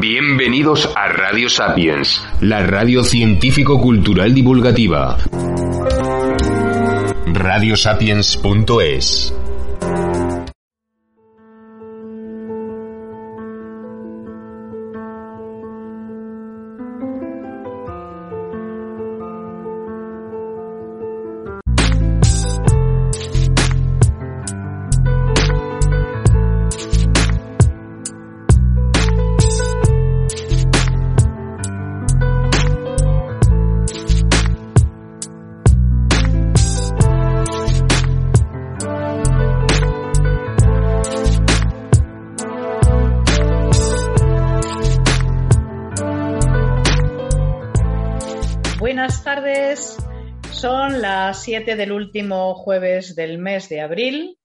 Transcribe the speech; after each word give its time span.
Bienvenidos 0.00 0.90
a 0.96 1.08
Radio 1.08 1.50
Sapiens, 1.50 2.22
la 2.40 2.66
radio 2.66 3.04
científico-cultural 3.04 4.32
divulgativa. 4.32 5.18
Radiosapiens.es 7.26 9.34
del 51.48 51.92
último 51.92 52.54
jueves 52.54 53.14
del 53.16 53.38
mes 53.38 53.70
de 53.70 53.80
abril 53.80 54.38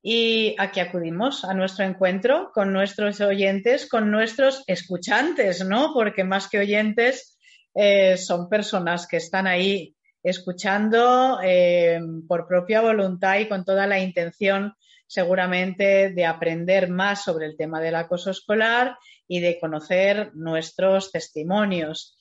y 0.00 0.54
aquí 0.56 0.78
acudimos 0.78 1.44
a 1.44 1.52
nuestro 1.52 1.84
encuentro 1.84 2.52
con 2.54 2.72
nuestros 2.72 3.20
oyentes, 3.20 3.88
con 3.88 4.12
nuestros 4.12 4.62
escuchantes, 4.68 5.64
¿no? 5.64 5.92
Porque 5.92 6.22
más 6.22 6.48
que 6.48 6.60
oyentes 6.60 7.36
eh, 7.74 8.16
son 8.16 8.48
personas 8.48 9.08
que 9.08 9.16
están 9.16 9.48
ahí 9.48 9.96
escuchando 10.22 11.40
eh, 11.42 11.98
por 12.28 12.46
propia 12.46 12.82
voluntad 12.82 13.36
y 13.40 13.48
con 13.48 13.64
toda 13.64 13.88
la 13.88 13.98
intención 13.98 14.74
seguramente 15.08 16.10
de 16.10 16.24
aprender 16.24 16.88
más 16.88 17.24
sobre 17.24 17.46
el 17.46 17.56
tema 17.56 17.80
del 17.80 17.96
acoso 17.96 18.30
escolar 18.30 18.96
y 19.26 19.40
de 19.40 19.58
conocer 19.58 20.30
nuestros 20.34 21.10
testimonios. 21.10 22.16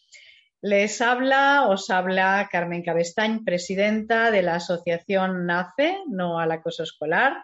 Les 0.63 1.01
habla, 1.01 1.67
os 1.67 1.89
habla 1.89 2.47
Carmen 2.49 2.83
Cabestañ, 2.83 3.43
presidenta 3.43 4.31
de 4.31 4.41
la 4.43 4.55
asociación 4.55 5.45
NACE, 5.45 5.97
no 6.07 6.39
al 6.39 6.53
acoso 6.53 6.83
escolar, 6.83 7.43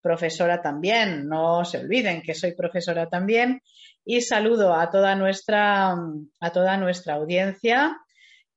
profesora 0.00 0.62
también, 0.62 1.26
no 1.28 1.64
se 1.64 1.78
olviden 1.78 2.22
que 2.22 2.34
soy 2.34 2.52
profesora 2.52 3.08
también, 3.08 3.62
y 4.04 4.20
saludo 4.20 4.74
a 4.74 4.90
toda 4.90 5.16
nuestra, 5.16 5.90
a 6.38 6.50
toda 6.52 6.76
nuestra 6.76 7.14
audiencia, 7.14 7.98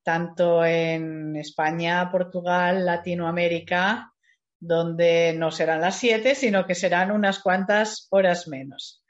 tanto 0.03 0.63
en 0.63 1.35
España, 1.35 2.07
Portugal, 2.11 2.85
Latinoamérica, 2.85 4.13
donde 4.59 5.33
no 5.35 5.49
serán 5.49 5.81
las 5.81 5.97
siete, 5.97 6.35
sino 6.35 6.67
que 6.67 6.75
serán 6.75 7.09
unas 7.09 7.39
cuantas 7.39 8.05
horas 8.11 8.47
menos. 8.47 9.03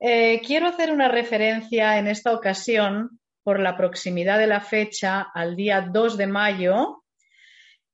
Eh, 0.00 0.42
quiero 0.46 0.66
hacer 0.66 0.92
una 0.92 1.08
referencia 1.08 1.96
en 1.96 2.08
esta 2.08 2.34
ocasión 2.34 3.21
por 3.42 3.60
la 3.60 3.76
proximidad 3.76 4.38
de 4.38 4.46
la 4.46 4.60
fecha 4.60 5.20
al 5.34 5.56
día 5.56 5.80
2 5.80 6.16
de 6.16 6.26
mayo, 6.26 7.04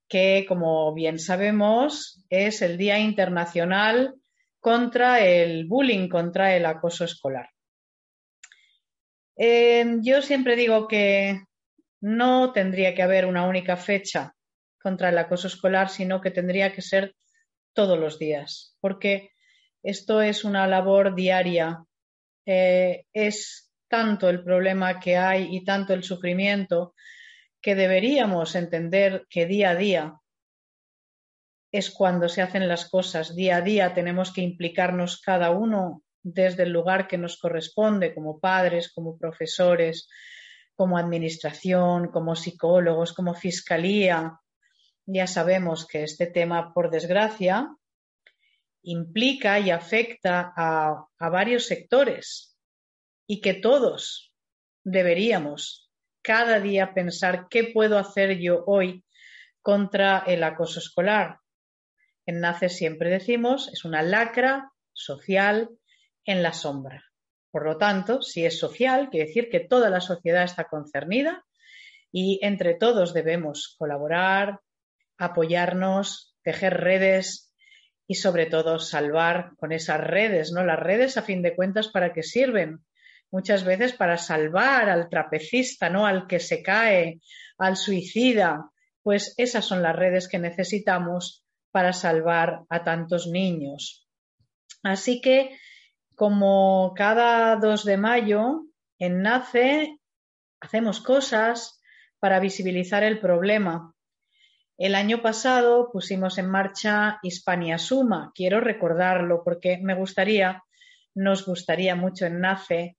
que 0.09 0.45
como 0.49 0.93
bien 0.95 1.19
sabemos 1.19 2.25
es 2.29 2.63
el 2.63 2.79
Día 2.79 2.99
Internacional 2.99 4.15
contra 4.61 5.21
el 5.25 5.67
bullying, 5.67 6.09
contra 6.09 6.57
el 6.57 6.67
acoso 6.67 7.05
escolar. 7.05 7.49
Eh, 9.37 9.99
yo 10.01 10.21
siempre 10.21 10.57
digo 10.57 10.89
que 10.89 11.43
no 12.01 12.53
tendría 12.53 12.95
que 12.95 13.03
haber 13.03 13.27
una 13.27 13.47
única 13.47 13.77
fecha 13.77 14.35
contra 14.81 15.11
el 15.11 15.19
acoso 15.19 15.47
escolar, 15.47 15.91
sino 15.91 16.21
que 16.21 16.31
tendría 16.31 16.73
que 16.73 16.83
ser 16.83 17.15
todos 17.73 17.99
los 17.99 18.19
días, 18.19 18.77
porque 18.81 19.31
esto 19.83 20.21
es 20.23 20.45
una 20.45 20.67
labor 20.67 21.15
diaria, 21.15 21.85
eh, 22.47 23.05
es 23.13 23.68
tanto 23.89 24.29
el 24.29 24.45
problema 24.45 25.01
que 25.01 25.17
hay 25.17 25.55
y 25.57 25.65
tanto 25.65 25.95
el 25.95 26.05
sufrimiento 26.05 26.95
que 27.61 27.75
deberíamos 27.75 28.55
entender 28.55 29.27
que 29.29 29.47
día 29.47 29.71
a 29.71 29.75
día 29.75 30.21
es 31.73 31.91
cuando 31.91 32.29
se 32.29 32.43
hacen 32.43 32.69
las 32.69 32.89
cosas. 32.89 33.35
Día 33.35 33.57
a 33.57 33.61
día 33.61 33.95
tenemos 33.95 34.33
que 34.33 34.43
implicarnos 34.43 35.21
cada 35.21 35.51
uno 35.51 36.03
desde 36.23 36.65
el 36.65 36.71
lugar 36.71 37.09
que 37.09 37.19
nos 37.19 37.39
corresponde, 37.39 38.15
como 38.15 38.39
padres, 38.39 38.93
como 38.93 39.19
profesores, 39.19 40.09
como 40.75 40.97
administración, 40.97 42.09
como 42.09 42.37
psicólogos, 42.37 43.13
como 43.13 43.35
fiscalía. 43.35 44.39
Ya 45.07 45.27
sabemos 45.27 45.87
que 45.87 46.05
este 46.05 46.27
tema, 46.27 46.73
por 46.73 46.91
desgracia, 46.91 47.75
implica 48.83 49.59
y 49.59 49.71
afecta 49.71 50.53
a, 50.57 51.05
a 51.19 51.29
varios 51.29 51.67
sectores 51.67 52.58
y 53.29 53.41
que 53.41 53.55
todos 53.55 54.33
deberíamos 54.83 55.89
cada 56.23 56.59
día 56.59 56.95
pensar 56.95 57.47
qué 57.49 57.71
puedo 57.73 57.99
hacer 57.99 58.39
yo 58.39 58.65
hoy 58.67 59.05
contra 59.63 60.25
el 60.27 60.43
acoso 60.43 60.81
escolar. 60.81 61.39
En 62.27 62.41
NACE 62.41 62.69
siempre 62.71 63.11
decimos, 63.11 63.71
es 63.73 63.85
una 63.85 64.03
lacra 64.03 64.73
social 64.93 65.69
en 66.25 66.43
la 66.43 66.53
sombra. 66.53 67.05
Por 67.51 67.65
lo 67.65 67.77
tanto, 67.77 68.23
si 68.23 68.45
es 68.45 68.59
social, 68.59 69.11
quiere 69.11 69.27
decir 69.27 69.49
que 69.51 69.61
toda 69.61 69.91
la 69.91 70.01
sociedad 70.01 70.45
está 70.45 70.65
concernida 70.65 71.45
y 72.11 72.41
entre 72.43 72.75
todos 72.75 73.15
debemos 73.15 73.77
colaborar, 73.79 74.61
apoyarnos, 75.19 76.35
tejer 76.43 76.75
redes 76.81 77.55
y 78.07 78.15
sobre 78.15 78.47
todo 78.47 78.79
salvar 78.79 79.53
con 79.59 79.73
esas 79.73 80.01
redes, 80.01 80.51
¿no? 80.53 80.65
Las 80.65 80.79
redes 80.79 81.19
a 81.19 81.23
fin 81.23 81.43
de 81.43 81.55
cuentas 81.55 81.89
para 81.89 82.13
qué 82.13 82.23
sirven? 82.23 82.85
Muchas 83.31 83.65
veces 83.65 83.93
para 83.93 84.17
salvar 84.17 84.89
al 84.89 85.09
trapecista, 85.09 85.91
¿no? 85.91 86.07
Al 86.07 86.27
que 86.27 86.41
se 86.41 86.63
cae, 86.63 87.21
al 87.59 87.77
suicida. 87.77 88.71
Pues 89.03 89.35
esas 89.37 89.65
son 89.65 89.83
las 89.83 89.97
redes 89.97 90.29
que 90.29 90.39
necesitamos 90.39 91.45
para 91.71 91.93
salvar 91.93 92.63
a 92.69 92.85
tantos 92.85 93.27
niños. 93.27 94.09
Así 94.83 95.21
que, 95.21 95.59
como 96.15 96.93
cada 96.97 97.57
2 97.57 97.85
de 97.85 97.97
mayo, 97.97 98.65
en 98.99 99.23
NACE 99.23 99.99
hacemos 100.61 101.01
cosas 101.01 101.81
para 102.19 102.41
visibilizar 102.41 103.05
el 103.05 103.21
problema. 103.21 103.95
El 104.77 104.95
año 104.95 105.23
pasado 105.23 105.91
pusimos 105.93 106.39
en 106.39 106.51
marcha 106.51 107.19
Hispania 107.23 107.79
Suma. 107.79 108.33
Quiero 108.35 108.61
recordarlo 108.61 109.43
porque 109.45 109.79
me 109.79 109.95
gustaría, 109.95 110.63
nos 111.15 111.45
gustaría 111.47 111.97
mucho 111.97 112.27
en 112.27 112.41
NACE 112.41 112.98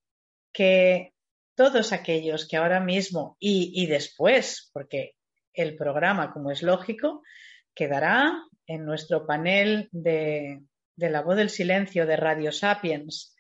que 0.54 1.14
todos 1.56 1.92
aquellos 1.92 2.48
que 2.48 2.58
ahora 2.58 2.80
mismo 2.80 3.36
y, 3.40 3.86
después, 3.88 4.70
porque 4.74 5.16
el 5.54 5.76
programa, 5.76 6.32
como 6.32 6.52
es 6.52 6.64
lógico, 6.64 7.22
quedará 7.76 8.32
en 8.66 8.86
nuestro 8.86 9.26
panel 9.26 9.90
de, 9.92 10.62
la 10.96 11.22
voz 11.22 11.36
del 11.36 11.50
silencio 11.50 12.06
de 12.06 12.16
Radio 12.16 12.52
Sapiens. 12.52 13.36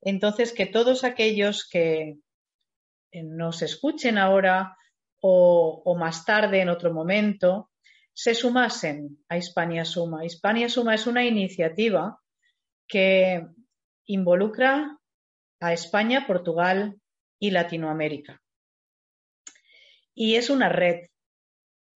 Entonces, 0.00 0.52
que 0.52 0.66
todos 0.66 1.02
aquellos 1.02 1.68
que 1.68 2.18
nos 3.12 3.62
escuchen 3.62 4.18
ahora 4.18 4.76
o, 5.20 5.82
o, 5.84 5.96
más 5.96 6.24
tarde, 6.24 6.60
en 6.60 6.68
otro 6.68 6.92
momento, 6.92 7.70
se 8.12 8.34
sumasen 8.34 9.18
a 9.28 9.36
Hispania 9.36 9.84
Suma. 9.84 10.24
Hispania 10.24 10.68
Suma 10.68 10.94
es 10.94 11.08
una 11.08 11.24
iniciativa 11.24 12.20
que 12.86 13.48
involucra 14.06 14.96
a 15.64 15.72
España, 15.72 16.26
Portugal 16.26 17.00
y 17.38 17.50
Latinoamérica. 17.50 18.42
Y 20.14 20.36
es 20.36 20.50
una 20.50 20.68
red, 20.68 21.06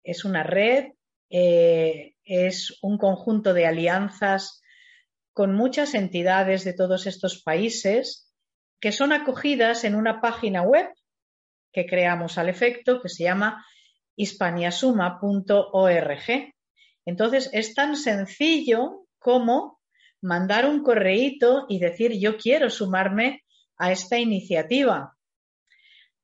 es 0.05 0.27
una 0.27 0.43
red, 0.43 0.93
eh, 1.31 2.15
es 2.25 2.77
un 2.83 2.99
conjunto 2.99 3.55
de 3.55 3.67
alianzas 3.67 4.61
con 5.33 5.55
muchas 5.55 5.95
entidades 5.95 6.65
de 6.65 6.75
todos 6.75 7.07
estos 7.07 7.43
países 7.43 8.31
que 8.81 8.93
son 8.93 9.13
acogidas 9.13 9.85
en 9.85 9.95
una 9.95 10.21
página 10.21 10.61
web 10.63 10.91
que 11.73 11.87
creamos 11.87 12.37
al 12.37 12.51
efecto 12.51 13.01
que 13.01 13.09
se 13.09 13.25
llama 13.25 13.65
hispaniasuma.org. 14.17 16.53
Entonces 17.07 17.51
es 17.53 17.75
tan 17.75 17.97
sencillo 17.97 19.07
como 19.19 19.81
mandar 20.21 20.67
un 20.67 20.83
correíto 20.83 21.65
y 21.69 21.79
decir 21.79 22.13
yo 22.19 22.37
quiero 22.37 22.69
sumarme 22.69 23.44
a 23.79 23.93
esta 23.93 24.19
iniciativa. 24.19 25.17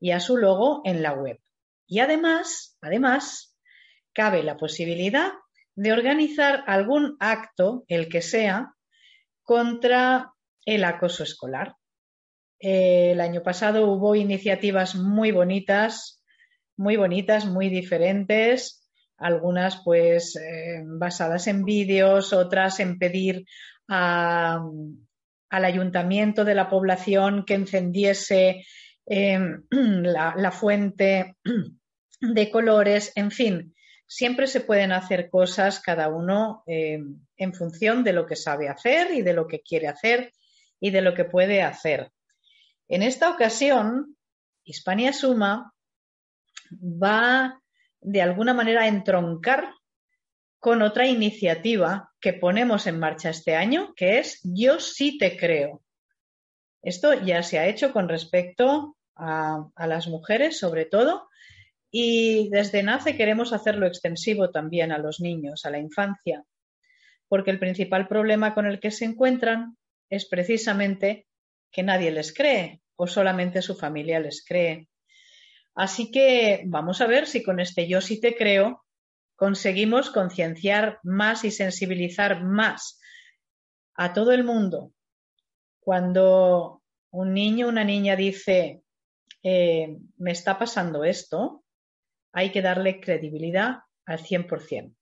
y 0.00 0.10
a 0.10 0.20
su 0.20 0.36
logo 0.36 0.82
en 0.84 1.02
la 1.02 1.12
web. 1.12 1.40
Y 1.86 2.00
además, 2.00 2.76
además, 2.80 3.56
cabe 4.12 4.42
la 4.42 4.56
posibilidad 4.56 5.32
de 5.74 5.92
organizar 5.92 6.64
algún 6.66 7.16
acto, 7.20 7.84
el 7.88 8.08
que 8.08 8.20
sea, 8.20 8.74
contra 9.42 10.34
el 10.74 10.84
acoso 10.84 11.22
escolar. 11.22 11.76
Eh, 12.60 13.12
el 13.12 13.20
año 13.20 13.42
pasado 13.42 13.86
hubo 13.86 14.14
iniciativas 14.14 14.94
muy 14.96 15.30
bonitas, 15.30 16.22
muy 16.76 16.96
bonitas, 16.96 17.46
muy 17.46 17.70
diferentes, 17.70 18.86
algunas 19.16 19.80
pues 19.82 20.36
eh, 20.36 20.82
basadas 20.84 21.46
en 21.46 21.64
vídeos, 21.64 22.32
otras 22.34 22.80
en 22.80 22.98
pedir 22.98 23.46
al 23.88 24.60
ayuntamiento 25.50 26.44
de 26.44 26.54
la 26.54 26.68
población 26.68 27.46
que 27.46 27.54
encendiese 27.54 28.66
em, 29.06 29.62
la, 29.70 30.50
fuente 30.52 31.36
de 32.20 32.50
colores, 32.50 33.12
en 33.16 33.30
fin, 33.30 33.74
siempre 34.06 34.46
se 34.46 34.60
pueden 34.60 34.92
hacer 34.92 35.30
cosas 35.30 35.80
cada 35.80 36.08
uno 36.08 36.62
em, 36.66 37.20
en 37.38 37.54
función 37.54 38.04
de 38.04 38.12
lo 38.12 38.26
que 38.26 38.36
sabe 38.36 38.68
hacer 38.68 39.14
y 39.14 39.22
de 39.22 39.32
lo 39.32 39.46
que 39.46 39.60
quiere 39.60 39.88
hacer 39.88 40.32
y 40.80 40.90
de 40.90 41.00
lo 41.00 41.14
que 41.14 41.24
puede 41.24 41.62
hacer. 41.62 42.10
En 42.88 43.02
esta 43.02 43.30
ocasión, 43.30 44.16
Hispania 44.64 45.12
Suma 45.12 45.72
va 46.72 47.60
de 48.00 48.22
alguna 48.22 48.54
manera 48.54 48.82
a 48.82 48.88
entroncar 48.88 49.72
con 50.58 50.82
otra 50.82 51.06
iniciativa 51.06 52.10
que 52.20 52.32
ponemos 52.32 52.86
en 52.86 52.98
marcha 52.98 53.30
este 53.30 53.54
año, 53.54 53.94
que 53.94 54.18
es 54.18 54.40
Yo 54.42 54.80
sí 54.80 55.18
te 55.18 55.36
creo. 55.36 55.82
Esto 56.82 57.14
ya 57.14 57.42
se 57.42 57.58
ha 57.58 57.66
hecho 57.66 57.92
con 57.92 58.08
respecto 58.08 58.96
a, 59.16 59.64
a 59.74 59.86
las 59.86 60.08
mujeres, 60.08 60.58
sobre 60.58 60.84
todo, 60.84 61.28
y 61.90 62.50
desde 62.50 62.82
NACE 62.82 63.16
queremos 63.16 63.52
hacerlo 63.52 63.86
extensivo 63.86 64.50
también 64.50 64.92
a 64.92 64.98
los 64.98 65.20
niños, 65.20 65.64
a 65.64 65.70
la 65.70 65.78
infancia, 65.78 66.44
porque 67.28 67.50
el 67.50 67.58
principal 67.58 68.06
problema 68.06 68.54
con 68.54 68.66
el 68.66 68.78
que 68.78 68.90
se 68.90 69.06
encuentran 69.06 69.77
es 70.10 70.26
precisamente 70.26 71.26
que 71.70 71.82
nadie 71.82 72.10
les 72.10 72.32
cree 72.32 72.82
o 72.96 73.06
solamente 73.06 73.62
su 73.62 73.76
familia 73.76 74.20
les 74.20 74.44
cree. 74.44 74.88
Así 75.74 76.10
que 76.10 76.62
vamos 76.66 77.00
a 77.00 77.06
ver 77.06 77.26
si 77.26 77.42
con 77.42 77.60
este 77.60 77.86
yo 77.88 78.00
sí 78.00 78.20
te 78.20 78.36
creo 78.36 78.84
conseguimos 79.38 80.10
concienciar 80.10 80.98
más 81.04 81.44
y 81.44 81.52
sensibilizar 81.52 82.42
más 82.42 83.00
a 83.94 84.12
todo 84.12 84.32
el 84.32 84.42
mundo. 84.42 84.92
Cuando 85.78 86.82
un 87.10 87.34
niño 87.34 87.66
o 87.66 87.68
una 87.68 87.84
niña 87.84 88.16
dice, 88.16 88.82
eh, 89.44 89.96
me 90.16 90.32
está 90.32 90.58
pasando 90.58 91.04
esto, 91.04 91.62
hay 92.32 92.50
que 92.50 92.62
darle 92.62 92.98
credibilidad 93.00 93.82
al 94.06 94.18
100%, 94.18 94.96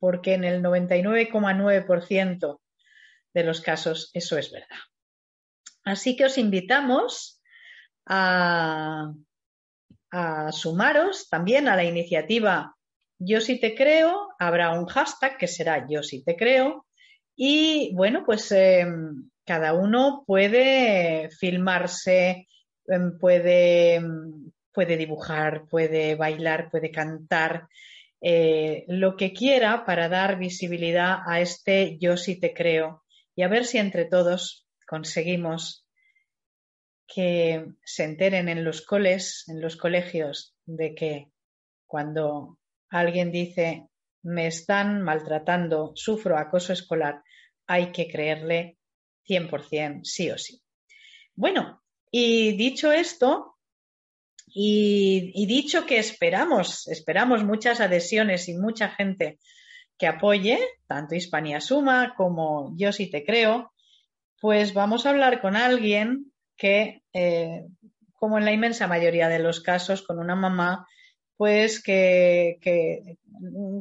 porque 0.00 0.34
en 0.34 0.42
el 0.42 0.60
99,9% 0.60 2.58
de 3.34 3.44
los 3.44 3.60
casos 3.60 4.10
eso 4.12 4.38
es 4.38 4.50
verdad. 4.50 4.78
Así 5.84 6.16
que 6.16 6.26
os 6.26 6.36
invitamos 6.36 7.40
a, 8.06 9.12
sumaros 10.52 11.28
también 11.28 11.68
a 11.68 11.76
la 11.76 11.84
iniciativa 11.84 12.74
Yo 13.18 13.40
sí 13.40 13.58
te 13.60 13.74
creo. 13.74 14.28
Habrá 14.38 14.78
un 14.78 14.86
hashtag 14.86 15.38
que 15.38 15.48
será 15.48 15.86
Yo 15.88 16.02
sí 16.02 16.22
te 16.24 16.36
creo. 16.36 16.86
Y 17.36 17.94
bueno, 17.94 18.24
pues 18.24 18.50
em, 18.52 19.30
cada 19.44 19.72
uno 19.72 20.24
puede 20.26 21.30
filmarse, 21.30 22.48
em, 22.86 23.18
puede, 23.18 24.02
puede 24.72 24.96
dibujar, 24.96 25.66
puede 25.68 26.16
bailar, 26.16 26.70
puede 26.70 26.90
cantar, 26.90 27.68
eh, 28.20 28.84
lo 28.88 29.16
que 29.16 29.32
quiera 29.32 29.84
para 29.84 30.08
dar 30.08 30.38
visibilidad 30.38 31.18
a 31.26 31.40
este 31.40 31.98
Yo 31.98 32.16
sí 32.16 32.40
te 32.40 32.52
creo 32.52 33.04
y 33.38 33.44
a 33.44 33.48
ver 33.48 33.66
si 33.66 33.78
entre 33.78 34.04
todos 34.04 34.66
conseguimos 34.84 35.86
que 37.06 37.66
se 37.84 38.02
enteren 38.02 38.48
en 38.48 38.64
los 38.64 38.84
coles, 38.84 39.44
en 39.46 39.60
los 39.60 39.76
colegios, 39.76 40.56
de 40.66 40.96
que 40.96 41.30
cuando 41.86 42.58
alguien 42.90 43.30
dice 43.30 43.86
me 44.24 44.48
están 44.48 45.02
maltratando, 45.02 45.92
sufro 45.94 46.36
acoso 46.36 46.72
escolar, 46.72 47.22
hay 47.68 47.92
que 47.92 48.08
creerle 48.08 48.76
100% 49.28 50.00
sí 50.02 50.32
o 50.32 50.36
sí. 50.36 50.60
Bueno, 51.36 51.84
y 52.10 52.56
dicho 52.56 52.90
esto, 52.90 53.54
y, 54.48 55.30
y, 55.32 55.46
dicho 55.46 55.86
que 55.86 55.98
esperamos, 55.98 56.88
esperamos 56.88 57.44
muchas 57.44 57.78
adhesiones 57.78 58.48
y 58.48 58.54
mucha 58.54 58.88
gente 58.88 59.38
que 59.98 60.06
apoye, 60.06 60.58
tanto 60.86 61.14
Hispania 61.14 61.60
Suma 61.60 62.14
como 62.16 62.72
Yo 62.76 62.92
sí 62.92 63.10
te 63.10 63.24
creo, 63.24 63.72
pues 64.40 64.72
vamos 64.72 65.04
a 65.04 65.10
hablar 65.10 65.40
con 65.40 65.56
alguien 65.56 66.32
que, 66.56 67.02
eh, 67.12 67.64
como 68.14 68.38
en 68.38 68.44
la 68.44 68.52
inmensa 68.52 68.86
mayoría 68.86 69.28
de 69.28 69.38
los 69.38 69.60
casos, 69.60 70.02
con 70.02 70.18
una 70.18 70.36
mamá, 70.36 70.86
pues 71.36 71.82
que, 71.82 72.58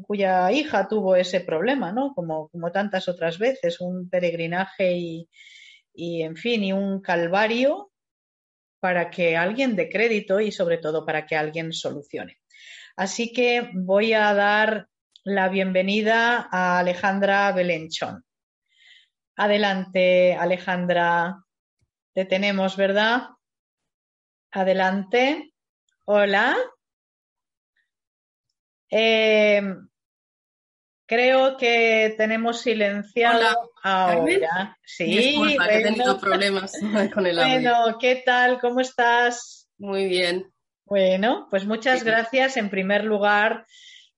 cuya 0.03 0.51
hija 0.51 0.87
tuvo 0.87 1.15
ese 1.15 1.41
problema, 1.41 1.91
¿no? 1.91 2.13
Como, 2.13 2.49
como 2.49 2.71
tantas 2.71 3.07
otras 3.07 3.39
veces, 3.39 3.81
un 3.81 4.09
peregrinaje 4.09 4.95
y, 5.93 6.21
en 6.21 6.35
fin, 6.35 6.63
y 6.63 6.73
un 6.73 7.01
calvario 7.01 7.91
para 8.79 9.09
que 9.09 9.35
alguien 9.35 9.75
dé 9.75 9.89
crédito 9.89 10.39
y 10.39 10.51
sobre 10.51 10.77
todo 10.77 11.03
para 11.03 11.25
que 11.25 11.35
alguien 11.35 11.73
solucione. 11.73 12.37
Así 12.95 13.33
que 13.33 13.71
voy 13.73 14.13
a 14.13 14.33
dar 14.35 14.87
la 15.27 15.49
bienvenida 15.49 16.47
a 16.49 16.79
Alejandra 16.79 17.51
Belenchón. 17.51 18.23
Adelante, 19.35 20.33
Alejandra. 20.33 21.43
Te 22.13 22.23
tenemos, 22.23 22.77
¿verdad? 22.77 23.23
Adelante. 24.51 25.53
Hola. 26.05 26.55
Eh, 28.89 29.61
creo 31.05 31.57
que 31.57 32.15
tenemos 32.17 32.61
silenciado 32.61 33.73
ahora. 33.83 34.77
Sí, 34.81 35.37
he 35.69 35.83
tenido 35.83 36.21
problemas 36.21 36.71
con 37.13 37.27
el 37.27 37.37
audio. 37.37 37.53
Bueno, 37.53 37.97
¿qué 37.99 38.23
tal? 38.25 38.61
¿Cómo 38.61 38.79
estás? 38.79 39.67
Muy 39.77 40.07
bien. 40.07 40.53
Bueno, 40.85 41.47
pues 41.49 41.65
muchas 41.65 42.05
gracias 42.05 42.55
en 42.55 42.69
primer 42.69 43.03
lugar 43.03 43.65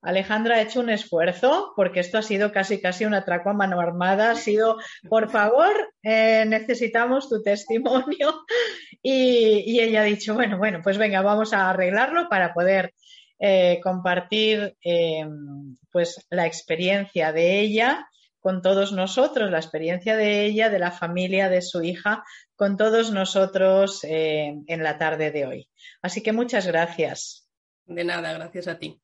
Alejandra 0.01 0.55
ha 0.55 0.61
hecho 0.61 0.79
un 0.79 0.89
esfuerzo 0.89 1.73
porque 1.75 1.99
esto 1.99 2.17
ha 2.17 2.21
sido 2.21 2.51
casi 2.51 2.79
casi 2.79 3.05
un 3.05 3.13
atraco 3.13 3.49
a 3.49 3.53
mano 3.53 3.79
armada. 3.79 4.31
Ha 4.31 4.35
sido, 4.35 4.77
por 5.09 5.29
favor, 5.29 5.93
eh, 6.03 6.45
necesitamos 6.47 7.29
tu 7.29 7.41
testimonio. 7.41 8.45
Y, 9.01 9.79
ella 9.79 10.01
ha 10.01 10.05
dicho, 10.05 10.33
bueno, 10.33 10.57
bueno, 10.57 10.81
pues 10.83 10.97
venga, 10.97 11.21
vamos 11.21 11.53
a 11.53 11.69
arreglarlo 11.69 12.27
para 12.27 12.53
poder 12.53 12.93
eh, 13.39 13.79
compartir 13.81 14.75
eh, 14.83 15.25
pues 15.91 16.25
la 16.29 16.45
experiencia 16.45 17.31
de 17.31 17.61
ella 17.61 18.09
con 18.41 18.61
todos 18.61 18.91
nosotros, 18.91 19.51
la 19.51 19.59
experiencia 19.59 20.17
de 20.17 20.45
ella, 20.45 20.69
de 20.69 20.79
la 20.79 20.91
familia, 20.91 21.49
de 21.49 21.61
su 21.61 21.81
hija, 21.81 22.23
con 22.55 22.75
todos 22.77 23.11
nosotros 23.11 24.01
en 24.03 24.83
la 24.83 24.97
tarde 24.97 25.31
de 25.31 25.45
hoy. 25.45 25.69
Así 26.01 26.23
que 26.23 26.31
muchas 26.31 26.65
gracias. 26.65 27.49
De 27.85 28.03
nada, 28.03 28.33
gracias 28.33 28.67
a 28.67 28.79
ti. 28.79 29.01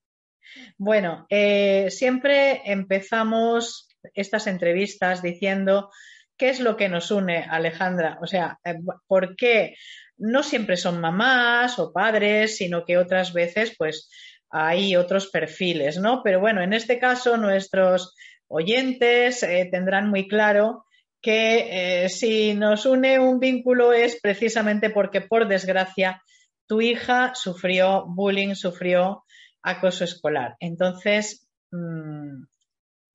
Bueno, 0.78 1.26
eh, 1.30 1.88
siempre 1.90 2.62
empezamos 2.66 3.88
estas 4.14 4.48
entrevistas 4.48 5.22
diciendo 5.22 5.90
qué 6.38 6.50
es 6.50 6.60
lo 6.60 6.78
que 6.78 6.90
nos 6.90 7.12
une, 7.12 7.44
Alejandra. 7.44 8.18
O 8.22 8.28
sea, 8.28 8.60
eh, 8.64 8.76
¿por 9.08 9.36
qué 9.36 9.76
no 10.18 10.44
siempre 10.44 10.78
son 10.78 11.02
mamás 11.02 11.80
o 11.80 11.92
padres, 11.92 12.58
sino 12.58 12.86
que 12.86 12.98
otras 12.98 13.34
veces, 13.34 13.76
pues, 13.78 14.10
hay 14.50 14.96
otros 14.96 15.28
perfiles, 15.28 15.98
¿no? 15.98 16.22
Pero 16.24 16.40
bueno, 16.40 16.62
en 16.62 16.74
este 16.74 17.00
caso, 17.00 17.36
nuestros 17.36 18.16
oyentes 18.48 19.44
eh, 19.44 19.68
tendrán 19.70 20.10
muy 20.10 20.28
claro 20.28 20.86
que 21.22 22.06
si 22.08 22.54
nos 22.54 22.86
une 22.86 23.18
un 23.18 23.40
vínculo 23.40 23.92
es 23.94 24.22
precisamente 24.22 24.92
porque, 24.92 25.22
por 25.22 25.48
desgracia, 25.48 26.22
tu 26.68 26.82
hija 26.82 27.34
sufrió 27.36 28.06
bullying, 28.08 28.56
sufrió 28.56 29.25
acoso 29.66 30.04
escolar. 30.04 30.56
Entonces, 30.60 31.48
mm, 31.72 32.44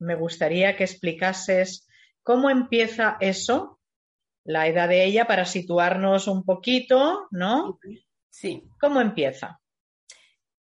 me 0.01 0.15
gustaría 0.17 0.77
que 0.77 0.85
explicases 0.85 1.89
cómo 2.23 2.51
empieza 2.51 3.17
eso, 3.21 3.79
la 4.45 4.67
edad 4.67 4.89
de 4.89 5.05
ella, 5.05 5.27
para 5.27 5.45
situarnos 5.45 6.27
un 6.27 6.45
poquito, 6.45 7.29
¿no? 7.31 7.79
Sí. 8.31 8.65
¿Cómo 8.81 9.01
empieza? 9.01 9.61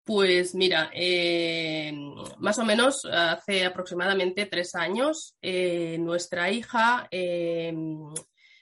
Pues 0.05 0.55
mira, 0.55 0.91
eh, 0.93 1.93
más 2.39 2.59
o 2.59 2.65
menos 2.65 3.05
hace 3.05 3.65
aproximadamente 3.65 4.47
tres 4.47 4.75
años, 4.75 5.37
eh, 5.41 5.99
nuestra 6.01 6.51
hija 6.51 7.07
eh, 7.11 7.73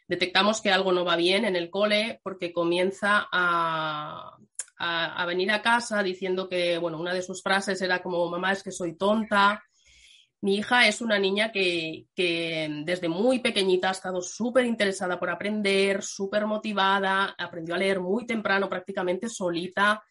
detectamos 0.09 0.61
que 0.61 0.71
algo 0.71 0.93
no 0.93 1.05
va 1.05 1.17
bien 1.17 1.45
en 1.45 1.57
el 1.57 1.71
cole 1.71 2.21
porque 2.23 2.53
comienza 2.53 3.29
a, 3.33 4.37
a, 4.79 5.27
venir 5.27 5.51
a 5.51 5.61
casa 5.61 6.03
diciendo 6.03 6.49
que, 6.49 6.79
bueno, 6.79 6.99
una 6.99 7.13
de 7.13 7.23
sus 7.23 7.43
frases 7.43 7.81
era 7.83 8.01
como, 8.01 8.29
mamá, 8.31 8.53
es 8.53 8.63
que 8.63 8.71
soy 8.71 8.97
tonta. 8.97 9.63
Mi 10.41 10.57
hija 10.57 10.87
es 10.87 11.01
una 11.01 11.19
niña 11.19 11.51
que, 11.51 12.07
desde 12.85 13.09
muy 13.09 13.41
pequeñita 13.41 13.89
ha 13.89 13.93
estado 13.93 14.23
súper 14.23 14.67
interesada 14.67 15.19
por 15.19 15.31
aprender, 15.31 16.03
súper 16.03 16.47
motivada, 16.47 17.35
aprendió 17.37 17.75
a 17.75 17.79
leer 17.79 17.99
muy 17.99 18.25
temprano, 18.25 18.69
prácticamente 18.69 19.29
solita. 19.29 20.03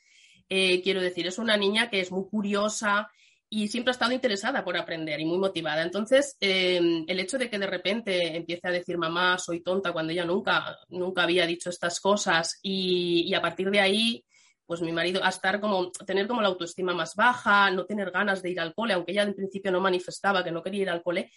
Eh, 0.50 0.82
quiero 0.82 1.02
decir, 1.02 1.28
es 1.28 1.38
una 1.38 1.56
niña 1.56 1.90
que 1.90 2.02
es 2.02 2.12
muy 2.12 2.26
curiosa 2.30 3.10
y 3.50 3.70
siempre 3.70 3.92
ha 3.92 3.94
estado 3.94 4.12
interesada 4.12 4.66
por 4.66 4.76
aprender 4.76 5.18
y 5.22 5.26
muy 5.26 5.38
motivada. 5.38 5.82
Entonces, 5.82 6.36
eh, 6.42 7.06
el 7.08 7.20
hecho 7.22 7.38
de 7.38 7.50
que 7.50 7.58
de 7.58 7.68
repente 7.68 8.36
empiece 8.36 8.68
a 8.68 8.72
decir 8.72 8.98
mamá, 8.98 9.38
soy 9.38 9.62
tonta, 9.62 9.94
cuando 9.94 10.12
ella 10.12 10.26
nunca, 10.26 10.78
nunca 10.90 11.24
había 11.24 11.46
dicho 11.46 11.70
estas 11.70 12.02
cosas 12.02 12.60
y 12.62 13.34
a 13.34 13.42
partir 13.42 13.72
de 13.72 13.80
ahí 13.80 14.26
pues 14.68 14.82
mi 14.82 14.92
marido 14.92 15.24
a 15.24 15.30
estar 15.30 15.62
como, 15.62 15.92
tener 15.92 16.28
como 16.28 16.42
la 16.42 16.50
autoestima 16.50 16.94
más 16.94 17.16
baja, 17.16 17.72
no 17.72 17.86
tener 17.86 18.12
ganas 18.12 18.44
de 18.44 18.52
ir 18.52 18.60
al 18.60 18.76
cole, 18.76 18.94
aunque 18.94 19.14
ella 19.14 19.24
en 19.24 19.34
principio 19.34 19.72
no 19.72 19.80
manifestaba 19.80 20.44
que 20.44 20.52
no 20.52 20.62
quería 20.62 20.82
ir 20.82 20.90
al 20.90 21.02
cole, 21.02 21.32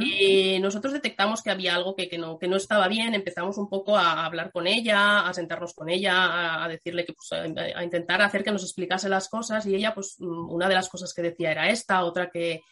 y 0.00 0.58
nosotros 0.60 0.92
detectamos 0.92 1.42
que 1.42 1.50
había 1.50 1.74
algo 1.74 1.94
que, 1.96 2.16
no, 2.16 2.38
que 2.38 2.48
no 2.48 2.56
estaba 2.56 2.88
bien, 2.88 3.14
empezamos 3.14 3.58
un 3.58 3.68
poco 3.68 3.96
a 3.96 4.24
hablar 4.24 4.52
con 4.52 4.66
ella, 4.66 5.26
a 5.26 5.34
sentarnos 5.34 5.74
con 5.74 5.88
ella, 5.88 6.64
a, 6.64 6.68
decirle 6.68 7.04
que, 7.04 7.14
pues, 7.14 7.32
a, 7.32 7.82
intentar 7.82 8.22
hacer 8.22 8.44
que 8.44 8.52
nos 8.52 8.62
explicase 8.62 9.08
las 9.08 9.28
cosas, 9.28 9.66
y 9.66 9.74
ella, 9.74 9.94
pues, 9.94 10.16
mm, 10.18 10.50
una 10.50 10.68
de 10.68 10.74
las 10.74 10.88
cosas 10.88 11.12
que 11.12 11.22
decía 11.22 11.50
era 11.50 11.68
esta, 11.68 12.04
otra 12.04 12.30
que, 12.30 12.62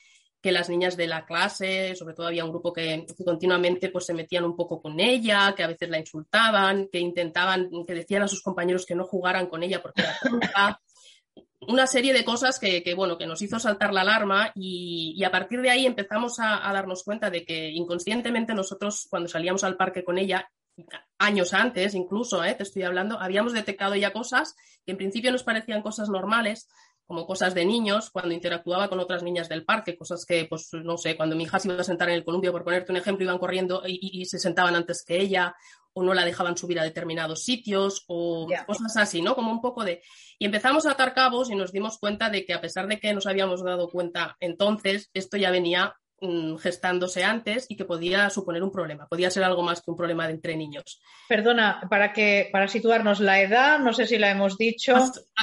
que 0.45 0.53
las 0.53 0.69
niñas 0.69 0.95
de 0.99 1.07
la 1.07 1.25
clase, 1.25 1.97
sobre 1.97 2.13
todo 2.13 2.27
había 2.27 2.45
un 2.45 2.51
grupo 2.51 2.71
que, 2.71 3.07
continuamente 3.25 3.89
pues, 3.89 4.05
se 4.05 4.13
metían 4.13 4.45
un 4.45 4.55
poco 4.55 4.83
con 4.83 5.01
ella, 5.01 5.55
que 5.57 5.63
a 5.63 5.69
veces 5.69 5.89
la 5.89 5.99
insultaban, 5.99 6.89
que 6.93 6.99
intentaban, 6.99 7.71
que 7.87 7.95
decían 7.95 8.25
a 8.25 8.29
sus 8.29 8.43
compañeros 8.43 8.85
que 8.85 8.95
no 8.95 9.07
jugaran 9.07 9.47
con 9.47 9.63
ella 9.63 9.81
porque 9.81 10.03
era 10.03 10.19
tonta. 10.23 10.83
Una 11.67 11.87
serie 11.87 12.13
de 12.13 12.27
cosas 12.27 12.59
que, 12.59 12.93
bueno, 12.95 13.17
que 13.17 13.25
nos 13.27 13.41
hizo 13.41 13.59
saltar 13.59 13.95
la 13.95 14.03
alarma 14.03 14.53
y, 14.55 15.25
a 15.25 15.31
partir 15.31 15.63
de 15.63 15.71
ahí 15.71 15.87
empezamos 15.87 16.39
a, 16.39 16.71
darnos 16.75 17.05
cuenta 17.05 17.31
de 17.31 17.47
que 17.47 17.71
inconscientemente 17.71 18.53
nosotros 18.53 19.07
cuando 19.09 19.31
salíamos 19.31 19.65
al 19.65 19.79
parque 19.79 20.05
con 20.05 20.19
ella, 20.19 20.51
años 21.17 21.55
antes 21.55 21.95
incluso, 21.95 22.45
¿eh? 22.45 22.53
te 22.53 22.65
estoy 22.65 22.83
hablando, 22.83 23.19
habíamos 23.19 23.55
detectado 23.55 23.95
ya 23.95 24.13
cosas 24.13 24.57
que 24.85 24.93
en 24.93 24.99
principio 24.99 25.33
nos 25.33 25.43
parecían 25.43 25.81
cosas 25.81 26.11
normales, 26.11 26.69
como 27.07 27.27
cosas 27.27 27.55
de 27.55 27.65
niños, 27.65 28.11
cuando 28.11 28.33
interactuaba 28.33 28.89
con 28.89 28.99
otras 28.99 29.23
niñas 29.23 29.49
del 29.49 29.65
parque, 29.65 29.97
cosas 29.97 30.25
que, 30.25 30.47
pues, 30.47 30.71
no 30.73 30.97
sé, 30.97 31.17
cuando 31.17 31.37
mi 31.37 31.45
hija 31.45 31.59
se 31.59 31.69
iba 31.69 31.81
a 31.81 31.85
sentar 31.85 32.09
en 32.09 32.17
el 32.17 32.25
columpio, 32.25 32.53
por 32.53 32.65
ponerte 32.65 32.93
un 32.93 32.99
ejemplo, 32.99 33.25
iban 33.25 33.39
corriendo 33.39 33.83
y, 33.87 34.25
se 34.25 34.39
sentaban 34.39 34.75
antes 34.75 35.05
que 35.05 35.21
ella, 35.21 35.55
o 35.93 36.03
no 36.03 36.15
la 36.15 36.25
dejaban 36.25 36.57
subir 36.57 36.81
a 36.81 36.85
determinados 36.85 37.45
sitios, 37.45 38.05
o 38.07 38.49
cosas 38.67 38.97
así, 38.97 39.21
¿no? 39.21 39.35
Como 39.35 39.53
un 39.53 39.61
poco 39.61 39.85
de... 39.85 40.03
Y 40.39 40.47
empezamos 40.47 40.87
a 40.87 40.93
atar 40.93 41.15
cabos 41.15 41.51
y 41.51 41.55
nos 41.55 41.73
dimos 41.73 41.99
cuenta 41.99 42.31
de 42.31 42.45
que 42.45 42.55
a 42.55 42.61
pesar 42.61 42.89
de 42.89 42.99
que 42.99 43.13
nos 43.13 43.27
habíamos 43.27 43.63
dado 43.63 43.89
cuenta 43.91 44.37
entonces, 44.41 45.11
esto 45.15 45.37
ya 45.37 45.51
venía 45.51 45.95
gestándose 46.59 47.25
antes 47.25 47.67
y 47.69 47.77
que 47.77 47.85
podía 47.85 48.31
suponer 48.31 48.63
un 48.63 48.73
problema. 48.73 49.07
Podía 49.09 49.31
ser 49.31 49.45
algo 49.45 49.63
más 49.63 49.83
que 49.83 49.91
un 49.91 49.97
problema 49.97 50.27
de 50.27 50.35
entre 50.35 50.57
niños. 50.57 51.01
Perdona, 51.29 51.87
para 51.89 52.13
que 52.13 52.49
para 52.53 52.69
situarnos 52.69 53.21
la 53.21 53.41
edad, 53.41 53.79
no 53.79 53.93
sé 53.93 54.07
si 54.07 54.19
la 54.19 54.31
hemos 54.31 54.59
dicho. 54.59 54.95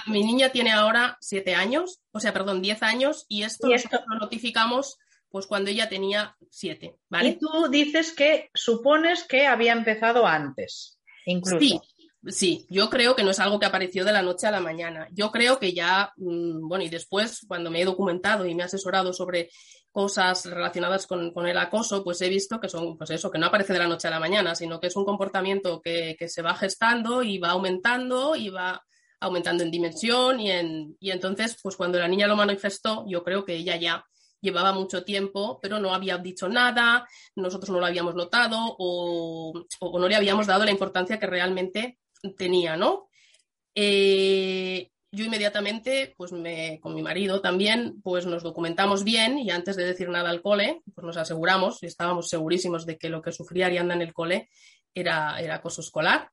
Mi 0.07 0.23
niña 0.23 0.49
tiene 0.49 0.71
ahora 0.71 1.17
siete 1.19 1.55
años, 1.55 2.01
o 2.11 2.19
sea, 2.19 2.33
perdón, 2.33 2.61
diez 2.61 2.83
años, 2.83 3.25
y 3.27 3.43
esto, 3.43 3.67
lo 3.67 4.19
notificamos 4.19 4.97
pues 5.29 5.47
cuando 5.47 5.69
ella 5.69 5.87
tenía 5.87 6.35
siete, 6.49 6.97
¿vale? 7.09 7.29
Y 7.29 7.39
tú 7.39 7.69
dices 7.69 8.11
que 8.11 8.49
supones 8.53 9.23
que 9.23 9.47
había 9.47 9.71
empezado 9.71 10.27
antes, 10.27 10.99
incluso. 11.25 11.59
Sí, 11.59 11.79
Sí, 12.27 12.67
yo 12.69 12.89
creo 12.89 13.15
que 13.15 13.23
no 13.23 13.31
es 13.31 13.39
algo 13.39 13.59
que 13.59 13.65
apareció 13.65 14.05
de 14.05 14.11
la 14.11 14.21
noche 14.21 14.45
a 14.45 14.51
la 14.51 14.59
mañana. 14.59 15.07
Yo 15.11 15.31
creo 15.31 15.57
que 15.57 15.73
ya, 15.73 16.13
mm, 16.17 16.67
bueno, 16.67 16.83
y 16.83 16.89
después, 16.89 17.43
cuando 17.47 17.71
me 17.71 17.81
he 17.81 17.85
documentado 17.85 18.45
y 18.45 18.53
me 18.53 18.61
he 18.61 18.65
asesorado 18.65 19.11
sobre 19.11 19.49
cosas 19.91 20.45
relacionadas 20.45 21.07
con, 21.07 21.33
el 21.47 21.57
acoso, 21.57 22.03
pues 22.03 22.21
he 22.21 22.29
visto 22.29 22.59
que 22.59 22.69
son, 22.69 22.95
pues 22.97 23.09
eso, 23.09 23.31
que 23.31 23.39
no 23.39 23.47
aparece 23.47 23.73
de 23.73 23.79
la 23.79 23.87
noche 23.87 24.07
a 24.07 24.11
la 24.11 24.19
mañana, 24.19 24.53
sino 24.55 24.79
que 24.79 24.87
es 24.87 24.95
un 24.95 25.05
comportamiento 25.05 25.81
que, 25.81 26.15
se 26.29 26.41
va 26.43 26.55
gestando 26.55 27.23
y 27.23 27.39
va 27.39 27.51
aumentando 27.51 28.35
y 28.35 28.49
va 28.49 28.83
aumentando 29.19 29.63
en 29.63 29.71
dimensión 29.71 30.39
y 30.39 30.51
en, 30.51 30.97
y 30.99 31.11
entonces, 31.11 31.57
pues 31.61 31.75
cuando 31.75 31.99
la 31.99 32.07
niña 32.07 32.27
lo 32.27 32.35
manifestó, 32.35 33.03
yo 33.07 33.23
creo 33.23 33.45
que 33.45 33.55
ella 33.55 33.75
ya 33.77 34.05
llevaba 34.41 34.73
mucho 34.73 35.03
tiempo, 35.03 35.59
pero 35.61 35.79
no 35.79 35.93
había 35.93 36.17
dicho 36.17 36.47
nada, 36.49 37.07
nosotros 37.35 37.69
no 37.71 37.79
lo 37.79 37.85
habíamos 37.85 38.15
notado 38.15 38.57
o, 38.77 39.53
o 39.79 39.99
no 39.99 40.07
le 40.07 40.15
habíamos 40.15 40.47
dado 40.47 40.65
la 40.65 40.71
importancia 40.71 41.19
que 41.19 41.27
realmente 41.27 41.99
tenía, 42.37 42.77
¿no? 42.77 43.07
Eh, 43.75 44.91
yo 45.11 45.25
inmediatamente, 45.25 46.13
pues 46.15 46.31
me, 46.31 46.79
con 46.79 46.95
mi 46.95 47.01
marido 47.01 47.41
también, 47.41 48.01
pues 48.01 48.25
nos 48.25 48.43
documentamos 48.43 49.03
bien 49.03 49.37
y 49.39 49.51
antes 49.51 49.75
de 49.75 49.85
decir 49.85 50.07
nada 50.09 50.29
al 50.29 50.41
cole, 50.41 50.81
pues 50.95 51.05
nos 51.05 51.17
aseguramos 51.17 51.83
y 51.83 51.87
estábamos 51.87 52.29
segurísimos 52.29 52.85
de 52.85 52.97
que 52.97 53.09
lo 53.09 53.21
que 53.21 53.33
sufría 53.33 53.65
Arianda 53.65 53.93
en 53.93 54.01
el 54.01 54.13
cole 54.13 54.49
era, 54.93 55.39
era 55.39 55.55
acoso 55.55 55.81
escolar. 55.81 56.31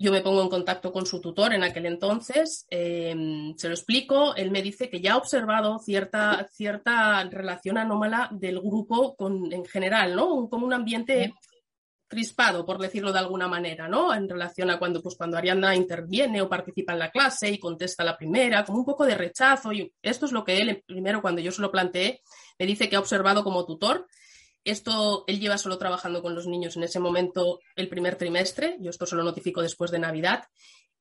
Yo 0.00 0.12
me 0.12 0.20
pongo 0.20 0.42
en 0.42 0.48
contacto 0.48 0.92
con 0.92 1.06
su 1.06 1.20
tutor 1.20 1.52
en 1.52 1.64
aquel 1.64 1.86
entonces, 1.86 2.66
em, 2.70 3.56
se 3.56 3.68
lo 3.68 3.74
explico, 3.74 4.34
él 4.36 4.50
me 4.50 4.62
dice 4.62 4.88
que 4.88 5.00
ya 5.00 5.14
ha 5.14 5.16
observado 5.16 5.78
cierta, 5.80 6.48
cierta 6.52 7.24
relación 7.24 7.78
anómala 7.78 8.28
del 8.32 8.60
grupo 8.60 9.16
con, 9.16 9.52
en 9.52 9.64
general, 9.64 10.14
¿no? 10.14 10.48
como 10.48 10.66
un 10.66 10.72
ambiente 10.72 11.34
crispado, 12.08 12.64
por 12.64 12.78
decirlo 12.78 13.12
de 13.12 13.18
alguna 13.18 13.46
manera, 13.46 13.86
¿no? 13.86 14.12
En 14.14 14.28
relación 14.28 14.70
a 14.70 14.78
cuando, 14.78 15.02
pues, 15.02 15.14
cuando 15.14 15.36
Ariadna 15.36 15.76
interviene 15.76 16.40
o 16.40 16.48
participa 16.48 16.94
en 16.94 16.98
la 16.98 17.10
clase 17.10 17.50
y 17.50 17.58
contesta 17.58 18.02
la 18.02 18.16
primera, 18.16 18.64
como 18.64 18.78
un 18.78 18.84
poco 18.86 19.04
de 19.04 19.14
rechazo. 19.14 19.72
Y 19.72 19.92
esto 20.02 20.26
es 20.26 20.32
lo 20.32 20.42
que 20.42 20.56
él, 20.58 20.82
primero, 20.86 21.20
cuando 21.20 21.42
yo 21.42 21.52
se 21.52 21.62
lo 21.62 21.70
planteé, 21.70 22.22
me 22.58 22.66
dice 22.66 22.88
que 22.88 22.96
ha 22.96 23.00
observado 23.00 23.44
como 23.44 23.66
tutor. 23.66 24.06
Esto 24.64 25.24
él 25.26 25.38
lleva 25.38 25.58
solo 25.58 25.78
trabajando 25.78 26.22
con 26.22 26.34
los 26.34 26.46
niños 26.46 26.76
en 26.76 26.82
ese 26.82 26.98
momento 26.98 27.60
el 27.76 27.88
primer 27.88 28.16
trimestre. 28.16 28.76
Yo 28.80 28.90
esto 28.90 29.06
se 29.06 29.14
lo 29.14 29.22
notifico 29.22 29.62
después 29.62 29.90
de 29.90 29.98
Navidad. 29.98 30.44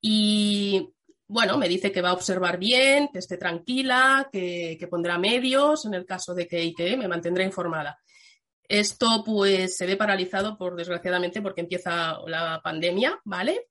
Y 0.01 0.89
bueno, 1.27 1.57
me 1.57 1.67
dice 1.67 1.91
que 1.91 2.01
va 2.01 2.09
a 2.09 2.13
observar 2.13 2.57
bien, 2.57 3.09
que 3.11 3.19
esté 3.19 3.37
tranquila, 3.37 4.29
que, 4.31 4.77
que 4.79 4.87
pondrá 4.87 5.17
medios 5.17 5.85
en 5.85 5.93
el 5.93 6.05
caso 6.05 6.33
de 6.33 6.47
que 6.47 6.63
y 6.63 6.73
que 6.73 6.95
me 6.97 7.07
mantendrá 7.07 7.43
informada. 7.43 7.99
Esto 8.67 9.23
pues 9.25 9.77
se 9.77 9.85
ve 9.85 9.95
paralizado 9.95 10.57
por 10.57 10.75
desgraciadamente 10.75 11.41
porque 11.41 11.61
empieza 11.61 12.19
la 12.27 12.61
pandemia, 12.63 13.19
¿vale? 13.23 13.67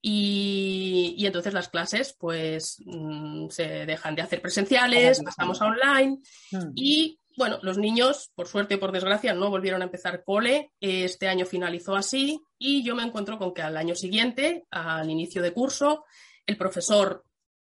Y, 0.00 1.26
entonces 1.26 1.52
las 1.52 1.68
clases 1.68 2.14
pues 2.18 2.78
mm, 2.84 3.48
se 3.48 3.84
dejan 3.84 4.14
de 4.14 4.22
hacer 4.22 4.40
presenciales, 4.40 5.22
pasamos 5.22 5.60
a 5.60 5.66
online 5.66 6.18
mm. 6.52 6.72
y 6.76 7.18
bueno, 7.36 7.58
los 7.62 7.78
niños, 7.78 8.32
por 8.34 8.48
suerte 8.48 8.74
o 8.74 8.80
por 8.80 8.90
desgracia, 8.90 9.32
no 9.32 9.48
volvieron 9.48 9.80
a 9.80 9.84
empezar 9.84 10.24
cole. 10.24 10.72
Este 10.80 11.28
año 11.28 11.46
finalizó 11.46 11.94
así 11.94 12.42
y 12.58 12.82
yo 12.82 12.96
me 12.96 13.04
encuentro 13.04 13.38
con 13.38 13.54
que 13.54 13.62
al 13.62 13.76
año 13.76 13.94
siguiente, 13.94 14.66
al 14.72 15.08
inicio 15.08 15.40
de 15.40 15.52
curso, 15.52 16.04
el 16.46 16.56
profesor 16.56 17.24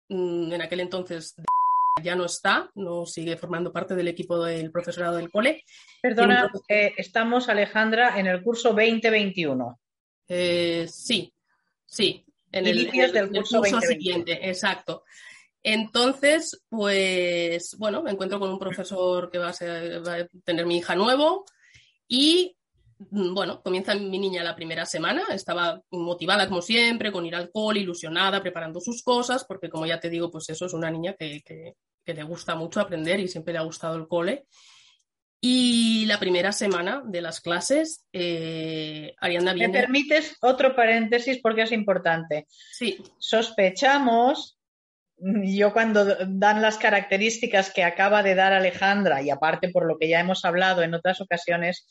mm, 0.08 0.52
en 0.52 0.62
aquel 0.62 0.80
entonces 0.80 1.34
ya 2.02 2.14
no 2.14 2.24
está, 2.24 2.70
no 2.74 3.06
sigue 3.06 3.36
formando 3.36 3.72
parte 3.72 3.94
del 3.94 4.08
equipo 4.08 4.44
del 4.44 4.70
profesorado 4.70 5.16
del 5.16 5.30
cole. 5.30 5.64
Perdona, 6.02 6.50
eh, 6.68 6.92
estamos, 6.96 7.48
Alejandra, 7.48 8.18
en 8.18 8.26
el 8.26 8.42
curso 8.42 8.68
2021. 8.70 9.80
Eh, 10.28 10.86
sí, 10.90 11.32
sí, 11.84 12.24
en 12.52 12.66
el, 12.66 12.90
del 13.12 13.30
curso, 13.30 13.80
siguiente, 13.80 14.48
exacto. 14.48 15.04
Entonces, 15.62 16.62
pues 16.68 17.76
bueno, 17.78 18.02
me 18.02 18.12
encuentro 18.12 18.38
con 18.38 18.50
un 18.50 18.58
profesor 18.58 19.30
que 19.30 19.38
va 19.38 19.48
a, 19.48 20.00
va 20.00 20.14
a 20.16 20.28
tener 20.44 20.66
mi 20.66 20.78
hija 20.78 20.94
nuevo 20.94 21.44
y 22.06 22.56
Mm, 22.98 23.34
bueno, 23.34 23.62
comienza 23.62 23.94
mi 23.94 24.18
niña 24.18 24.42
la 24.42 24.56
primera 24.56 24.86
semana, 24.86 25.24
estaba 25.30 25.82
motivada 25.90 26.48
como 26.48 26.62
siempre, 26.62 27.12
con 27.12 27.26
ir 27.26 27.34
al 27.34 27.50
cole, 27.50 27.80
ilusionada, 27.80 28.40
preparando 28.40 28.80
sus 28.80 29.02
cosas, 29.02 29.44
porque 29.44 29.68
como 29.68 29.86
ya 29.86 30.00
te 30.00 30.08
digo, 30.08 30.30
pues 30.30 30.48
eso 30.48 30.66
es 30.66 30.72
una 30.72 30.90
niña 30.90 31.14
que, 31.14 31.74
le 32.14 32.22
gusta 32.22 32.54
mucho 32.54 32.80
aprender 32.80 33.20
y 33.20 33.28
siempre 33.28 33.52
le 33.52 33.58
ha 33.58 33.62
gustado 33.62 33.96
el 33.96 34.08
cole. 34.08 34.46
Y 35.40 36.06
la 36.06 36.18
primera 36.18 36.50
semana 36.50 37.02
de 37.04 37.20
las 37.20 37.40
clases, 37.40 38.04
eh, 38.12 39.14
Arianda 39.20 39.52
viene... 39.52 39.72
¿Me 39.72 39.80
permites 39.80 40.36
otro 40.40 40.74
paréntesis 40.74 41.40
porque 41.42 41.62
es 41.62 41.72
importante? 41.72 42.46
Sí. 42.48 43.02
Sospechamos, 43.18 44.58
yo 45.16 45.72
cuando 45.72 46.04
dan 46.26 46.62
las 46.62 46.78
características 46.78 47.70
que 47.70 47.84
acaba 47.84 48.22
de 48.22 48.34
dar 48.34 48.54
Alejandra, 48.54 49.22
y 49.22 49.30
aparte 49.30 49.68
por 49.68 49.86
lo 49.86 49.98
que 49.98 50.08
ya 50.08 50.20
hemos 50.20 50.44
hablado 50.44 50.82
en 50.82 50.94
otras 50.94 51.20
ocasiones, 51.20 51.86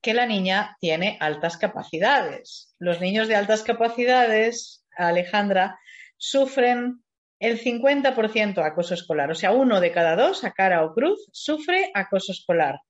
que 0.00 0.14
la 0.14 0.26
niña 0.26 0.76
tiene 0.80 1.18
altas 1.20 1.56
capacidades. 1.56 2.74
Los 2.78 3.00
niños 3.00 3.28
de 3.28 3.36
altas 3.36 3.62
capacidades, 3.62 4.84
Alejandra, 4.96 5.78
sufren 6.16 7.02
el 7.38 7.60
50% 7.60 8.64
acoso 8.64 8.94
escolar. 8.94 9.30
O 9.30 9.34
sea, 9.34 9.52
uno 9.52 9.80
de 9.80 9.92
cada 9.92 10.16
dos, 10.16 10.44
a 10.44 10.52
cara 10.52 10.84
o 10.84 10.94
cruz, 10.94 11.28
sufre 11.32 11.90
acoso 11.94 12.32
escolar. 12.32 12.80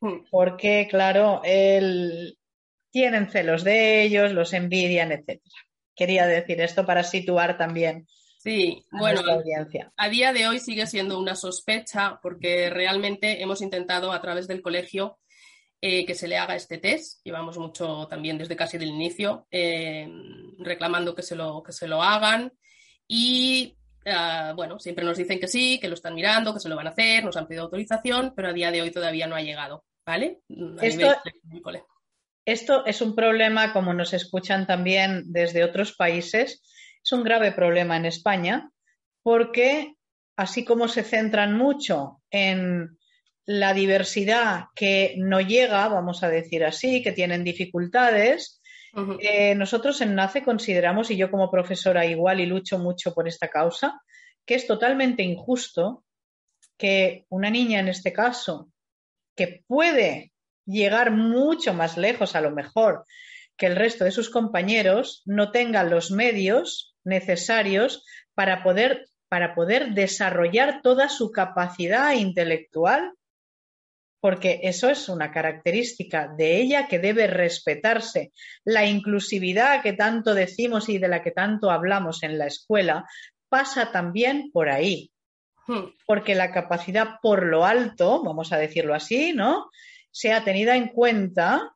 Hmm. 0.00 0.24
Porque, 0.30 0.86
claro, 0.90 1.40
tienen 1.42 3.30
celos 3.30 3.64
de 3.64 4.02
ellos, 4.02 4.32
los 4.32 4.52
envidian, 4.52 5.12
etc. 5.12 5.40
Quería 5.94 6.26
decir 6.26 6.60
esto 6.60 6.84
para 6.84 7.02
situar 7.02 7.56
también 7.56 8.06
Sí, 8.44 8.84
bueno, 8.90 9.22
a 9.96 10.08
día 10.10 10.34
de 10.34 10.46
hoy 10.46 10.60
sigue 10.60 10.86
siendo 10.86 11.18
una 11.18 11.34
sospecha 11.34 12.20
porque 12.20 12.68
realmente 12.68 13.40
hemos 13.40 13.62
intentado 13.62 14.12
a 14.12 14.20
través 14.20 14.46
del 14.46 14.60
colegio 14.60 15.18
eh, 15.80 16.04
que 16.04 16.14
se 16.14 16.28
le 16.28 16.36
haga 16.36 16.54
este 16.54 16.76
test. 16.76 17.22
Llevamos 17.24 17.56
mucho 17.56 18.06
también 18.06 18.36
desde 18.36 18.54
casi 18.54 18.76
del 18.76 18.90
inicio 18.90 19.46
eh, 19.50 20.06
reclamando 20.58 21.14
que 21.14 21.22
se, 21.22 21.36
lo, 21.36 21.62
que 21.62 21.72
se 21.72 21.88
lo 21.88 22.02
hagan 22.02 22.52
y 23.08 23.78
ah, 24.06 24.52
bueno, 24.54 24.78
siempre 24.78 25.04
nos 25.04 25.16
dicen 25.16 25.40
que 25.40 25.48
sí, 25.48 25.78
que 25.80 25.88
lo 25.88 25.94
están 25.94 26.14
mirando, 26.14 26.52
que 26.52 26.60
se 26.60 26.68
lo 26.68 26.76
van 26.76 26.86
a 26.86 26.90
hacer, 26.90 27.24
nos 27.24 27.36
han 27.36 27.46
pedido 27.46 27.64
autorización, 27.64 28.32
pero 28.34 28.48
a 28.48 28.52
día 28.52 28.70
de 28.70 28.82
hoy 28.82 28.90
todavía 28.90 29.26
no 29.26 29.36
ha 29.36 29.42
llegado, 29.42 29.84
¿vale? 30.06 30.40
esto, 30.78 31.14
esto 32.44 32.86
es 32.86 33.00
un 33.00 33.14
problema, 33.14 33.72
como 33.72 33.94
nos 33.94 34.12
escuchan 34.12 34.66
también 34.66 35.24
desde 35.26 35.64
otros 35.64 35.94
países, 35.94 36.62
es 37.02 37.12
un 37.12 37.22
grave 37.22 37.52
problema 37.52 37.96
en 37.96 38.06
España 38.06 38.70
porque 39.22 39.94
así 40.36 40.64
como 40.64 40.88
se 40.88 41.02
centran 41.02 41.56
mucho 41.56 42.22
en 42.30 42.98
la 43.46 43.74
diversidad 43.74 44.66
que 44.74 45.14
no 45.18 45.40
llega, 45.40 45.88
vamos 45.88 46.22
a 46.22 46.28
decir 46.28 46.64
así, 46.64 47.02
que 47.02 47.12
tienen 47.12 47.44
dificultades. 47.44 48.60
Eh, 49.20 49.54
nosotros 49.54 50.00
en 50.00 50.14
NACE 50.14 50.42
consideramos, 50.42 51.10
y 51.10 51.16
yo 51.16 51.30
como 51.30 51.50
profesora 51.50 52.06
igual 52.06 52.40
y 52.40 52.46
lucho 52.46 52.78
mucho 52.78 53.12
por 53.14 53.26
esta 53.26 53.48
causa, 53.48 54.00
que 54.44 54.54
es 54.54 54.66
totalmente 54.66 55.22
injusto 55.22 56.04
que 56.76 57.24
una 57.28 57.50
niña 57.50 57.80
en 57.80 57.88
este 57.88 58.12
caso, 58.12 58.70
que 59.36 59.64
puede 59.66 60.32
llegar 60.66 61.10
mucho 61.10 61.74
más 61.74 61.96
lejos 61.96 62.36
a 62.36 62.40
lo 62.40 62.50
mejor 62.50 63.04
que 63.56 63.66
el 63.66 63.76
resto 63.76 64.04
de 64.04 64.10
sus 64.10 64.30
compañeros, 64.30 65.22
no 65.26 65.50
tenga 65.50 65.84
los 65.84 66.10
medios 66.10 66.96
necesarios 67.04 68.04
para 68.34 68.62
poder, 68.62 69.06
para 69.28 69.54
poder 69.54 69.90
desarrollar 69.90 70.82
toda 70.82 71.08
su 71.08 71.30
capacidad 71.30 72.12
intelectual 72.14 73.12
porque 74.24 74.60
eso 74.62 74.88
es 74.88 75.10
una 75.10 75.30
característica 75.30 76.28
de 76.28 76.56
ella 76.56 76.88
que 76.88 76.98
debe 76.98 77.26
respetarse. 77.26 78.32
La 78.64 78.86
inclusividad 78.86 79.82
que 79.82 79.92
tanto 79.92 80.32
decimos 80.32 80.88
y 80.88 80.96
de 80.96 81.08
la 81.08 81.22
que 81.22 81.30
tanto 81.30 81.70
hablamos 81.70 82.22
en 82.22 82.38
la 82.38 82.46
escuela 82.46 83.06
pasa 83.50 83.92
también 83.92 84.50
por 84.50 84.70
ahí, 84.70 85.12
hmm. 85.66 85.96
porque 86.06 86.34
la 86.34 86.52
capacidad 86.52 87.16
por 87.20 87.44
lo 87.44 87.66
alto, 87.66 88.22
vamos 88.24 88.50
a 88.54 88.56
decirlo 88.56 88.94
así, 88.94 89.34
¿no? 89.34 89.68
Sea 90.10 90.42
tenida 90.42 90.74
en 90.74 90.88
cuenta 90.88 91.74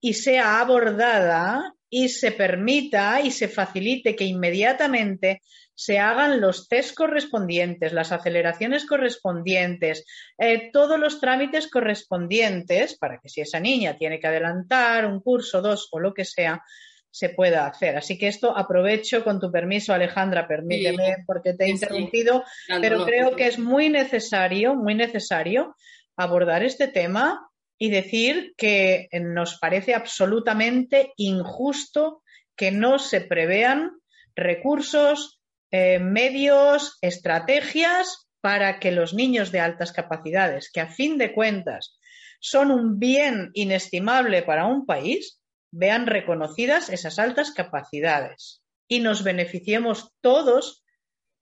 y 0.00 0.14
sea 0.14 0.60
abordada 0.60 1.74
y 1.94 2.08
se 2.08 2.32
permita 2.32 3.20
y 3.20 3.30
se 3.30 3.48
facilite 3.48 4.16
que 4.16 4.24
inmediatamente 4.24 5.42
se 5.74 5.98
hagan 5.98 6.40
los 6.40 6.66
test 6.66 6.94
correspondientes, 6.96 7.92
las 7.92 8.12
aceleraciones 8.12 8.86
correspondientes, 8.86 10.06
eh, 10.38 10.70
todos 10.72 10.98
los 10.98 11.20
trámites 11.20 11.68
correspondientes 11.68 12.96
para 12.96 13.18
que 13.18 13.28
si 13.28 13.42
esa 13.42 13.60
niña 13.60 13.98
tiene 13.98 14.18
que 14.18 14.26
adelantar 14.26 15.04
un 15.04 15.20
curso, 15.20 15.60
dos 15.60 15.90
o 15.92 16.00
lo 16.00 16.14
que 16.14 16.24
sea, 16.24 16.62
se 17.10 17.28
pueda 17.28 17.66
hacer. 17.66 17.98
Así 17.98 18.16
que 18.16 18.28
esto 18.28 18.56
aprovecho 18.56 19.22
con 19.22 19.38
tu 19.38 19.52
permiso, 19.52 19.92
Alejandra, 19.92 20.48
permíteme 20.48 21.16
porque 21.26 21.52
te 21.52 21.66
he 21.66 21.68
interrumpido, 21.68 22.42
pero 22.80 23.04
creo 23.04 23.36
que 23.36 23.48
es 23.48 23.58
muy 23.58 23.90
necesario, 23.90 24.74
muy 24.74 24.94
necesario 24.94 25.76
abordar 26.16 26.62
este 26.62 26.88
tema 26.88 27.51
y 27.82 27.90
decir 27.90 28.54
que 28.56 29.08
nos 29.10 29.58
parece 29.58 29.96
absolutamente 29.96 31.12
injusto 31.16 32.22
que 32.54 32.70
no 32.70 33.00
se 33.00 33.20
prevean 33.20 33.90
recursos, 34.36 35.40
eh, 35.72 35.98
medios, 35.98 36.96
estrategias 37.00 38.28
para 38.40 38.78
que 38.78 38.92
los 38.92 39.14
niños 39.14 39.50
de 39.50 39.58
altas 39.58 39.90
capacidades, 39.90 40.70
que 40.72 40.80
a 40.80 40.90
fin 40.90 41.18
de 41.18 41.34
cuentas 41.34 41.98
son 42.38 42.70
un 42.70 43.00
bien 43.00 43.50
inestimable 43.52 44.44
para 44.44 44.66
un 44.66 44.86
país, 44.86 45.40
vean 45.72 46.06
reconocidas 46.06 46.88
esas 46.88 47.18
altas 47.18 47.50
capacidades 47.50 48.62
y 48.86 49.00
nos 49.00 49.24
beneficiemos 49.24 50.12
todos 50.20 50.84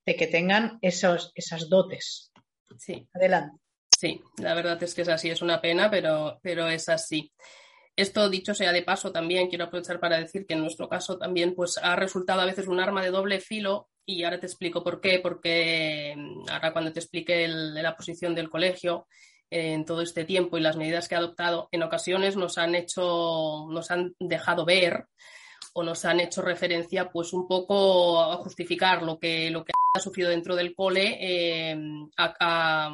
de 0.06 0.16
que 0.16 0.26
tengan 0.26 0.78
esos, 0.80 1.32
esas 1.34 1.68
dotes. 1.68 2.32
Sí. 2.78 3.06
Adelante. 3.12 3.58
Sí, 4.00 4.22
la 4.38 4.54
verdad 4.54 4.82
es 4.82 4.94
que 4.94 5.02
es 5.02 5.10
así, 5.10 5.28
es 5.28 5.42
una 5.42 5.60
pena, 5.60 5.90
pero, 5.90 6.40
pero 6.42 6.66
es 6.68 6.88
así. 6.88 7.30
Esto, 7.94 8.30
dicho 8.30 8.54
sea 8.54 8.72
de 8.72 8.82
paso, 8.82 9.12
también 9.12 9.48
quiero 9.48 9.64
aprovechar 9.64 10.00
para 10.00 10.18
decir 10.18 10.46
que 10.46 10.54
en 10.54 10.60
nuestro 10.60 10.88
caso 10.88 11.18
también 11.18 11.54
pues, 11.54 11.76
ha 11.82 11.96
resultado 11.96 12.40
a 12.40 12.46
veces 12.46 12.66
un 12.66 12.80
arma 12.80 13.02
de 13.02 13.10
doble 13.10 13.40
filo 13.40 13.90
y 14.06 14.24
ahora 14.24 14.40
te 14.40 14.46
explico 14.46 14.82
por 14.82 15.02
qué, 15.02 15.20
porque 15.22 16.14
mm, 16.16 16.48
ahora 16.48 16.72
cuando 16.72 16.94
te 16.94 17.00
explique 17.00 17.46
la 17.46 17.94
posición 17.94 18.34
del 18.34 18.48
colegio 18.48 19.06
eh, 19.50 19.74
en 19.74 19.84
todo 19.84 20.00
este 20.00 20.24
tiempo 20.24 20.56
y 20.56 20.62
las 20.62 20.78
medidas 20.78 21.06
que 21.06 21.16
ha 21.16 21.18
adoptado, 21.18 21.68
en 21.70 21.82
ocasiones 21.82 22.36
nos 22.36 22.56
han 22.56 22.74
hecho, 22.74 23.66
nos 23.68 23.90
han 23.90 24.14
dejado 24.18 24.64
ver 24.64 25.08
o 25.74 25.82
nos 25.82 26.06
han 26.06 26.20
hecho 26.20 26.40
referencia 26.40 27.10
pues 27.10 27.34
un 27.34 27.46
poco 27.46 28.18
a 28.18 28.36
justificar 28.36 29.02
lo 29.02 29.18
que, 29.18 29.50
lo 29.50 29.62
que 29.62 29.72
ha 29.94 30.00
sufrido 30.00 30.30
dentro 30.30 30.56
del 30.56 30.74
cole 30.74 31.18
eh, 31.20 31.78
a, 32.16 32.90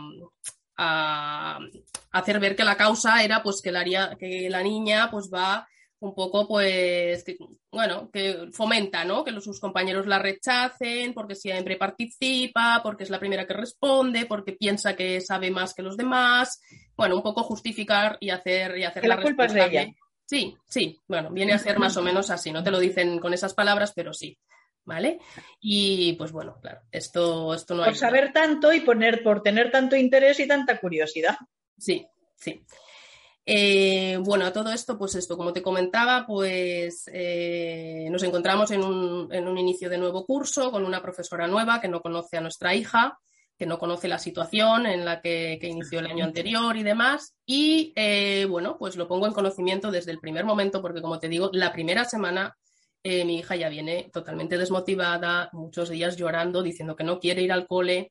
hacer 0.76 2.40
ver 2.40 2.56
que 2.56 2.64
la 2.64 2.76
causa 2.76 3.22
era 3.22 3.42
pues 3.42 3.60
que 3.62 3.72
la, 3.72 4.16
que 4.18 4.48
la 4.50 4.62
niña 4.62 5.10
pues 5.10 5.30
va 5.32 5.66
un 5.98 6.14
poco, 6.14 6.46
pues, 6.46 7.24
bueno, 7.70 8.10
que 8.10 8.48
fomenta, 8.52 9.04
¿no? 9.04 9.24
Que 9.24 9.32
los, 9.32 9.44
sus 9.44 9.60
compañeros 9.60 10.06
la 10.06 10.18
rechacen 10.18 11.14
porque 11.14 11.34
siempre 11.34 11.76
participa, 11.76 12.80
porque 12.82 13.04
es 13.04 13.10
la 13.10 13.18
primera 13.18 13.46
que 13.46 13.54
responde, 13.54 14.26
porque 14.26 14.52
piensa 14.52 14.94
que 14.94 15.20
sabe 15.20 15.50
más 15.50 15.72
que 15.72 15.82
los 15.82 15.96
demás. 15.96 16.60
Bueno, 16.96 17.16
un 17.16 17.22
poco 17.22 17.42
justificar 17.42 18.18
y 18.20 18.30
hacer, 18.30 18.76
y 18.76 18.84
hacer 18.84 19.02
que 19.02 19.08
la, 19.08 19.22
culpa 19.22 19.46
es 19.46 19.54
de 19.54 19.64
ella. 19.64 19.86
Sí, 20.26 20.56
sí, 20.68 21.00
bueno, 21.06 21.30
viene 21.30 21.52
a 21.52 21.58
ser 21.58 21.78
más 21.78 21.96
o 21.96 22.02
menos 22.02 22.30
así. 22.30 22.52
No 22.52 22.62
te 22.62 22.70
lo 22.70 22.78
dicen 22.78 23.18
con 23.18 23.32
esas 23.32 23.54
palabras, 23.54 23.92
pero 23.94 24.12
sí. 24.12 24.38
¿Vale? 24.86 25.18
Y 25.60 26.12
pues 26.14 26.32
bueno, 26.32 26.58
claro, 26.62 26.80
esto, 26.90 27.52
esto 27.52 27.74
no 27.74 27.82
hay. 27.82 27.90
Por 27.90 27.98
saber 27.98 28.32
tanto 28.32 28.72
y 28.72 28.80
poner, 28.80 29.22
por 29.22 29.42
tener 29.42 29.70
tanto 29.70 29.96
interés 29.96 30.38
y 30.40 30.46
tanta 30.46 30.78
curiosidad. 30.78 31.36
Sí, 31.76 32.06
sí. 32.36 32.64
Eh, 33.44 34.18
bueno, 34.22 34.46
a 34.46 34.52
todo 34.52 34.72
esto, 34.72 34.96
pues 34.96 35.16
esto, 35.16 35.36
como 35.36 35.52
te 35.52 35.62
comentaba, 35.62 36.24
pues 36.26 37.08
eh, 37.12 38.08
nos 38.10 38.22
encontramos 38.24 38.72
en 38.72 38.82
un, 38.82 39.32
en 39.32 39.46
un, 39.46 39.58
inicio 39.58 39.88
de 39.88 39.98
nuevo 39.98 40.24
curso 40.26 40.72
con 40.72 40.84
una 40.84 41.00
profesora 41.00 41.46
nueva 41.46 41.80
que 41.80 41.86
no 41.86 42.00
conoce 42.00 42.36
a 42.36 42.40
nuestra 42.40 42.74
hija, 42.74 43.18
que 43.56 43.66
no 43.66 43.78
conoce 43.78 44.08
la 44.08 44.18
situación 44.18 44.86
en 44.86 45.04
la 45.04 45.20
que, 45.20 45.58
inició 45.62 46.00
el 46.00 46.06
año 46.06 46.24
anterior 46.24 46.76
y 46.76 46.82
demás. 46.82 47.36
Y 47.46 47.92
eh, 47.96 48.46
bueno, 48.48 48.76
pues 48.78 48.96
lo 48.96 49.06
pongo 49.06 49.26
en 49.26 49.32
conocimiento 49.32 49.90
desde 49.90 50.10
el 50.10 50.18
primer 50.18 50.44
momento, 50.44 50.82
porque 50.82 51.00
como 51.00 51.18
te 51.18 51.28
digo, 51.28 51.50
la 51.52 51.72
primera 51.72 52.04
semana 52.04 52.56
mi 53.24 53.38
hija 53.38 53.56
ya 53.56 53.68
viene 53.68 54.10
totalmente 54.12 54.58
desmotivada, 54.58 55.48
muchos 55.52 55.88
días 55.90 56.16
llorando, 56.16 56.62
diciendo 56.62 56.96
que 56.96 57.04
no 57.04 57.18
quiere 57.20 57.42
ir 57.42 57.52
al 57.52 57.66
cole 57.66 58.10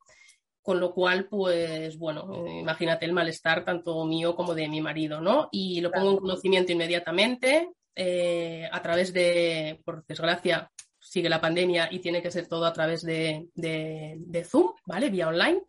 con 0.62 0.80
lo 0.80 0.94
cual, 0.94 1.28
pues 1.28 1.96
bueno, 2.00 2.48
imagínate 2.48 3.06
el 3.06 3.14
malestar 3.14 3.64
tanto 3.64 4.04
mío 4.06 4.36
como 4.36 4.56
de 4.56 4.68
mi 4.68 4.82
marido, 4.82 5.22
¿no? 5.22 5.48
Y 5.52 5.80
lo 5.80 5.92
pongo 5.92 6.12
en 6.12 6.18
conocimiento 6.18 6.72
inmediatamente 6.72 7.70
eh, 7.94 8.68
a 8.72 8.82
través 8.82 9.14
de, 9.14 9.80
por 9.86 10.04
desgracia, 10.08 10.72
sigue 10.98 11.30
la 11.30 11.40
pandemia 11.40 11.88
y 11.92 12.00
tiene 12.00 12.20
que 12.20 12.32
ser 12.32 12.48
todo 12.48 12.66
a 12.66 12.74
través 12.74 13.04
de, 13.04 13.48
de 13.54 14.44
Zoom, 14.44 14.72
¿vale? 14.88 15.12
Vía 15.12 15.28
online 15.28 15.62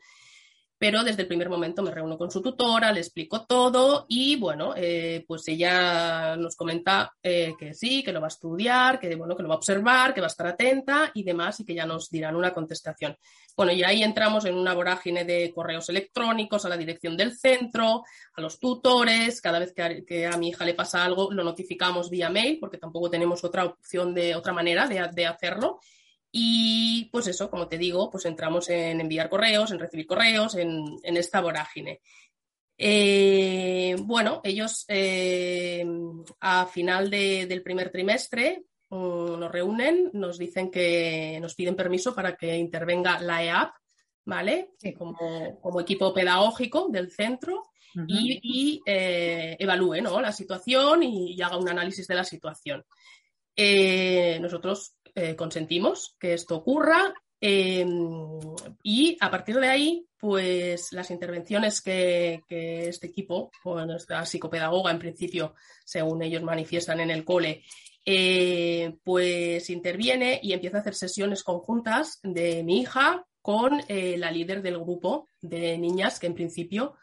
pero 0.79 1.03
desde 1.03 1.23
el 1.23 1.29
primer 1.29 1.49
momento 1.49 1.83
me 1.83 1.91
reúno 1.91 2.19
con 2.19 2.31
su 2.31 2.43
tutora, 2.43 2.93
le 2.93 3.01
explico 3.01 3.47
todo 3.47 4.05
y 4.09 4.37
bueno, 4.37 4.75
eh, 4.77 5.25
pues 5.27 5.49
ella 5.49 6.37
nos 6.37 6.55
comenta 6.55 7.15
eh, 7.23 7.55
que 7.59 7.73
sí, 7.73 8.03
que 8.03 8.12
lo 8.12 8.21
va 8.21 8.27
a 8.27 8.29
estudiar, 8.29 9.01
que 9.01 9.15
bueno, 9.17 9.35
que 9.35 9.43
lo 9.43 9.49
va 9.49 9.55
a 9.55 9.59
observar, 9.59 10.12
que 10.12 10.21
va 10.21 10.27
a 10.27 10.29
estar 10.29 10.47
atenta 10.47 11.11
y 11.15 11.23
demás 11.23 11.61
y 11.61 11.65
que 11.65 11.75
ya 11.75 11.87
nos 11.87 12.11
dirán 12.11 12.37
una 12.37 12.53
contestación. 12.53 13.17
Bueno, 13.57 13.73
y 13.73 13.83
ahí 13.83 14.03
entramos 14.03 14.45
en 14.45 14.55
una 14.55 14.75
vorágine 14.75 15.25
de 15.25 15.51
correos 15.55 15.89
electrónicos 15.89 16.67
a 16.67 16.69
la 16.69 16.77
dirección 16.77 17.17
del 17.17 17.35
centro, 17.35 18.05
a 18.35 18.41
los 18.43 18.59
tutores, 18.59 19.41
cada 19.41 19.59
vez 19.59 19.73
que 19.73 20.27
a, 20.27 20.37
mi 20.37 20.49
hija 20.49 20.67
le 20.67 20.75
pasa 20.75 21.05
algo 21.05 21.31
lo 21.33 21.43
notificamos 21.43 22.11
vía 22.11 22.29
mail 22.29 22.59
porque 22.61 22.77
tampoco 22.77 23.09
tenemos 23.09 23.43
otra 23.45 23.65
opción 23.65 24.12
de 24.12 24.35
otra 24.35 24.53
manera 24.53 24.87
de, 24.87 25.09
de 25.12 25.27
hacerlo 25.27 25.81
y 26.38 27.07
pues 27.07 27.29
eso, 27.29 27.49
como 27.49 27.66
te 27.66 27.79
digo, 27.79 28.11
pues 28.11 28.27
entramos 28.27 28.68
en 28.68 29.01
enviar 29.01 29.31
correos, 29.31 29.70
en 29.70 29.79
recibir 29.79 30.07
correos, 30.07 30.55
en, 30.55 30.99
esta 31.03 31.40
vorágine. 31.40 32.03
Eh, 32.77 33.96
bueno, 34.01 34.42
ellos 34.44 34.85
eh, 34.87 35.83
a 36.40 36.66
final 36.66 37.09
del 37.09 37.62
primer 37.62 37.90
trimestre 37.90 38.64
mm, 38.90 39.40
nos 39.40 39.51
reúnen, 39.51 40.11
nos 40.12 40.37
dicen 40.37 40.70
que 40.70 41.38
nos 41.40 41.55
piden 41.55 41.75
permiso 41.75 42.14
para 42.14 42.37
que 42.37 42.55
intervenga 42.55 43.18
la 43.18 43.42
EAP, 43.42 43.70
¿vale? 44.27 44.72
Como, 44.99 45.81
equipo 45.81 46.12
pedagógico 46.12 46.88
del 46.90 47.11
centro 47.11 47.62
y, 48.07 48.83
eh, 48.85 49.57
evalúe 49.59 50.03
la 50.03 50.33
situación 50.33 51.03
y, 51.03 51.40
haga 51.40 51.57
un 51.57 51.70
análisis 51.70 52.07
de 52.07 52.14
la 52.14 52.25
situación. 52.25 52.85
nosotros 54.38 54.96
eh, 55.18 55.35
consentimos 55.35 56.14
que 56.20 56.35
esto 56.35 56.57
ocurra 56.57 57.14
em, 57.40 58.38
y 58.83 59.16
a 59.18 59.31
partir 59.31 59.57
de 59.59 59.66
ahí, 59.66 60.07
pues 60.18 60.92
las 60.92 61.11
intervenciones 61.11 61.81
que, 61.81 62.42
este 62.50 63.07
equipo, 63.07 63.50
o 63.64 63.83
nuestra 63.87 64.26
psicopedagoga 64.26 64.90
en 64.90 64.98
principio, 64.98 65.55
según 65.87 66.22
ellos 66.22 66.42
manifiestan 66.42 67.00
en 67.00 67.11
el 67.11 67.24
cole, 67.24 67.62
eh, 68.05 68.98
pues 69.02 69.70
interviene 69.70 70.38
y 70.42 70.52
empieza 70.52 70.76
a 70.76 70.81
hacer 70.81 70.94
sesiones 70.94 71.42
conjuntas 71.42 72.20
de 72.22 72.62
mi 72.62 72.81
hija 72.83 73.24
con 73.40 73.81
eh, 73.88 74.18
la 74.18 74.31
líder 74.31 74.61
del 74.61 74.79
grupo 74.79 75.31
de 75.40 75.79
niñas 75.79 76.20
que 76.20 76.26
en 76.26 76.35
principio 76.35 76.96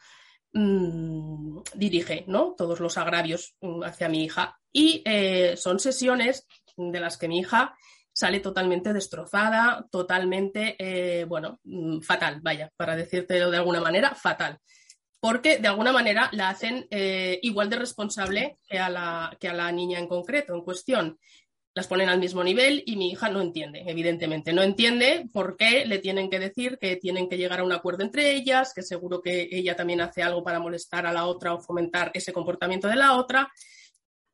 mm, 0.54 1.62
dirige 1.74 2.26
¿no? 2.28 2.54
todos 2.56 2.80
los 2.80 2.96
agravios 3.00 3.56
mm, 3.60 3.82
hacia 3.82 4.08
mi 4.08 4.24
hija. 4.24 4.60
Y 4.72 5.04
son 5.56 5.80
sesiones 5.80 6.48
de 6.78 7.00
las 7.00 7.18
que 7.18 7.28
mi 7.28 7.40
hija 7.40 7.76
sale 8.14 8.40
totalmente 8.40 8.94
destrozada, 8.94 9.86
totalmente, 9.92 10.76
eh, 10.78 11.26
bueno, 11.26 11.60
mm, 11.64 12.00
fatal, 12.02 12.40
vaya, 12.42 12.72
para 12.78 12.96
decírtelo 12.96 13.50
de 13.50 13.58
alguna 13.58 13.82
manera, 13.82 14.14
fatal. 14.14 14.60
Porque 15.20 15.58
de 15.58 15.68
alguna 15.68 15.92
manera 15.92 16.30
la 16.34 16.50
hacen 16.50 16.86
eh, 16.92 17.40
igual 17.42 17.70
de 17.70 17.78
responsable 17.78 18.58
que 18.68 18.78
a, 18.78 18.90
la, 18.90 19.36
que 19.40 19.48
a 19.48 19.54
la 19.54 19.72
niña 19.72 20.00
en 20.00 20.08
concreto, 20.08 20.54
en 20.54 20.62
cuestión. 20.62 21.18
Las 21.76 21.88
ponen 21.88 22.08
al 22.08 22.20
mismo 22.20 22.44
nivel 22.44 22.84
y 22.86 22.98
mi 22.98 23.10
hija 23.10 23.30
no 23.30 23.42
entiende, 23.42 23.84
evidentemente. 23.88 24.54
No 24.54 24.62
entiende 24.62 25.28
por 25.34 25.58
qué 25.58 25.86
le 25.88 25.98
tienen 25.98 26.30
que 26.30 26.38
decir 26.38 26.78
que 26.78 26.98
tienen 26.98 27.28
que 27.28 27.38
llegar 27.38 27.62
a 27.62 27.64
un 27.64 27.72
acuerdo 27.72 28.04
entre 28.04 28.32
ellas, 28.34 28.74
que 28.76 28.84
seguro 28.84 29.24
que 29.24 29.48
ella 29.52 29.76
también 29.76 30.02
hace 30.02 30.22
algo 30.22 30.44
para 30.44 30.60
molestar 30.60 31.08
a 31.08 31.14
la 31.14 31.26
otra 31.26 31.56
o 31.56 31.62
fomentar 31.62 32.12
ese 32.14 32.32
comportamiento 32.32 32.88
de 32.88 32.96
la 32.96 33.14
otra. 33.14 33.52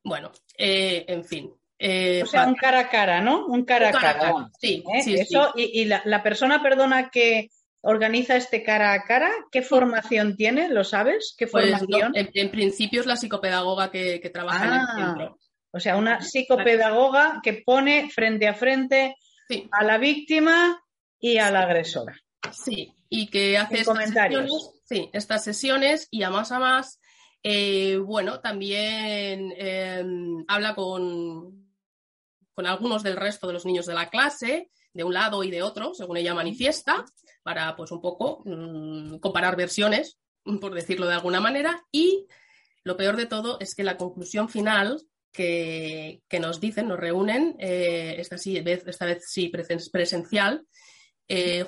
Bueno, 0.04 0.32
eh, 0.58 1.06
en 1.08 1.24
fin, 1.24 1.50
eh, 1.82 2.22
o 2.22 2.26
sea, 2.26 2.46
un 2.46 2.54
cara 2.56 2.80
a 2.80 2.88
cara, 2.90 3.22
¿no? 3.22 3.46
Un 3.46 3.64
cara 3.64 3.88
a 3.88 3.92
cara. 3.92 4.50
Sí, 4.60 4.84
¿Eh? 4.94 5.02
sí, 5.02 5.14
Eso, 5.14 5.54
Y, 5.56 5.86
la, 5.86 6.22
persona, 6.22 6.62
perdona, 6.62 7.08
que 7.08 7.48
organiza 7.80 8.36
este 8.36 8.62
cara 8.62 8.92
a 8.92 9.02
cara, 9.04 9.32
¿qué 9.50 9.62
formación 9.62 10.36
tiene? 10.36 10.68
¿Lo 10.68 10.84
sabes? 10.84 11.34
¿Qué 11.38 11.46
pues 11.46 11.70
formación? 11.70 12.12
en, 12.14 12.50
principio 12.50 13.00
es 13.00 13.06
la 13.06 13.16
psicopedagoga 13.16 13.90
que, 13.90 14.30
trabaja 14.32 14.66
en 14.66 14.72
el 14.74 14.80
ah, 14.80 14.94
centro. 14.94 15.38
O 15.70 15.80
sea, 15.80 15.96
una 15.96 16.20
psicopedagoga 16.20 17.40
que 17.42 17.62
pone 17.64 18.10
frente 18.10 18.46
a 18.46 18.52
frente 18.52 19.16
a 19.72 19.82
la 19.82 19.96
víctima 19.96 20.82
y 21.18 21.38
a 21.38 21.50
la 21.50 21.62
agresora. 21.62 22.14
Sí, 22.52 22.92
y 23.08 23.28
que 23.28 23.56
hace 23.56 23.80
estas 23.80 24.10
sesiones, 24.10 24.70
sí, 24.84 25.08
estas 25.14 25.44
sesiones 25.44 26.08
y 26.10 26.24
a 26.24 26.30
más 26.30 26.52
a 26.52 26.58
más, 26.58 27.00
eh, 27.42 27.96
bueno, 27.96 28.40
también 28.40 29.54
em, 29.56 30.44
habla 30.46 30.74
con, 30.74 31.59
con 32.60 32.66
algunos 32.66 33.02
del 33.02 33.16
resto 33.16 33.46
de 33.46 33.54
los 33.54 33.64
niños 33.64 33.86
de 33.86 33.94
la 33.94 34.10
clase, 34.10 34.70
de 34.92 35.02
un 35.02 35.14
lado 35.14 35.42
y 35.42 35.50
de 35.50 35.62
otro, 35.62 35.94
según 35.94 36.18
ella 36.18 36.34
manifiesta, 36.34 37.06
para 37.42 37.74
pues 37.74 37.90
un 37.90 38.02
poco 38.02 38.42
mm, 38.44 39.16
comparar 39.16 39.56
versiones, 39.56 40.18
por 40.60 40.74
decirlo 40.74 41.06
de 41.06 41.14
alguna 41.14 41.40
manera, 41.40 41.86
y 41.90 42.26
lo 42.84 42.98
peor 42.98 43.16
de 43.16 43.24
todo 43.24 43.58
es 43.60 43.74
que 43.74 43.82
la 43.82 43.96
conclusión 43.96 44.50
final 44.50 45.00
que, 45.32 46.20
nos 46.38 46.60
dicen, 46.60 46.88
nos 46.88 47.00
reúnen, 47.00 47.56
eh, 47.60 48.16
esta, 48.18 48.36
vez, 48.62 48.86
esta 48.86 49.06
vez 49.06 49.24
sí 49.26 49.50
presencial, 49.90 50.66
eh, 51.28 51.64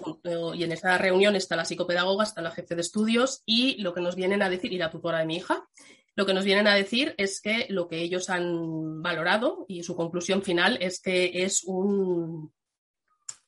y 0.52 0.62
en 0.62 0.72
esta 0.72 0.98
reunión 0.98 1.36
está 1.36 1.56
la 1.56 1.64
psicopedagoga, 1.64 2.24
está 2.24 2.42
la 2.42 2.50
jefe 2.50 2.74
de 2.74 2.82
estudios 2.82 3.42
y 3.46 3.80
lo 3.80 3.94
que 3.94 4.02
nos 4.02 4.14
vienen 4.14 4.42
a 4.42 4.50
decir, 4.50 4.74
y 4.74 4.76
la 4.76 4.90
tutora 4.90 5.20
de 5.20 5.24
mi 5.24 5.36
hija, 5.36 5.66
lo 6.14 6.26
que 6.26 6.34
nos 6.34 6.44
vienen 6.44 6.66
a 6.66 6.74
decir 6.74 7.14
es 7.18 7.40
que 7.40 7.66
lo 7.68 7.88
que 7.88 8.02
ellos 8.02 8.30
han 8.30 9.02
valorado 9.02 9.64
y 9.68 9.82
su 9.82 9.96
conclusión 9.96 10.42
final 10.42 10.78
es 10.80 11.00
que 11.00 11.42
es 11.42 11.64
un, 11.64 12.52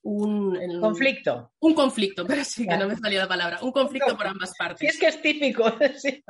un 0.03 0.81
conflicto. 0.81 1.53
Un 1.61 1.75
conflicto, 1.75 2.27
pero 2.27 2.45
sí 2.45 2.67
que 2.67 2.77
no 2.77 2.87
me 2.87 2.97
salió 2.97 3.21
la 3.21 3.29
palabra. 3.29 3.59
Un 3.63 3.73
conflicto 3.73 4.17
por 4.17 4.27
ambas 4.27 4.53
partes. 4.59 4.79
Sí, 4.81 4.87
es 4.87 4.99
que 4.99 5.07
es 5.07 5.21
típico. 5.23 5.65
Sí. 5.97 6.23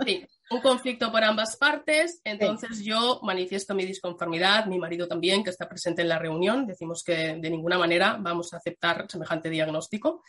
un 0.50 0.60
conflicto 0.60 1.10
por 1.10 1.24
ambas 1.24 1.56
partes. 1.56 2.20
Entonces 2.24 2.84
yo 2.84 3.20
manifiesto 3.22 3.74
mi 3.74 3.84
disconformidad, 3.84 4.66
mi 4.66 4.78
marido 4.78 5.08
también, 5.08 5.42
que 5.42 5.50
está 5.50 5.68
presente 5.68 6.02
en 6.02 6.08
la 6.08 6.18
reunión. 6.18 6.66
Decimos 6.66 7.02
que 7.04 7.36
de 7.36 7.50
ninguna 7.50 7.78
manera 7.78 8.16
vamos 8.20 8.52
a 8.52 8.58
aceptar 8.58 9.06
semejante 9.08 9.50
diagnóstico 9.50 10.22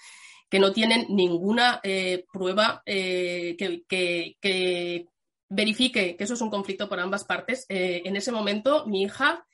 que 0.50 0.60
no 0.60 0.72
tienen 0.72 1.08
ninguna 1.10 1.80
eh, 1.84 2.26
prueba 2.32 2.82
eh, 2.86 3.56
que, 3.58 5.08
verifique 5.56 6.16
que 6.16 6.24
eso 6.24 6.34
es 6.34 6.42
un 6.42 6.50
conflicto 6.50 6.90
por 6.90 7.00
ambas 7.00 7.24
partes. 7.24 7.66
Eh, 7.70 8.02
en 8.06 8.16
ese 8.16 8.32
momento, 8.32 8.86
mi 8.86 9.04
hija 9.04 9.46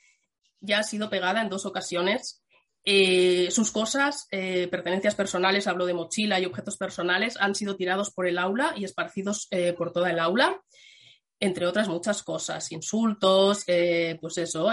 ya 0.59 0.79
ha 0.79 0.83
sido 0.83 1.09
pegada 1.09 1.41
en 1.41 1.49
dos 1.49 1.65
ocasiones. 1.65 2.43
Eh, 2.83 3.49
sus 3.51 3.71
cosas, 3.71 4.27
eh, 4.31 4.67
pertenencias 4.69 5.13
personales, 5.13 5.67
hablo 5.67 5.85
de 5.85 5.93
mochila 5.93 6.39
y 6.39 6.45
objetos 6.45 6.77
personales, 6.77 7.37
han 7.39 7.53
sido 7.53 7.75
tirados 7.75 8.11
por 8.11 8.27
el 8.27 8.39
aula 8.39 8.73
y 8.75 8.85
esparcidos 8.85 9.47
por 9.77 9.91
toda 9.91 10.09
el 10.09 10.19
aula, 10.19 10.59
entre 11.39 11.67
otras 11.67 11.87
muchas 11.87 12.23
cosas, 12.23 12.71
insultos, 12.71 13.65
pues 14.19 14.37
eso, 14.39 14.69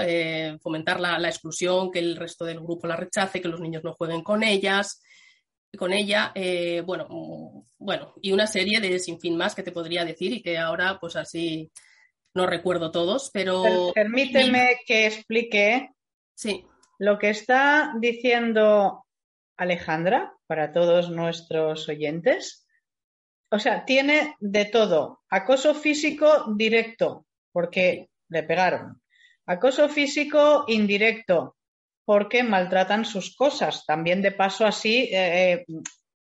fomentar 0.62 1.00
la, 1.00 1.18
la, 1.18 1.28
exclusión, 1.28 1.90
que 1.90 1.98
el 1.98 2.16
resto 2.16 2.46
del 2.46 2.60
grupo 2.60 2.86
la 2.86 2.96
rechace, 2.96 3.42
que 3.42 3.48
los 3.48 3.60
niños 3.60 3.84
no 3.84 3.92
jueguen 3.92 4.22
con 4.22 4.42
ellas, 4.42 5.02
con 5.76 5.92
ella, 5.92 6.32
eh, 6.34 6.82
bueno, 6.84 7.64
bueno, 7.78 8.14
y 8.22 8.32
una 8.32 8.46
serie 8.46 8.80
de 8.80 8.98
sinfín 8.98 9.36
más 9.36 9.54
que 9.54 9.62
te 9.62 9.72
podría 9.72 10.04
decir 10.04 10.32
y 10.32 10.42
que 10.42 10.56
ahora 10.56 10.98
pues 11.00 11.16
así 11.16 11.70
no 12.34 12.46
recuerdo 12.46 12.90
todos, 12.90 13.30
pero... 13.32 13.92
Permíteme 13.94 14.78
que 14.86 15.06
explique 15.06 15.90
sí. 16.34 16.64
lo 16.98 17.18
que 17.18 17.30
está 17.30 17.92
diciendo 17.98 19.04
Alejandra 19.56 20.34
para 20.46 20.72
todos 20.72 21.10
nuestros 21.10 21.88
oyentes. 21.88 22.66
O 23.50 23.58
sea, 23.58 23.84
tiene 23.84 24.36
de 24.40 24.66
todo. 24.66 25.20
Acoso 25.30 25.74
físico 25.74 26.54
directo, 26.56 27.26
porque 27.52 28.08
le 28.28 28.42
pegaron. 28.42 29.02
Acoso 29.46 29.88
físico 29.88 30.64
indirecto, 30.68 31.56
porque 32.08 32.42
maltratan 32.42 33.04
sus 33.04 33.36
cosas. 33.36 33.84
También 33.84 34.22
de 34.22 34.32
paso 34.32 34.64
así 34.64 35.10
eh, 35.12 35.52
eh, 35.52 35.66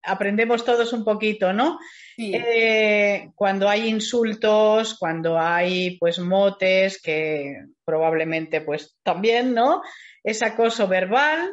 aprendemos 0.02 0.64
todos 0.64 0.94
un 0.94 1.04
poquito, 1.04 1.52
¿no? 1.52 1.78
Eh, 2.18 3.32
cuando 3.36 3.68
hay 3.68 3.90
insultos, 3.90 4.98
cuando 4.98 5.38
hay 5.38 5.98
pues 5.98 6.20
motes, 6.20 7.02
que 7.02 7.66
probablemente 7.84 8.62
pues 8.62 8.96
también, 9.04 9.54
¿no? 9.54 9.82
Es 10.24 10.42
acoso 10.42 10.88
verbal 10.88 11.52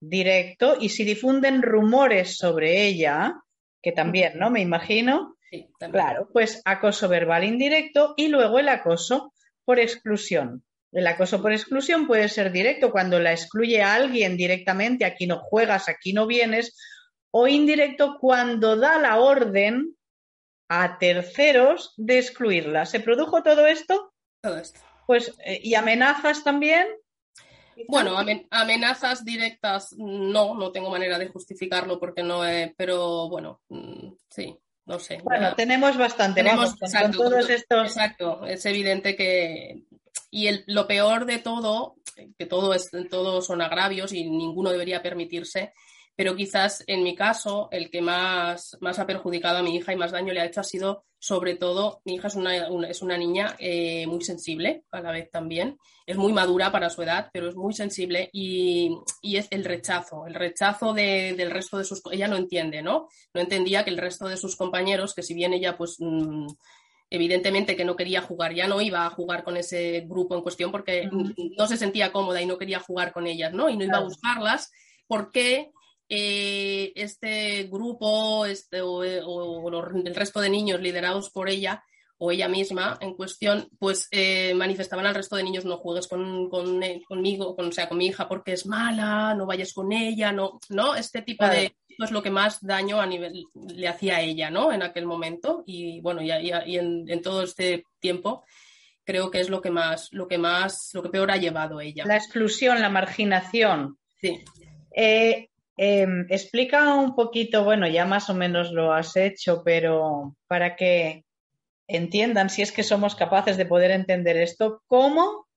directo 0.00 0.76
y 0.80 0.88
si 0.88 1.04
difunden 1.04 1.62
rumores 1.62 2.36
sobre 2.36 2.82
ella, 2.84 3.36
que 3.80 3.92
también, 3.92 4.40
¿no? 4.40 4.50
Me 4.50 4.60
imagino. 4.60 5.36
claro, 5.78 6.28
pues 6.32 6.62
acoso 6.64 7.08
verbal 7.08 7.44
indirecto 7.44 8.14
y 8.16 8.26
luego 8.26 8.58
el 8.58 8.70
acoso 8.70 9.32
por 9.64 9.78
exclusión. 9.78 10.64
El 10.92 11.06
acoso 11.06 11.42
por 11.42 11.52
exclusión 11.52 12.06
puede 12.06 12.28
ser 12.28 12.50
directo 12.50 12.90
cuando 12.90 13.20
la 13.20 13.32
excluye 13.32 13.82
a 13.82 13.94
alguien 13.94 14.36
directamente, 14.36 15.04
aquí 15.04 15.26
no 15.26 15.38
juegas, 15.38 15.88
aquí 15.88 16.12
no 16.12 16.26
vienes, 16.26 16.76
o 17.30 17.46
indirecto 17.46 18.16
cuando 18.20 18.76
da 18.76 18.98
la 18.98 19.18
orden 19.18 19.94
a 20.68 20.98
terceros 20.98 21.94
de 21.96 22.18
excluirla. 22.18 22.86
¿Se 22.86 23.00
produjo 23.00 23.42
todo 23.42 23.66
esto? 23.66 24.12
Todo 24.40 24.58
esto. 24.58 24.80
Pues, 25.06 25.34
eh, 25.44 25.60
¿y 25.62 25.74
amenazas 25.74 26.44
también? 26.44 26.86
Bueno, 27.86 28.16
amenazas 28.50 29.24
directas 29.24 29.94
no, 29.96 30.54
no 30.54 30.72
tengo 30.72 30.90
manera 30.90 31.18
de 31.18 31.28
justificarlo 31.28 32.00
porque 32.00 32.22
no, 32.22 32.46
he, 32.46 32.74
pero 32.76 33.28
bueno, 33.28 33.60
mm, 33.68 34.08
sí, 34.28 34.58
no 34.86 34.98
sé. 34.98 35.20
Bueno, 35.22 35.54
tenemos 35.54 35.96
bastante, 35.96 36.42
tenemos, 36.42 36.74
exacto, 36.80 37.18
todos 37.18 37.48
estos. 37.48 37.86
Exacto, 37.86 38.44
es 38.46 38.64
evidente 38.66 39.14
que. 39.14 39.84
Y 40.30 40.46
el, 40.46 40.64
lo 40.66 40.86
peor 40.86 41.26
de 41.26 41.38
todo, 41.38 41.96
que 42.38 42.46
todo, 42.46 42.74
es, 42.74 42.90
son 43.40 43.62
agravios 43.62 44.12
y 44.12 44.28
ninguno 44.28 44.70
debería 44.70 45.02
permitirse, 45.02 45.72
pero 46.14 46.34
quizás 46.34 46.82
en 46.86 47.02
mi 47.02 47.14
caso 47.14 47.68
el 47.70 47.90
que 47.90 48.02
más, 48.02 48.76
más 48.80 48.98
ha 48.98 49.06
perjudicado 49.06 49.58
a 49.58 49.62
mi 49.62 49.76
hija 49.76 49.92
y 49.92 49.96
más 49.96 50.12
daño 50.12 50.32
le 50.32 50.40
ha 50.40 50.46
hecho 50.46 50.60
ha 50.60 50.64
sido 50.64 51.04
sobre 51.20 51.56
todo, 51.56 52.00
mi 52.04 52.14
hija 52.14 52.28
es 52.28 52.36
una, 52.36 52.56
es 52.88 53.02
una 53.02 53.18
niña 53.18 53.56
eh, 53.58 54.06
muy 54.06 54.22
sensible 54.22 54.84
a 54.92 55.00
la 55.00 55.10
vez 55.10 55.30
también, 55.30 55.76
es 56.06 56.16
muy 56.16 56.32
madura 56.32 56.70
para 56.70 56.90
su 56.90 57.02
edad, 57.02 57.28
pero 57.32 57.48
es 57.48 57.56
muy 57.56 57.72
sensible 57.72 58.30
y, 58.32 58.96
y 59.20 59.36
es 59.36 59.48
el 59.50 59.64
rechazo, 59.64 60.26
el 60.26 60.34
rechazo 60.34 60.92
de, 60.92 61.34
del 61.36 61.50
resto 61.50 61.76
de 61.76 61.84
sus... 61.84 62.02
Ella 62.12 62.28
no 62.28 62.36
entiende, 62.36 62.82
¿no? 62.82 63.08
No 63.34 63.40
entendía 63.40 63.84
que 63.84 63.90
el 63.90 63.98
resto 63.98 64.28
de 64.28 64.36
sus 64.36 64.56
compañeros, 64.56 65.12
que 65.14 65.22
si 65.22 65.34
bien 65.34 65.52
ella 65.52 65.76
pues... 65.76 65.96
Mm, 65.98 66.46
evidentemente 67.10 67.76
que 67.76 67.84
no 67.84 67.96
quería 67.96 68.20
jugar, 68.20 68.54
ya 68.54 68.66
no 68.66 68.80
iba 68.80 69.06
a 69.06 69.10
jugar 69.10 69.44
con 69.44 69.56
ese 69.56 70.04
grupo 70.06 70.34
en 70.34 70.42
cuestión 70.42 70.70
porque 70.70 71.08
no 71.56 71.66
se 71.66 71.76
sentía 71.76 72.12
cómoda 72.12 72.42
y 72.42 72.46
no 72.46 72.58
quería 72.58 72.80
jugar 72.80 73.12
con 73.12 73.26
ellas, 73.26 73.52
¿no? 73.52 73.68
Y 73.68 73.76
no 73.76 73.84
iba 73.84 73.98
a 73.98 74.04
buscarlas. 74.04 74.70
Porque 75.06 75.70
eh, 76.08 76.92
este 76.94 77.64
grupo 77.64 78.46
este, 78.46 78.80
o, 78.82 79.02
el 79.02 80.14
resto 80.14 80.40
de 80.40 80.50
niños 80.50 80.80
liderados 80.80 81.30
por 81.30 81.48
ella 81.48 81.82
o 82.18 82.32
ella 82.32 82.48
misma 82.48 82.98
en 83.00 83.14
cuestión, 83.14 83.68
pues 83.78 84.08
eh, 84.10 84.52
manifestaban 84.54 85.06
al 85.06 85.14
resto 85.14 85.36
de 85.36 85.44
niños 85.44 85.64
no 85.64 85.78
juegues 85.78 86.08
con, 86.08 86.82
eh, 86.82 87.02
conmigo, 87.06 87.54
con, 87.54 87.68
o 87.68 87.72
sea, 87.72 87.88
con 87.88 87.98
mi 87.98 88.06
hija 88.06 88.28
porque 88.28 88.52
es 88.52 88.66
mala, 88.66 89.34
no 89.34 89.46
vayas 89.46 89.72
con 89.72 89.92
ella, 89.92 90.32
no, 90.32 90.58
no, 90.68 90.94
este 90.94 91.22
tipo 91.22 91.46
de 91.46 91.74
es 91.98 92.10
lo 92.12 92.22
que 92.22 92.30
más 92.30 92.64
daño 92.64 93.00
a 93.00 93.06
nivel 93.06 93.44
le 93.74 93.88
hacía 93.88 94.16
a 94.16 94.20
ella, 94.20 94.50
¿no? 94.50 94.72
En 94.72 94.82
aquel 94.82 95.04
momento 95.04 95.64
y 95.66 96.00
bueno, 96.00 96.22
y, 96.22 96.30
en, 96.30 97.22
todo 97.22 97.42
este 97.42 97.84
tiempo 97.98 98.44
creo 99.04 99.30
que 99.30 99.40
es 99.40 99.48
lo 99.48 99.60
que 99.60 99.70
más, 99.70 100.08
lo 100.12 100.28
que 100.28 100.38
más, 100.38 100.90
lo 100.92 101.02
que 101.02 101.08
peor 101.08 101.30
ha 101.30 101.36
llevado 101.36 101.80
ella. 101.80 102.04
La 102.06 102.16
exclusión, 102.16 102.80
la 102.80 102.90
marginación. 102.90 103.98
Sí. 104.20 104.44
Em, 105.80 106.26
explica 106.28 106.94
un 106.94 107.14
poquito, 107.14 107.62
bueno, 107.62 107.86
ya 107.86 108.04
más 108.04 108.28
o 108.30 108.34
menos 108.34 108.72
lo 108.72 108.92
has 108.92 109.16
hecho, 109.16 109.62
pero 109.64 110.36
para 110.48 110.74
que 110.74 111.24
entiendan, 111.88 112.50
si 112.50 112.62
es 112.62 112.70
que 112.70 112.82
somos 112.82 113.16
capaces 113.16 113.56
de 113.56 113.66
poder 113.66 113.90
entender 113.90 114.36
esto, 114.36 114.82
cómo 114.86 115.48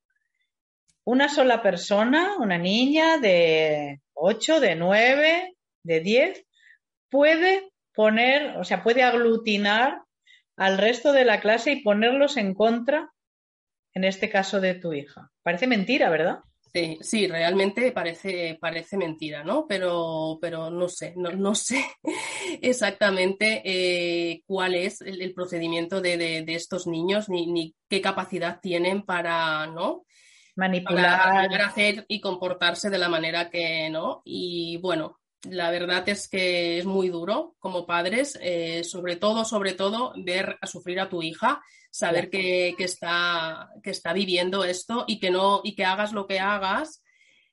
una 1.03 1.29
sola 1.29 1.61
persona, 1.61 2.37
una 2.39 2.57
niña 2.57 3.17
de 3.17 4.01
8, 4.13 4.59
de 4.59 4.75
9, 4.75 5.55
de 5.83 5.99
10, 5.99 6.45
puede 7.09 7.71
poner, 7.93 8.57
o 8.57 8.63
sea, 8.63 8.83
puede 8.83 9.03
aglutinar 9.03 10.01
al 10.55 10.77
resto 10.77 11.11
de 11.11 11.25
la 11.25 11.41
clase 11.41 11.71
y 11.71 11.81
ponerlos 11.81 12.37
en 12.37 12.53
contra, 12.53 13.11
en 13.93 14.03
este 14.03 14.29
caso 14.29 14.61
de 14.61 14.75
tu 14.75 14.93
hija. 14.93 15.31
Parece 15.43 15.67
mentira, 15.67 16.09
¿verdad? 16.09 16.39
Sí, 16.73 16.97
sí, 17.01 17.27
realmente 17.27 17.91
parece, 17.91 18.57
parece 18.61 18.95
mentira, 18.95 19.43
¿no? 19.43 19.65
Pero, 19.67 20.37
pero 20.39 20.69
no 20.69 20.87
sé, 20.87 21.13
no, 21.17 21.31
no 21.31 21.53
sé 21.53 21.83
exactamente 22.61 23.61
eh, 23.65 24.41
cuál 24.45 24.75
es 24.75 25.01
el, 25.01 25.33
procedimiento 25.33 25.99
de, 25.99 26.17
de, 26.17 26.55
estos 26.55 26.87
niños 26.87 27.27
ni, 27.27 27.47
ni, 27.47 27.75
qué 27.89 27.99
capacidad 27.99 28.61
tienen 28.61 29.03
para, 29.03 29.67
¿no? 29.67 30.05
Manipular. 30.55 31.49
Para 31.49 31.65
hacer 31.65 32.05
y 32.07 32.21
comportarse 32.21 32.89
de 32.89 32.97
la 32.97 33.09
manera 33.09 33.49
que, 33.49 33.89
¿no? 33.89 34.21
Y 34.23 34.77
bueno, 34.77 35.20
la 35.49 35.71
verdad 35.71 36.07
es 36.07 36.27
que 36.27 36.77
es 36.77 36.85
muy 36.85 37.09
duro 37.09 37.55
como 37.59 37.85
padres, 37.85 38.37
eh, 38.41 38.83
sobre 38.83 39.15
todo, 39.15 39.45
sobre 39.45 39.73
todo, 39.73 40.13
ver 40.17 40.57
a 40.61 40.67
sufrir 40.67 40.99
a 40.99 41.09
tu 41.09 41.23
hija, 41.23 41.61
saber 41.89 42.29
que, 42.29 42.75
está, 42.77 43.69
que 43.83 43.89
está 43.89 44.13
viviendo 44.13 44.63
esto 44.63 45.05
y 45.07 45.19
que 45.19 45.31
no, 45.31 45.61
y 45.63 45.75
que 45.75 45.85
hagas 45.85 46.13
lo 46.13 46.27
que 46.27 46.39
hagas, 46.39 47.03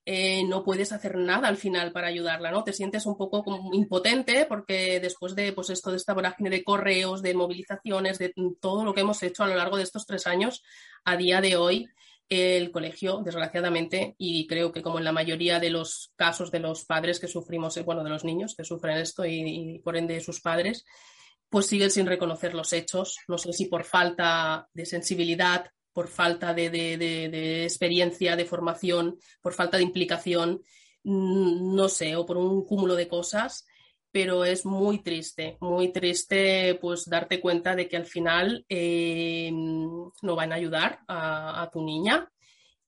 eh, 0.05 0.45
no 0.45 0.65
puedes 0.65 0.93
hacer 0.93 1.17
nada 1.17 1.49
al 1.49 1.59
final 1.59 1.93
para 1.93 2.07
ayudarla, 2.07 2.51
¿no? 2.51 2.65
Te 2.65 2.73
sientes 2.73 3.05
un 3.05 3.17
poco 3.17 3.45
como 3.45 3.75
impotente 3.75 4.47
porque 4.47 5.01
después 5.01 5.35
de 5.35 5.53
pues 5.53 5.69
esto 5.69 5.91
de 5.91 5.99
esta 5.99 6.15
vorágine 6.15 6.49
de 6.49 6.65
correos, 6.65 7.21
de 7.21 7.35
movilizaciones, 7.35 8.19
de 8.19 8.33
todo 8.61 8.85
lo 8.85 8.95
que 8.95 9.03
hemos 9.03 9.23
hecho 9.23 9.45
a 9.45 9.49
lo 9.49 9.55
largo 9.55 9.77
de 9.77 9.83
estos 9.83 10.07
tres 10.07 10.27
años, 10.27 10.63
a 11.05 11.17
día 11.17 11.43
de 11.43 11.57
hoy 11.57 11.89
el 12.29 12.71
colegio, 12.71 13.23
desgraciadamente, 13.25 14.15
y 14.19 14.47
creo 14.47 14.71
que 14.71 14.83
como 14.83 14.99
en 14.99 15.05
la 15.05 15.13
mayoría 15.13 15.61
de 15.61 15.71
los 15.71 16.13
casos 16.17 16.51
de 16.51 16.61
los 16.61 16.85
padres 16.85 17.19
que 17.19 17.29
sufrimos, 17.29 17.77
eh, 17.77 17.83
bueno, 17.83 18.05
de 18.05 18.11
los 18.11 18.25
niños 18.25 18.55
que 18.55 18.65
sufren 18.65 18.99
esto 18.99 19.25
y, 19.25 19.81
por 19.83 19.97
ende 19.97 20.21
sus 20.21 20.41
padres, 20.41 20.85
pues 21.49 21.67
siguen 21.67 21.91
sin 21.91 22.07
reconocer 22.07 22.55
los 22.55 22.73
hechos. 22.73 23.19
No 23.29 23.39
sé 23.39 23.53
si 23.53 23.67
por 23.67 23.85
falta 23.85 24.69
de 24.75 24.85
sensibilidad, 24.85 25.71
por 25.93 26.09
falta 26.09 26.53
de, 26.53 27.65
experiencia, 27.65 28.37
de 28.37 28.45
formación, 28.45 29.19
por 29.41 29.55
falta 29.55 29.79
de 29.79 29.85
implicación, 29.85 30.61
mm, 31.05 31.75
no 31.75 31.89
sé, 31.89 32.15
o 32.17 32.27
por 32.27 32.37
un 32.37 32.65
cúmulo 32.67 32.95
de 32.95 33.09
cosas, 33.09 33.67
pero 34.11 34.45
es 34.45 34.65
muy 34.65 35.03
triste, 35.03 35.59
muy 35.61 35.93
triste 35.93 36.79
pues 36.81 37.09
darte 37.09 37.41
cuenta 37.41 37.75
de 37.75 37.89
que 37.89 37.97
al 37.97 38.07
final 38.07 38.65
eh, 38.69 39.51
no 39.53 40.37
van 40.37 40.53
a 40.53 40.57
ayudar 40.57 41.01
a, 41.09 41.69
tu 41.73 41.83
niña 41.83 42.31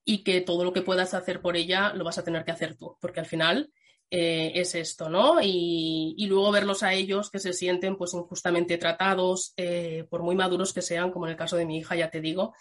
y 0.05 0.25
que 0.25 0.41
todo 0.41 0.65
lo 0.65 0.73
que 0.73 0.83
puedas 0.83 1.15
hacer 1.15 1.41
por 1.41 1.57
ella 1.57 1.93
lo 1.95 2.05
vas 2.05 2.19
a 2.19 2.25
tener 2.25 2.45
que 2.45 2.53
hacer 2.53 2.77
tú, 2.77 2.97
porque 3.01 3.21
al 3.21 3.27
final 3.27 3.71
eh, 4.11 4.53
es 4.55 4.75
esto, 4.75 5.09
¿no? 5.09 5.41
Y, 5.43 6.27
luego 6.27 6.51
verlos 6.51 6.83
a 6.83 6.95
ellos 6.95 7.31
que 7.31 7.39
se 7.39 7.53
sienten 7.53 7.97
pues 7.97 8.15
injustamente 8.15 8.79
tratados, 8.79 9.53
eh, 9.57 10.07
por 10.09 10.23
muy 10.23 10.35
maduros 10.35 10.73
que 10.73 10.83
sean, 10.83 11.11
como 11.11 11.27
en 11.27 11.33
el 11.33 11.37
caso 11.37 11.57
de 11.57 11.67
mi 11.67 11.79
hija, 11.79 11.97
ya 11.97 12.11
te 12.11 12.21
digo, 12.21 12.55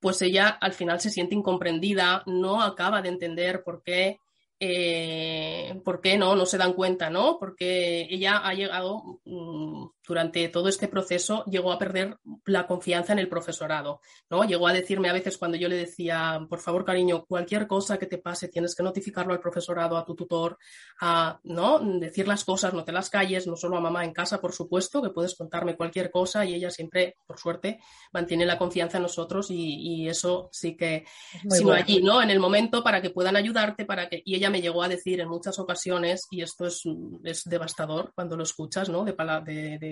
pues 0.00 0.20
ella 0.22 0.48
al 0.48 0.72
final 0.72 1.00
se 1.00 1.10
siente 1.10 1.34
incomprendida, 1.34 2.22
no 2.26 2.60
acaba 2.62 3.02
de 3.02 3.10
entender 3.10 3.62
por 3.62 3.82
qué 3.82 4.18
eh, 4.60 5.80
¿por 5.84 6.00
qué 6.00 6.18
no? 6.18 6.36
No 6.36 6.46
se 6.46 6.58
dan 6.58 6.74
cuenta, 6.74 7.08
¿no? 7.10 7.38
Porque 7.38 8.06
ella 8.10 8.36
ha 8.36 8.52
llegado, 8.54 9.20
mm, 9.24 9.86
durante 10.06 10.48
todo 10.48 10.68
este 10.68 10.88
proceso, 10.88 11.44
llegó 11.44 11.72
a 11.72 11.78
perder 11.78 12.18
la 12.46 12.66
confianza 12.66 13.12
en 13.12 13.18
el 13.18 13.28
profesorado, 13.28 14.00
¿no? 14.28 14.44
Llegó 14.44 14.66
a 14.66 14.72
decirme 14.72 15.08
a 15.08 15.12
veces 15.12 15.38
cuando 15.38 15.56
yo 15.56 15.68
le 15.68 15.76
decía, 15.76 16.40
por 16.48 16.60
favor, 16.60 16.84
cariño, 16.84 17.24
cualquier 17.26 17.66
cosa 17.66 17.98
que 17.98 18.06
te 18.06 18.18
pase, 18.18 18.48
tienes 18.48 18.74
que 18.74 18.82
notificarlo 18.82 19.32
al 19.32 19.40
profesorado, 19.40 19.96
a 19.96 20.04
tu 20.04 20.14
tutor, 20.14 20.58
a, 21.00 21.38
¿no? 21.44 21.78
Decir 22.00 22.26
las 22.26 22.44
cosas, 22.44 22.72
no 22.72 22.84
te 22.84 22.92
las 22.92 23.10
calles, 23.10 23.46
no 23.46 23.56
solo 23.56 23.76
a 23.76 23.80
mamá 23.80 24.04
en 24.04 24.12
casa, 24.12 24.40
por 24.40 24.52
supuesto, 24.52 25.02
que 25.02 25.10
puedes 25.10 25.34
contarme 25.34 25.76
cualquier 25.76 26.10
cosa 26.10 26.44
y 26.44 26.54
ella 26.54 26.70
siempre, 26.70 27.16
por 27.26 27.38
suerte, 27.38 27.78
mantiene 28.12 28.46
la 28.46 28.58
confianza 28.58 28.96
en 28.96 29.04
nosotros 29.04 29.48
y, 29.50 30.08
eso 30.10 30.48
sí 30.50 30.76
que, 30.76 31.04
sino 31.48 31.72
allí, 31.72 32.02
¿no? 32.02 32.22
En 32.22 32.30
el 32.30 32.40
momento 32.40 32.82
para 32.82 33.02
que 33.02 33.10
puedan 33.10 33.36
ayudarte, 33.36 33.84
para 33.84 34.08
que, 34.08 34.22
y 34.24 34.34
ella 34.34 34.50
me 34.50 34.60
llegó 34.60 34.82
a 34.82 34.88
decir 34.88 35.20
en 35.20 35.28
muchas 35.28 35.58
ocasiones, 35.58 36.26
y 36.30 36.42
esto 36.42 36.66
es, 36.66 36.82
es 37.22 37.44
devastador 37.44 38.12
cuando 38.14 38.36
lo 38.36 38.42
escuchas, 38.42 38.88
¿no? 38.88 39.04
De, 39.04 39.14
de, 39.44 39.78
de, 39.78 39.89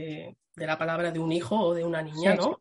la 0.57 0.79
palabra 0.79 1.11
de 1.11 1.19
un 1.19 1.33
hijo 1.33 1.57
o 1.57 1.75
de 1.75 1.85
una 1.85 2.03
niña, 2.03 2.35
¿no? 2.35 2.61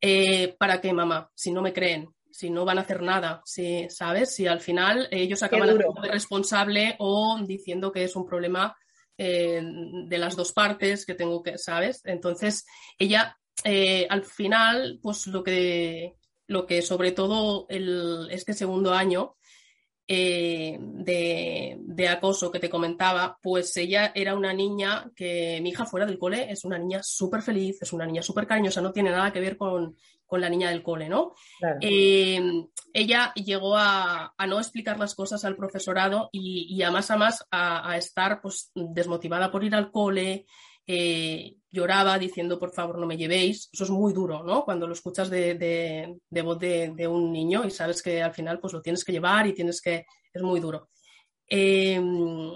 Eh, 0.00 0.54
¿Para 0.58 0.80
qué, 0.80 0.92
mamá? 0.92 1.30
Si 1.34 1.52
no 1.52 1.62
me 1.62 1.72
creen, 1.72 2.08
si 2.30 2.50
no 2.50 2.64
van 2.64 2.78
a 2.78 2.82
hacer 2.82 3.02
nada, 3.02 3.42
si, 3.44 3.88
¿sabes? 3.88 4.34
Si 4.34 4.46
al 4.46 4.60
final 4.60 5.08
ellos 5.10 5.42
acaban 5.42 5.68
siendo 5.68 5.94
responsable 6.02 6.96
o 6.98 7.38
diciendo 7.46 7.92
que 7.92 8.04
es 8.04 8.16
un 8.16 8.26
problema 8.26 8.76
eh, 9.16 9.62
de 9.62 10.18
las 10.18 10.34
dos 10.34 10.52
partes 10.52 11.06
que 11.06 11.14
tengo 11.14 11.42
que, 11.42 11.58
¿sabes? 11.58 12.00
Entonces, 12.04 12.66
ella 12.98 13.38
eh, 13.64 14.06
al 14.10 14.24
final, 14.24 14.98
pues 15.02 15.26
lo 15.28 15.44
que, 15.44 16.14
lo 16.46 16.66
que 16.66 16.82
sobre 16.82 17.12
todo 17.12 17.66
el, 17.68 18.28
este 18.30 18.54
segundo 18.54 18.92
año 18.92 19.36
eh, 20.08 20.78
de, 20.80 22.08
acoso 22.08 22.50
que 22.50 22.58
te 22.58 22.68
comentaba, 22.68 23.38
pues 23.40 23.76
ella 23.76 24.12
era 24.14 24.34
una 24.34 24.52
niña 24.52 25.10
que 25.14 25.60
mi 25.62 25.70
hija 25.70 25.86
fuera 25.86 26.06
del 26.06 26.18
cole 26.18 26.50
es 26.50 26.64
una 26.64 26.78
niña 26.78 27.00
súper 27.02 27.42
feliz, 27.42 27.80
es 27.80 27.92
una 27.92 28.06
niña 28.06 28.22
súper 28.22 28.46
cariñosa, 28.46 28.80
no 28.80 28.92
tiene 28.92 29.10
nada 29.10 29.32
que 29.32 29.40
ver 29.40 29.56
con, 29.56 29.96
la 30.30 30.48
niña 30.48 30.70
del 30.70 30.82
cole, 30.82 31.10
¿no? 31.10 31.34
Eh, 31.82 32.40
ella 32.94 33.34
llegó 33.34 33.76
a, 33.76 34.32
no 34.48 34.58
explicar 34.58 34.98
las 34.98 35.14
cosas 35.14 35.44
al 35.44 35.56
profesorado 35.56 36.30
y, 36.32 36.80
a 36.82 36.90
más 36.90 37.10
a 37.10 37.18
más 37.18 37.46
a, 37.50 37.96
estar 37.98 38.40
pues, 38.40 38.70
desmotivada 38.74 39.50
por 39.50 39.62
ir 39.62 39.74
al 39.74 39.90
cole, 39.90 40.46
eh, 40.86 41.56
lloraba 41.70 42.18
diciendo 42.18 42.58
por 42.58 42.72
favor 42.72 42.98
no 42.98 43.06
me 43.06 43.16
llevéis. 43.16 43.68
Eso 43.72 43.84
es 43.84 43.90
muy 43.90 44.12
duro, 44.12 44.42
¿no? 44.42 44.64
Cuando 44.64 44.86
lo 44.86 44.92
escuchas 44.92 45.30
de, 45.30 46.18
voz 46.30 46.58
de, 46.58 47.08
un 47.08 47.32
niño 47.32 47.64
y 47.64 47.70
sabes 47.70 48.02
que 48.02 48.22
al 48.22 48.34
final 48.34 48.60
pues 48.60 48.72
lo 48.72 48.82
tienes 48.82 49.04
que 49.04 49.12
llevar 49.12 49.46
y 49.46 49.54
tienes 49.54 49.80
que... 49.80 50.06
es 50.32 50.42
muy 50.42 50.60
duro. 50.60 50.90
Em, 51.46 52.52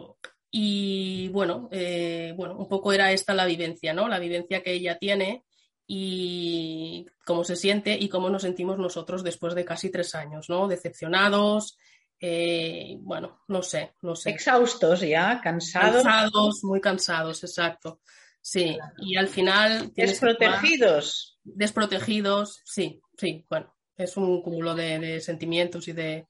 y 0.50 1.28
bueno, 1.28 1.68
eh, 1.70 2.32
bueno, 2.36 2.56
un 2.56 2.68
poco 2.68 2.92
era 2.92 3.12
esta 3.12 3.34
la 3.34 3.46
vivencia, 3.46 3.92
¿no? 3.92 4.08
La 4.08 4.18
vivencia 4.18 4.62
que 4.62 4.72
ella 4.72 4.98
tiene 4.98 5.44
y 5.86 7.06
cómo 7.24 7.44
se 7.44 7.56
siente 7.56 7.96
y 7.98 8.08
cómo 8.08 8.30
nos 8.30 8.42
sentimos 8.42 8.78
nosotros 8.78 9.22
después 9.22 9.54
de 9.54 9.64
casi 9.64 9.90
tres 9.90 10.14
años, 10.14 10.48
¿no? 10.48 10.66
Decepcionados, 10.66 11.78
eh, 12.20 12.96
bueno, 13.00 13.42
no 13.48 13.62
sé, 13.62 13.92
no 14.02 14.16
sé. 14.16 14.30
Exhaustos 14.30 15.00
ya, 15.00 15.40
cansados. 15.42 16.02
Cansados, 16.02 16.64
muy 16.64 16.80
cansados, 16.80 17.44
exacto. 17.44 18.00
Sí, 18.40 18.78
y 18.98 19.16
al 19.16 19.28
final... 19.28 19.92
Desprotegidos. 19.94 21.38
Desprotegidos, 21.42 22.62
sí, 22.64 23.00
sí, 23.18 23.44
bueno, 23.50 23.74
es 23.96 24.16
un 24.16 24.42
cúmulo 24.42 24.74
de, 24.74 25.20
sentimientos 25.20 25.88
y 25.88 25.92
de... 25.92 26.26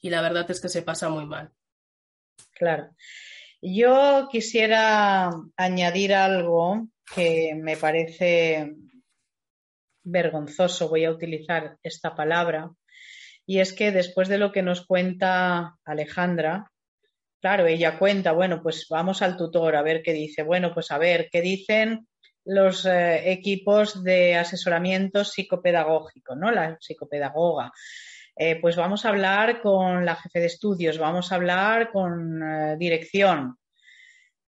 Y 0.00 0.10
la 0.10 0.20
verdad 0.20 0.50
es 0.50 0.60
que 0.60 0.68
se 0.68 0.82
pasa 0.82 1.08
muy 1.08 1.24
mal. 1.24 1.52
Claro. 2.54 2.90
Yo 3.60 4.28
quisiera 4.30 5.30
añadir 5.56 6.14
algo 6.14 6.88
que 7.14 7.54
me 7.54 7.76
parece 7.76 8.74
vergonzoso, 10.02 10.88
voy 10.88 11.04
a 11.04 11.12
utilizar 11.12 11.78
esta 11.82 12.14
palabra, 12.16 12.72
y 13.46 13.58
es 13.60 13.72
que 13.72 13.92
después 13.92 14.28
de 14.28 14.38
lo 14.38 14.52
que 14.52 14.62
nos 14.62 14.86
cuenta 14.86 15.76
Alejandra, 15.84 16.70
claro, 17.40 17.66
ella 17.66 17.98
cuenta, 17.98 18.32
bueno, 18.32 18.62
pues 18.62 18.86
vamos 18.88 19.20
al 19.22 19.36
tutor 19.36 19.76
a 19.76 19.82
ver 19.82 20.02
qué 20.02 20.12
dice, 20.12 20.42
bueno, 20.42 20.72
pues 20.72 20.90
a 20.90 20.98
ver 20.98 21.28
qué 21.30 21.40
dicen 21.40 22.06
los 22.44 22.86
eh, 22.86 23.30
equipos 23.32 24.02
de 24.02 24.36
asesoramiento 24.36 25.24
psicopedagógico, 25.24 26.34
¿no? 26.34 26.50
La 26.50 26.76
psicopedagoga. 26.80 27.72
Eh, 28.34 28.58
pues 28.60 28.76
vamos 28.76 29.04
a 29.04 29.10
hablar 29.10 29.60
con 29.60 30.06
la 30.06 30.16
jefe 30.16 30.40
de 30.40 30.46
estudios, 30.46 30.98
vamos 30.98 31.30
a 31.30 31.34
hablar 31.34 31.90
con 31.92 32.42
eh, 32.42 32.76
dirección. 32.78 33.58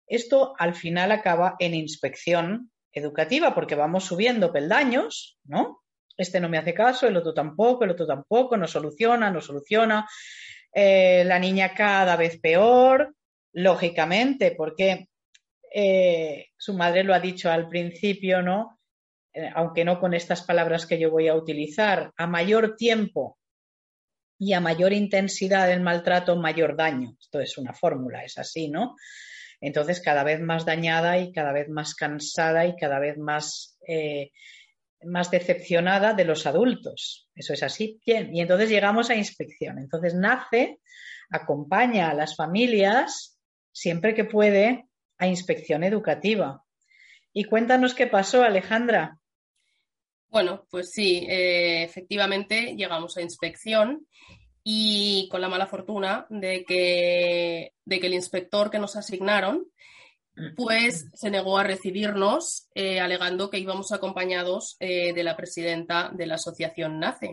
Esto 0.08 0.54
al 0.58 0.76
final 0.76 1.12
acaba 1.12 1.56
en 1.60 1.74
inspección 1.74 2.72
educativa 2.92 3.54
porque 3.54 3.76
vamos 3.76 4.06
subiendo 4.06 4.54
peldaños, 4.54 5.38
¿no? 5.44 5.83
Este 6.16 6.40
no 6.40 6.50
me 6.50 6.58
hace 6.58 6.74
caso, 6.74 7.08
el 7.08 7.18
otro 7.18 7.34
tampoco, 7.34 7.84
el 7.84 7.92
otro 7.92 8.06
tampoco, 8.06 8.56
no 8.56 8.68
soluciona, 8.68 9.32
no 9.32 9.42
soluciona. 9.42 10.08
Eh, 10.74 11.24
la 11.26 11.40
niña 11.40 11.74
cada 11.74 12.16
vez 12.16 12.40
peor, 12.40 13.16
lógicamente, 13.54 14.52
porque 14.52 15.08
eh, 15.74 16.48
su 16.58 16.74
madre 16.74 17.04
lo 17.04 17.14
ha 17.14 17.20
dicho 17.20 17.52
al 17.52 17.68
principio, 17.68 18.42
¿no? 18.42 18.80
Eh, 19.34 19.50
aunque 19.56 19.86
no 19.86 20.00
con 20.00 20.14
estas 20.14 20.44
palabras 20.44 20.86
que 20.86 21.00
yo 21.00 21.10
voy 21.10 21.28
a 21.28 21.36
utilizar, 21.36 22.12
a 22.16 22.28
mayor 22.28 22.76
tiempo 22.76 23.38
y 24.38 24.54
a 24.54 24.60
mayor 24.60 24.94
intensidad 24.94 25.68
del 25.68 25.82
maltrato, 25.82 26.36
mayor 26.36 26.76
daño. 26.76 27.16
Esto 27.20 27.40
es 27.40 27.58
una 27.58 27.74
fórmula, 27.74 28.24
es 28.24 28.38
así, 28.38 28.68
¿no? 28.68 28.96
Entonces, 29.62 30.02
cada 30.02 30.24
vez 30.24 30.42
más 30.42 30.66
dañada 30.66 31.18
y 31.20 31.32
cada 31.32 31.54
vez 31.54 31.70
más 31.70 31.96
cansada 31.96 32.66
y 32.66 32.76
cada 32.76 33.00
vez 33.00 33.18
más, 33.18 33.80
más 35.06 35.32
decepcionada 35.32 36.14
de 36.14 36.26
los 36.26 36.46
adultos. 36.46 37.30
Eso 37.36 37.54
es 37.54 37.64
así. 37.64 38.00
Bien, 38.06 38.36
y 38.36 38.42
entonces 38.42 38.70
llegamos 38.70 39.10
a 39.10 39.16
inspección. 39.16 39.80
Entonces, 39.80 40.14
nace, 40.14 40.80
acompaña 41.30 42.10
a 42.10 42.14
las 42.14 42.36
familias 42.36 43.40
siempre 43.72 44.14
que 44.14 44.26
puede 44.26 44.86
a 45.18 45.28
inspección 45.28 45.84
educativa. 45.84 46.64
Y 47.34 47.46
cuéntanos 47.46 47.94
qué 47.94 48.08
pasó, 48.08 48.44
Alejandra. 48.44 49.18
Bueno, 50.30 50.66
pues 50.70 50.92
sí, 50.92 51.26
eh, 51.30 51.84
efectivamente 51.84 52.76
llegamos 52.76 53.18
a 53.18 53.22
inspección 53.22 54.08
y 54.64 55.28
con 55.30 55.42
la 55.42 55.50
mala 55.50 55.68
fortuna 55.68 56.26
de 56.30 56.64
que, 56.64 57.74
de 57.86 58.00
que 58.00 58.08
el 58.08 58.14
inspector 58.14 58.72
que 58.72 58.80
nos 58.80 58.96
asignaron 58.96 59.68
pues 60.56 61.08
se 61.14 61.30
negó 61.30 61.58
a 61.58 61.64
recibirnos 61.64 62.68
eh, 62.74 63.00
alegando 63.00 63.50
que 63.50 63.60
íbamos 63.60 63.92
acompañados 63.92 64.78
eh, 64.80 65.14
de 65.14 65.24
la 65.24 65.38
presidenta 65.38 66.12
de 66.14 66.26
la 66.26 66.36
asociación 66.36 67.00
NACE, 67.00 67.32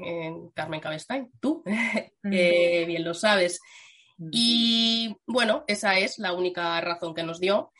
Carmen 0.55 0.81
Cabestein. 0.81 1.31
Tú 1.41 1.63
eh, 2.25 2.85
bien 2.87 3.05
lo 3.05 3.15
sabes. 3.15 3.61
Y 4.31 5.17
bueno, 5.27 5.65
esa 5.67 5.99
es 5.99 6.19
la 6.19 6.35
única 6.35 6.79
razón 6.81 7.15
que 7.15 7.23
nos 7.23 7.41
dio 7.41 7.73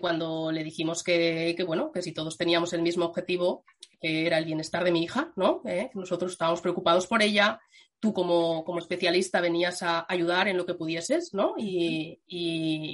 cuando 0.00 0.50
le 0.50 0.64
dijimos 0.64 1.02
que, 1.02 1.52
que, 1.54 1.64
bueno, 1.64 1.92
que 1.92 2.00
si 2.00 2.12
todos 2.12 2.38
teníamos 2.38 2.72
el 2.72 2.80
mismo 2.80 3.04
objetivo, 3.04 3.64
que 4.00 4.26
era 4.26 4.38
el 4.38 4.46
bienestar 4.46 4.82
de 4.82 4.92
mi 4.92 5.02
hija, 5.02 5.30
¿no? 5.36 5.60
nosotros 5.92 6.32
estábamos 6.32 6.62
preocupados 6.62 7.06
por 7.06 7.22
ella, 7.22 7.60
tú 8.02 8.12
como, 8.12 8.78
especialista 8.80 9.40
venías 9.40 9.80
a 9.84 10.04
ayudar 10.08 10.48
en 10.48 10.56
lo 10.56 10.66
que 10.66 10.74
pudieses, 10.74 11.32
¿no? 11.32 11.54
Y, 11.56 12.18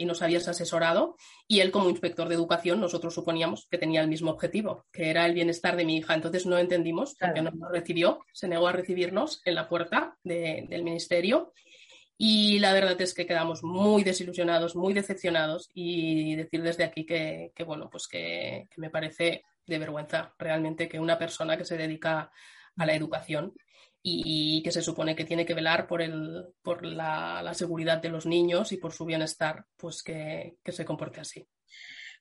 nos 0.05 0.21
habías 0.21 0.49
asesorado. 0.49 1.17
Y 1.47 1.61
él 1.61 1.71
como 1.71 1.89
inspector 1.89 2.29
de 2.29 2.35
educación, 2.35 2.79
nosotros 2.79 3.15
suponíamos 3.15 3.67
que 3.71 3.79
tenía 3.79 4.03
el 4.03 4.09
mismo 4.09 4.31
objetivo, 4.31 4.85
que 4.93 5.09
era 5.09 5.25
el 5.25 5.33
bienestar 5.33 5.77
de 5.77 5.87
mi 5.87 5.97
hija. 5.97 6.15
Entonces 6.15 6.45
no 6.45 6.59
entendimos 6.59 7.17
porque 7.19 7.41
no 7.41 7.51
nos 7.51 7.73
recibió, 7.73 8.21
se 8.33 8.49
negó 8.49 8.69
a 8.69 8.73
recibirnos 8.73 9.41
en 9.47 9.55
la 9.55 9.67
puerta 9.67 10.19
del 10.23 10.83
ministerio. 10.83 11.55
Y 12.19 12.59
la 12.59 12.75
verdad 12.75 13.01
es 13.01 13.15
que 13.15 13.27
quedamos 13.27 13.63
muy 13.63 14.05
desilusionados, 14.05 14.77
muy 14.77 14.93
decepcionados 14.93 15.71
y 15.73 16.37
decir 16.37 16.63
desde 16.63 16.85
aquí 16.85 17.07
que, 17.07 17.53
bueno, 17.67 17.89
pues 17.91 18.09
que 18.09 18.69
me 18.77 18.91
parece 18.91 19.45
de 19.67 19.79
vergüenza 19.79 20.35
realmente 20.39 20.89
que 20.89 21.01
una 21.01 21.19
persona 21.19 21.57
que 21.57 21.65
se 21.65 21.79
dedica 21.79 22.31
a 22.77 22.87
la 22.87 22.95
educación 22.95 23.55
y 24.03 24.63
que 24.63 24.73
se 24.73 24.83
supone 24.83 25.17
que 25.17 25.25
tiene 25.25 25.45
que 25.45 25.55
velar 25.55 25.87
por, 25.87 26.03
el, 26.03 26.47
por 26.63 26.85
la, 26.85 27.53
seguridad 27.55 28.01
de 28.01 28.09
los 28.09 28.27
niños 28.27 28.73
y 28.73 28.79
por 28.79 28.93
su 28.93 29.05
bienestar, 29.05 29.65
pues 29.77 30.03
que, 30.03 30.57
se 30.65 30.85
comporte 30.85 31.21
así. 31.21 31.47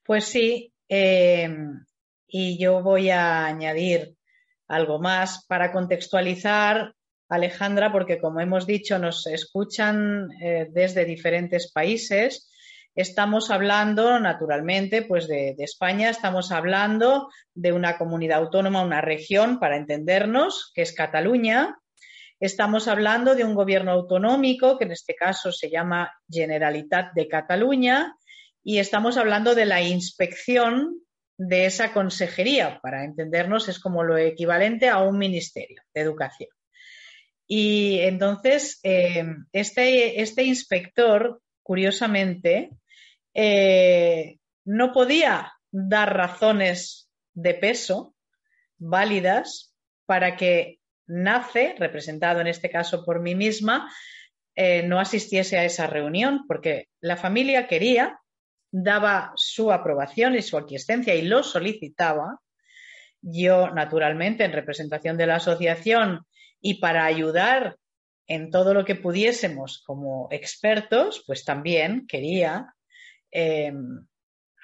Pues 0.04 0.26
sí, 0.26 0.74
eh, 0.90 1.50
y 2.28 2.58
yo 2.58 2.82
voy 2.82 3.10
a 3.10 3.46
añadir 3.46 4.16
algo 4.68 5.00
más 5.00 5.46
para 5.46 5.72
contextualizar, 5.72 6.94
Alejandra, 7.30 7.92
porque 7.92 8.20
como 8.20 8.40
hemos 8.40 8.66
dicho, 8.66 8.98
nos 9.00 9.28
escuchan 9.28 10.30
eh, 10.42 10.68
desde 10.72 11.06
diferentes 11.06 11.72
países. 11.72 12.50
Estamos 12.98 13.52
hablando, 13.52 14.20
naturalmente, 14.20 15.04
pues 15.04 15.28
de, 15.28 15.54
España, 15.60 16.10
estamos 16.10 16.52
hablando 16.52 17.30
de 17.54 17.72
una 17.72 17.96
comunidad 17.96 18.40
autónoma, 18.40 18.82
una 18.82 19.02
región, 19.02 19.60
para 19.60 19.78
entendernos, 19.78 20.72
que 20.74 20.82
es 20.82 20.94
Cataluña. 20.94 21.78
Estamos 22.40 22.88
hablando 22.88 23.36
de 23.36 23.44
un 23.44 23.54
gobierno 23.54 23.92
autonómico, 23.92 24.80
que 24.80 24.86
en 24.86 24.94
este 24.94 25.14
caso 25.14 25.52
se 25.52 25.70
llama 25.70 26.12
Generalitat 26.28 27.14
de 27.14 27.28
Cataluña, 27.28 28.16
y 28.64 28.80
estamos 28.80 29.18
hablando 29.18 29.54
de 29.54 29.68
la 29.68 29.84
inspección 29.84 31.00
de 31.38 31.68
esa 31.68 31.94
consejería. 31.94 32.80
Para 32.82 33.06
entendernos, 33.06 33.70
es 33.70 33.78
como 33.80 34.04
lo 34.04 34.18
equivalente 34.18 34.90
a 34.90 35.04
un 35.04 35.20
ministerio 35.20 35.84
de 35.94 36.02
educación. 36.02 36.50
Y 37.46 38.00
entonces, 38.00 38.80
eh, 38.82 39.24
este, 39.52 40.20
este 40.20 40.46
inspector, 40.46 41.44
curiosamente, 41.62 42.72
eh, 43.40 44.40
no 44.66 44.92
podía 44.92 45.54
dar 45.72 46.18
razones 46.18 47.08
de 47.36 47.54
peso 47.54 48.16
válidas 48.80 49.76
para 50.08 50.36
que 50.36 50.80
NACE, 51.06 51.76
representado 51.78 52.42
en 52.42 52.48
este 52.48 52.72
caso 52.72 53.06
por 53.06 53.22
mí 53.22 53.36
misma, 53.36 53.94
eh, 54.56 54.82
no 54.82 55.00
asistiese 55.00 55.56
a 55.56 55.66
esa 55.66 55.86
reunión, 55.86 56.46
porque 56.48 56.88
la 57.00 57.16
familia 57.16 57.68
quería, 57.68 58.20
daba 58.72 59.34
su 59.36 59.72
aprobación 59.72 60.34
y 60.34 60.42
su 60.42 60.58
aquiescencia 60.58 61.14
y 61.14 61.22
lo 61.22 61.44
solicitaba. 61.44 62.42
Yo, 63.22 63.70
naturalmente, 63.70 64.46
en 64.46 64.52
representación 64.52 65.16
de 65.16 65.28
la 65.28 65.36
asociación 65.36 66.26
y 66.60 66.80
para 66.80 67.06
ayudar 67.06 67.78
en 68.26 68.50
todo 68.50 68.74
lo 68.74 68.84
que 68.84 68.96
pudiésemos 68.96 69.84
como 69.86 70.28
expertos, 70.32 71.24
pues 71.28 71.46
también 71.46 72.08
quería 72.08 72.74
eh, 73.32 73.74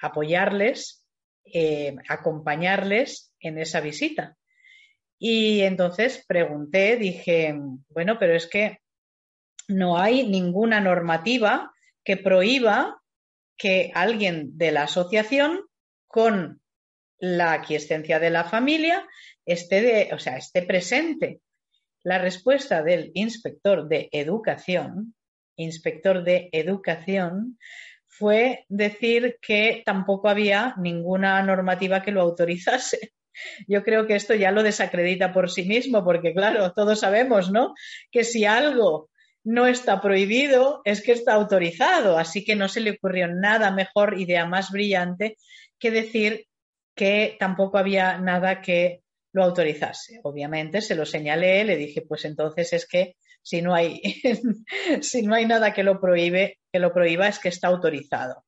apoyarles, 0.00 1.06
eh, 1.44 1.94
acompañarles 2.08 3.32
en 3.40 3.58
esa 3.58 3.80
visita. 3.80 4.36
Y 5.18 5.62
entonces 5.62 6.24
pregunté, 6.26 6.96
dije, 6.96 7.54
bueno, 7.88 8.18
pero 8.18 8.34
es 8.34 8.46
que 8.46 8.78
no 9.68 9.98
hay 9.98 10.26
ninguna 10.26 10.80
normativa 10.80 11.72
que 12.04 12.16
prohíba 12.16 13.00
que 13.56 13.90
alguien 13.94 14.58
de 14.58 14.72
la 14.72 14.82
asociación 14.82 15.60
con 16.06 16.60
la 17.18 17.52
aquiescencia 17.52 18.18
de 18.18 18.30
la 18.30 18.44
familia 18.44 19.06
esté, 19.46 19.80
de, 19.80 20.10
o 20.12 20.18
sea, 20.18 20.36
esté 20.36 20.62
presente. 20.62 21.40
La 22.02 22.18
respuesta 22.18 22.82
del 22.82 23.10
inspector 23.14 23.88
de 23.88 24.08
educación, 24.12 25.14
inspector 25.56 26.22
de 26.22 26.50
educación, 26.52 27.58
fue 28.16 28.64
decir 28.68 29.38
que 29.42 29.82
tampoco 29.84 30.28
había 30.28 30.74
ninguna 30.78 31.42
normativa 31.42 32.02
que 32.02 32.12
lo 32.12 32.20
autorizase. 32.22 33.12
Yo 33.66 33.82
creo 33.82 34.06
que 34.06 34.14
esto 34.14 34.34
ya 34.34 34.52
lo 34.52 34.62
desacredita 34.62 35.32
por 35.32 35.50
sí 35.50 35.64
mismo, 35.64 36.04
porque 36.04 36.32
claro, 36.32 36.72
todos 36.72 37.00
sabemos, 37.00 37.50
¿no? 37.50 37.74
Que 38.12 38.22
si 38.22 38.44
algo 38.44 39.10
no 39.42 39.66
está 39.66 40.00
prohibido, 40.00 40.80
es 40.84 41.02
que 41.02 41.12
está 41.12 41.34
autorizado. 41.34 42.16
Así 42.16 42.44
que 42.44 42.54
no 42.54 42.68
se 42.68 42.80
le 42.80 42.92
ocurrió 42.92 43.26
nada 43.26 43.72
mejor, 43.72 44.20
idea 44.20 44.46
más 44.46 44.70
brillante, 44.70 45.36
que 45.78 45.90
decir 45.90 46.46
que 46.94 47.36
tampoco 47.40 47.78
había 47.78 48.18
nada 48.18 48.62
que 48.62 49.02
lo 49.32 49.42
autorizase. 49.42 50.20
Obviamente 50.22 50.80
se 50.80 50.94
lo 50.94 51.04
señalé, 51.04 51.64
le 51.64 51.76
dije, 51.76 52.02
pues 52.02 52.24
entonces 52.24 52.72
es 52.72 52.86
que 52.86 53.16
si 53.44 53.62
no 53.62 53.74
hay, 53.74 54.00
si 55.02 55.22
no 55.22 55.34
hay 55.34 55.46
nada 55.46 55.72
que 55.72 55.84
lo 55.84 56.00
prohíbe, 56.00 56.58
que 56.72 56.80
lo 56.80 56.92
prohíba, 56.92 57.28
es 57.28 57.38
que 57.38 57.50
está 57.50 57.68
autorizado. 57.68 58.44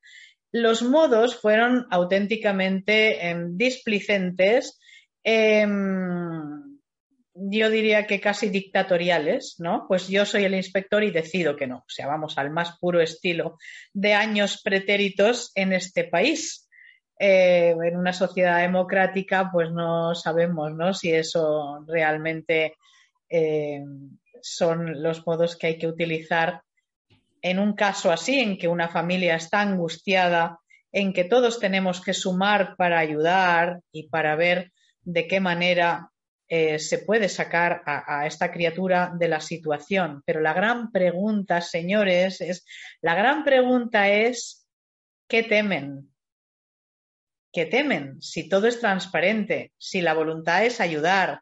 Los 0.51 0.83
modos 0.83 1.37
fueron 1.37 1.87
auténticamente 1.91 3.29
em, 3.29 3.57
displicentes, 3.57 4.81
em, 5.23 6.79
yo 7.35 7.69
diría 7.69 8.07
que 8.07 8.21
casi 8.21 8.49
dictatoriales, 8.49 9.57
¿no? 9.59 9.85
Pues 9.87 10.09
yo 10.09 10.25
soy 10.25 10.45
el 10.45 10.55
inspector 10.55 11.05
y 11.05 11.11
decido 11.11 11.57
que 11.57 11.67
no. 11.67 11.79
O 11.79 11.89
sea, 11.89 12.07
vamos 12.07 12.39
al 12.39 12.51
más 12.51 12.79
puro 12.79 13.03
estilo 13.03 13.59
de 13.93 14.15
años 14.15 14.63
pretéritos 14.65 15.53
en 15.55 15.75
este 15.75 16.05
país. 16.05 16.67
Eh, 17.19 17.75
en 17.83 17.97
una 17.97 18.15
sociedad 18.15 18.61
democrática, 18.61 19.51
pues 19.53 19.71
no 19.71 20.15
sabemos 20.15 20.73
¿no? 20.75 20.95
si 20.95 21.13
eso 21.13 21.85
realmente 21.87 22.77
eh, 23.29 23.83
son 24.43 25.03
los 25.03 25.27
modos 25.27 25.57
que 25.57 25.69
hay 25.69 25.79
que 25.79 25.87
utilizar 25.87 26.63
en 27.43 27.59
un 27.59 27.75
caso 27.75 28.11
así, 28.11 28.41
en 28.41 28.59
que 28.59 28.69
una 28.69 28.89
familia 28.89 29.37
está 29.37 29.61
angustiada, 29.61 30.59
en 30.91 31.13
que 31.13 31.25
todos 31.25 31.61
tenemos 31.61 32.01
que 32.01 32.15
sumar 32.15 32.75
para 32.77 32.99
ayudar 32.99 33.81
y 33.93 34.09
para 34.09 34.35
ver 34.35 34.73
de 35.03 35.29
qué 35.29 35.39
manera 35.39 36.11
eh, 36.49 36.79
se 36.79 36.99
puede 36.99 37.29
sacar 37.29 37.83
a, 37.87 38.21
a, 38.21 38.27
esta 38.27 38.51
criatura 38.51 39.13
de 39.17 39.29
la 39.29 39.41
situación. 39.41 40.23
Pero 40.25 40.41
la 40.41 40.55
gran 40.55 40.91
pregunta, 40.91 41.61
señores, 41.61 42.41
es, 42.41 42.65
la 43.01 43.15
gran 43.15 43.45
pregunta 43.45 44.09
es, 44.09 44.67
¿qué 45.29 45.43
temen? 45.43 46.11
que 47.57 47.65
temen, 47.65 48.21
si 48.21 48.51
todo 48.51 48.67
es 48.67 48.81
transparente, 48.81 49.73
si 49.79 50.03
la 50.03 50.13
voluntad 50.13 50.67
es 50.67 50.79
ayudar, 50.79 51.41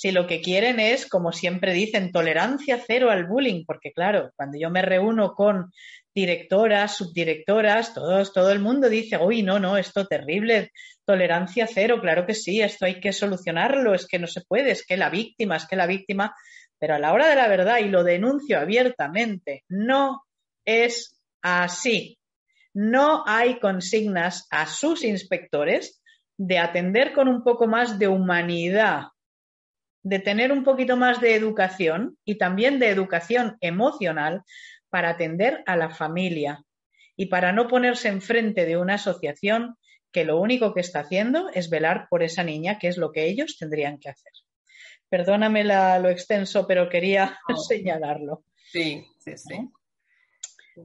si 0.00 0.12
lo 0.12 0.26
que 0.26 0.40
quieren 0.40 0.80
es, 0.80 1.06
como 1.06 1.30
siempre 1.30 1.74
dicen, 1.74 2.10
tolerancia 2.10 2.82
cero 2.86 3.10
al 3.10 3.26
bullying, 3.26 3.66
porque 3.66 3.92
claro, 3.92 4.30
cuando 4.34 4.58
yo 4.58 4.70
me 4.70 4.80
reúno 4.80 5.34
con 5.34 5.70
directoras, 6.14 6.96
subdirectoras, 6.96 7.92
todos, 7.92 8.32
todo 8.32 8.50
el 8.50 8.60
mundo 8.60 8.88
dice, 8.88 9.18
uy, 9.18 9.42
no, 9.42 9.58
no, 9.58 9.76
esto 9.76 10.06
terrible, 10.06 10.70
tolerancia 11.04 11.66
cero, 11.66 11.98
claro 12.00 12.24
que 12.24 12.32
sí, 12.32 12.62
esto 12.62 12.86
hay 12.86 12.98
que 12.98 13.12
solucionarlo, 13.12 13.92
es 13.92 14.06
que 14.06 14.18
no 14.18 14.26
se 14.26 14.40
puede, 14.40 14.70
es 14.70 14.86
que 14.86 14.96
la 14.96 15.10
víctima, 15.10 15.56
es 15.56 15.66
que 15.66 15.76
la 15.76 15.86
víctima, 15.86 16.34
pero 16.78 16.94
a 16.94 16.98
la 16.98 17.12
hora 17.12 17.28
de 17.28 17.36
la 17.36 17.48
verdad, 17.48 17.80
y 17.80 17.90
lo 17.90 18.02
denuncio 18.02 18.58
abiertamente, 18.58 19.64
no 19.68 20.22
es 20.64 21.20
así. 21.42 22.18
No 22.72 23.22
hay 23.26 23.60
consignas 23.60 24.46
a 24.50 24.64
sus 24.64 25.04
inspectores 25.04 26.00
de 26.38 26.58
atender 26.58 27.12
con 27.12 27.28
un 27.28 27.44
poco 27.44 27.66
más 27.66 27.98
de 27.98 28.08
humanidad, 28.08 29.08
de 30.02 30.18
tener 30.18 30.52
un 30.52 30.64
poquito 30.64 30.96
más 30.96 31.20
de 31.20 31.34
educación 31.34 32.16
y 32.24 32.36
también 32.36 32.78
de 32.78 32.88
educación 32.88 33.56
emocional 33.60 34.42
para 34.88 35.10
atender 35.10 35.62
a 35.66 35.76
la 35.76 35.90
familia 35.90 36.64
y 37.16 37.26
para 37.26 37.52
no 37.52 37.68
ponerse 37.68 38.08
enfrente 38.08 38.64
de 38.64 38.76
una 38.76 38.94
asociación 38.94 39.76
que 40.12 40.24
lo 40.24 40.40
único 40.40 40.74
que 40.74 40.80
está 40.80 41.00
haciendo 41.00 41.50
es 41.54 41.70
velar 41.70 42.08
por 42.08 42.22
esa 42.22 42.42
niña, 42.42 42.78
que 42.78 42.88
es 42.88 42.96
lo 42.96 43.12
que 43.12 43.26
ellos 43.26 43.56
tendrían 43.58 43.98
que 43.98 44.10
hacer. 44.10 44.32
Perdóname 45.08 45.64
lo 45.64 46.08
extenso, 46.08 46.66
pero 46.66 46.88
quería 46.88 47.38
señalarlo. 47.68 48.44
Sí, 48.72 49.04
sí, 49.18 49.36
sí. 49.36 49.68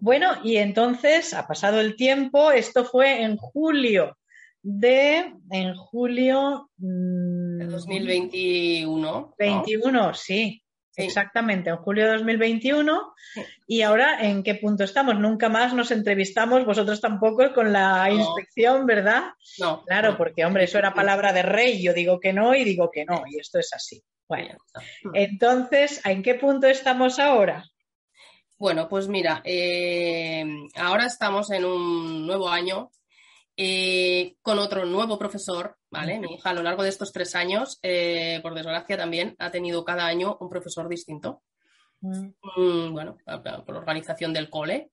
Bueno, 0.02 0.34
y 0.44 0.58
entonces 0.58 1.34
ha 1.34 1.48
pasado 1.48 1.80
el 1.80 1.96
tiempo, 1.96 2.52
esto 2.52 2.86
fue 2.86 3.24
en 3.24 3.38
julio 3.38 4.18
de, 4.62 5.34
en 5.52 5.76
julio... 5.76 6.70
Mm, 6.78 7.35
de 7.66 7.74
2021. 7.74 9.36
21, 9.38 10.14
sí, 10.14 10.66
Exactamente, 10.98 11.70
en 11.70 11.78
julio 11.78 12.06
de 12.06 12.14
2021. 12.14 13.14
Y 13.68 13.82
ahora, 13.82 14.26
¿en 14.26 14.44
qué 14.44 14.56
punto 14.56 14.84
estamos? 14.84 15.20
Nunca 15.20 15.50
más 15.50 15.74
nos 15.74 15.92
entrevistamos, 15.92 16.66
vosotros 16.66 17.02
tampoco, 17.02 17.54
con 17.54 17.74
la 17.74 18.10
inspección, 18.10 18.86
¿verdad? 18.86 19.24
No. 19.60 19.84
Claro, 19.84 20.18
porque, 20.18 20.46
hombre, 20.46 20.64
eso 20.64 20.78
era 20.78 20.94
palabra 20.94 21.34
de 21.34 21.42
rey. 21.42 21.82
Yo 21.82 21.94
digo 21.94 22.20
que 22.20 22.34
no 22.34 22.56
y 22.56 22.64
digo 22.64 22.90
que 22.92 23.06
no, 23.06 23.24
y 23.30 23.40
esto 23.40 23.60
es 23.60 23.74
así. 23.74 24.02
Bueno, 24.28 24.58
entonces, 25.14 26.04
¿en 26.06 26.24
qué 26.24 26.36
punto 26.36 26.68
estamos 26.68 27.20
ahora? 27.20 27.64
Bueno, 28.58 28.88
pues 28.88 29.08
mira, 29.08 29.42
eh, 29.44 30.46
ahora 30.76 31.06
estamos 31.06 31.52
en 31.52 31.66
un 31.66 32.26
nuevo 32.26 32.50
año 32.50 32.90
eh, 33.58 34.36
con 34.42 34.58
otro 34.60 34.86
nuevo 34.86 35.20
profesor, 35.20 35.78
¿vale? 35.96 36.20
Mi 36.20 36.34
hija 36.34 36.50
a 36.50 36.54
lo 36.54 36.64
largo 36.64 36.84
de 36.84 36.90
estos 36.90 37.12
tres 37.12 37.36
años, 37.36 37.80
eh, 37.82 38.40
por 38.42 38.54
desgracia 38.54 38.98
también, 38.98 39.36
ha 39.40 39.52
tenido 39.52 39.84
cada 39.84 40.06
año 40.06 40.38
un 40.40 40.50
profesor 40.50 40.88
distinto. 40.88 41.42
Mm. 42.02 42.30
Mm, 42.58 42.94
bueno, 42.94 43.18
por 43.66 43.76
organización 43.76 44.34
del 44.34 44.50
cole. 44.50 44.92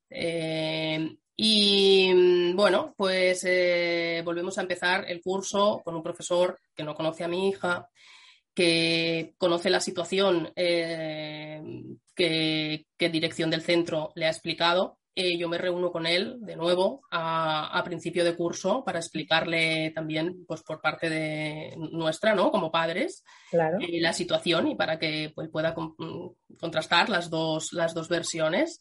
y 1.36 2.12
mm, 2.14 2.56
bueno, 2.56 2.94
pues 2.96 3.44
volvemos 4.24 4.58
a 4.58 4.62
empezar 4.62 5.04
el 5.08 5.20
curso 5.20 5.80
con 5.84 5.94
un 5.96 6.02
profesor 6.02 6.58
que 6.74 6.84
no 6.84 6.94
conoce 6.94 7.24
a 7.24 7.28
mi 7.28 7.48
hija, 7.48 7.88
que 8.54 9.34
conoce 9.38 9.70
la 9.70 9.80
situación 9.80 10.52
eh, 10.56 11.60
que, 12.14 12.86
dirección 12.98 13.50
del 13.50 13.62
centro 13.62 14.12
le 14.14 14.26
ha 14.26 14.30
explicado. 14.30 14.98
Eh, 15.14 15.36
yo 15.36 15.48
me 15.48 15.58
reúno 15.58 15.92
con 15.92 16.06
él 16.06 16.38
de 16.40 16.56
nuevo 16.56 17.02
a, 17.10 17.82
principio 17.84 18.24
de 18.24 18.34
curso 18.34 18.82
para 18.82 18.98
explicarle 18.98 19.90
también, 19.94 20.46
pues 20.46 20.62
por 20.62 20.80
parte 20.80 21.10
de 21.10 21.74
nuestra, 21.76 22.34
¿no? 22.34 22.50
Como 22.50 22.72
padres, 22.72 23.22
eh, 23.52 24.00
la 24.00 24.12
situación 24.12 24.68
y 24.68 24.74
para 24.74 24.98
que 24.98 25.30
pues, 25.34 25.50
pueda 25.50 25.74
contrastar 26.58 27.10
las 27.10 27.28
dos, 27.28 27.72
las 27.72 27.92
dos 27.92 28.08
versiones. 28.08 28.80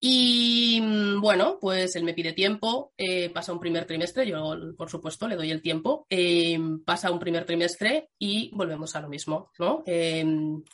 Y 0.00 0.80
mm, 0.80 1.20
bueno, 1.20 1.58
pues 1.60 1.96
él 1.96 2.04
me 2.04 2.14
pide 2.14 2.32
tiempo, 2.32 2.92
eh, 2.96 3.30
pasa 3.30 3.52
un 3.52 3.58
primer 3.58 3.84
trimestre, 3.84 4.26
yo 4.26 4.56
por 4.76 4.88
supuesto 4.88 5.26
le 5.26 5.34
doy 5.34 5.50
el 5.50 5.60
tiempo, 5.60 6.06
eh, 6.08 6.58
pasa 6.84 7.10
un 7.10 7.18
primer 7.18 7.44
trimestre 7.44 8.10
y 8.18 8.50
volvemos 8.54 8.94
a 8.94 9.00
lo 9.00 9.08
mismo, 9.08 9.50
¿no? 9.58 9.82
Eh, 9.86 10.24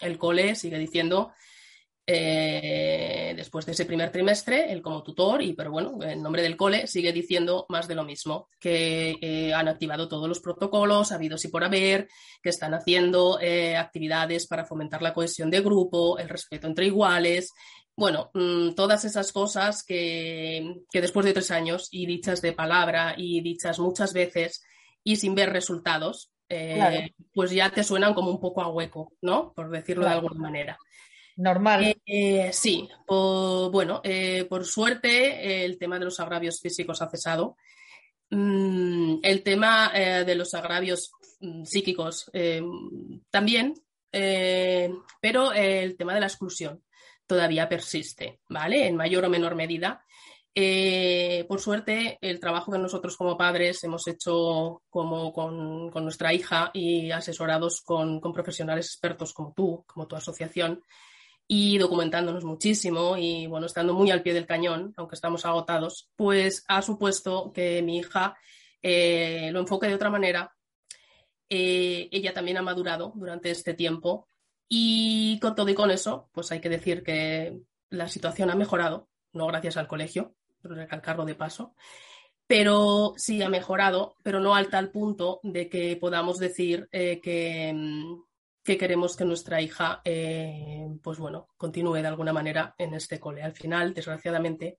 el 0.01 0.19
cole 0.19 0.55
sigue 0.55 0.79
diciendo, 0.79 1.33
después 2.07 3.65
de 3.67 3.73
ese 3.73 3.87
primer 3.87 4.11
trimestre, 4.11 4.71
él 4.71 4.83
como 4.83 5.03
tutor, 5.03 5.43
y 5.43 5.55
pero 5.55 5.71
bueno, 5.71 5.99
en 6.03 6.23
nombre 6.23 6.43
del 6.43 6.57
cole 6.57 6.87
sigue 6.87 7.13
diciendo 7.13 7.67
más 7.69 7.89
de 7.89 7.95
lo 7.95 8.05
mismo, 8.05 8.49
que 8.61 9.53
han 9.55 9.69
activado 9.69 10.09
todos 10.09 10.29
los 10.29 10.41
protocolos, 10.41 11.13
habidos 11.13 11.45
y 11.45 11.49
por 11.49 11.65
haber, 11.65 12.09
que 12.43 12.51
están 12.51 12.75
haciendo 12.75 13.39
actividades 13.79 14.47
para 14.47 14.65
fomentar 14.67 15.03
la 15.03 15.15
cohesión 15.15 15.51
de 15.51 15.61
grupo, 15.61 16.19
el 16.19 16.29
respeto 16.29 16.67
entre 16.67 16.87
iguales, 16.87 17.53
bueno, 17.97 18.31
mm, 18.35 18.75
todas 18.75 19.05
esas 19.05 19.33
cosas 19.33 19.85
que, 19.85 20.83
después 20.93 21.25
de 21.25 21.33
tres 21.33 21.51
años 21.51 21.89
y 21.93 22.07
dichas 22.07 22.43
de 22.43 22.53
palabra 22.53 23.15
y 23.17 23.41
dichas 23.41 23.79
muchas 23.79 24.13
veces 24.13 24.65
y 25.05 25.17
sin 25.17 25.35
ver 25.35 25.51
resultados, 25.51 26.33
eh, 26.49 27.13
pues 27.33 27.53
ya 27.53 27.71
te 27.71 27.85
suenan 27.85 28.15
como 28.15 28.31
un 28.31 28.41
poco 28.41 28.63
a 28.63 28.69
hueco, 28.69 29.13
¿no? 29.23 29.53
Por 29.55 29.71
decirlo 29.71 30.05
de 30.05 30.13
alguna 30.13 30.41
manera. 30.41 30.79
Normal. 31.37 31.85
Eh, 31.85 31.97
eh, 32.07 32.51
sí, 32.53 32.89
bueno, 33.07 34.03
por 34.49 34.65
suerte 34.65 35.65
el 35.65 35.79
tema 35.79 35.99
de 35.99 36.05
los 36.05 36.21
agravios 36.21 36.61
físicos 36.61 37.03
ha 37.03 37.11
cesado. 37.11 37.57
Mm, 38.31 39.17
el 39.23 39.43
tema 39.43 39.93
de 39.93 40.35
los 40.35 40.55
agravios 40.55 41.13
mm, 41.41 41.65
psíquicos 41.65 42.31
también, 43.31 43.75
pero 44.11 45.53
el 45.53 45.97
tema 45.97 46.15
de 46.15 46.21
la 46.21 46.27
exclusión 46.27 46.83
todavía 47.27 47.69
persiste, 47.69 48.41
¿vale? 48.49 48.87
En 48.87 48.97
mayor 48.97 49.25
o 49.25 49.31
menor 49.31 49.55
medida. 49.55 50.05
Eh, 50.57 51.45
por 51.49 51.61
suerte, 51.61 52.17
el 52.21 52.39
trabajo 52.39 52.71
que 52.71 52.79
nosotros 52.79 53.17
como 53.17 53.37
padres 53.37 53.83
hemos 53.83 54.07
hecho 54.07 54.83
como 54.89 55.33
con, 55.33 55.91
nuestra 55.91 56.33
hija 56.33 56.71
y 56.73 57.11
asesorados 57.11 57.81
con, 57.81 58.21
profesionales 58.21 58.87
expertos 58.87 59.33
como 59.33 59.53
tú, 59.53 59.85
como 59.87 60.07
tu 60.07 60.15
asociación, 60.15 60.81
y 61.47 61.79
documentándonos 61.79 62.45
muchísimo 62.45 63.17
y 63.17 63.47
bueno, 63.47 63.67
estando 63.67 63.93
muy 63.95 64.11
al 64.11 64.23
pie 64.23 64.35
del 64.35 64.47
cañón, 64.47 64.95
aunque 64.97 65.15
estamos 65.15 65.45
agotados, 65.45 66.11
pues 66.17 66.65
ha 66.69 66.83
supuesto 66.83 67.53
que 67.53 67.83
mi 67.83 67.99
hija 67.99 68.37
eh, 68.83 69.51
lo 69.53 69.61
enfoque 69.61 69.89
de 69.89 69.95
otra 69.95 70.11
manera. 70.11 70.55
Eh, 71.49 72.09
ella 72.11 72.33
también 72.33 72.57
ha 72.57 72.63
madurado 72.63 73.13
durante 73.15 73.51
este 73.51 73.75
tiempo 73.75 74.29
y 74.69 75.39
con 75.41 75.55
todo 75.55 75.69
y 75.69 75.75
con 75.75 75.91
eso, 75.91 76.31
pues 76.33 76.51
hay 76.53 76.61
que 76.61 76.71
decir 76.71 77.03
que 77.03 77.61
la 77.91 78.09
situación 78.09 78.51
ha 78.51 78.55
mejorado, 78.55 79.09
no 79.33 79.47
gracias 79.47 79.77
al 79.77 79.87
colegio, 79.87 80.35
pero 80.63 80.75
recalcarlo 80.75 81.25
de 81.27 81.35
paso, 81.35 81.75
pero 82.47 83.15
sí 83.17 83.43
ha 83.43 83.49
mejorado, 83.49 84.17
pero 84.23 84.41
no 84.41 84.55
al 84.55 84.69
tal 84.69 84.91
punto 84.91 85.41
de 85.43 85.69
que 85.69 85.97
podamos 85.97 86.39
decir 86.39 86.89
eh, 86.93 87.21
que, 87.23 87.73
mm, 87.75 88.23
que 88.65 88.79
queremos 88.79 89.15
que 89.15 89.27
nuestra 89.27 89.61
hija, 89.61 90.01
eh, 90.05 90.89
pues 91.03 91.19
bueno, 91.19 91.49
continúe 91.59 91.97
de 91.97 92.07
alguna 92.07 92.33
manera 92.33 92.75
en 92.79 92.95
este 92.95 93.21
cole. 93.21 93.43
Al 93.43 93.53
final, 93.53 93.93
desgraciadamente, 93.93 94.79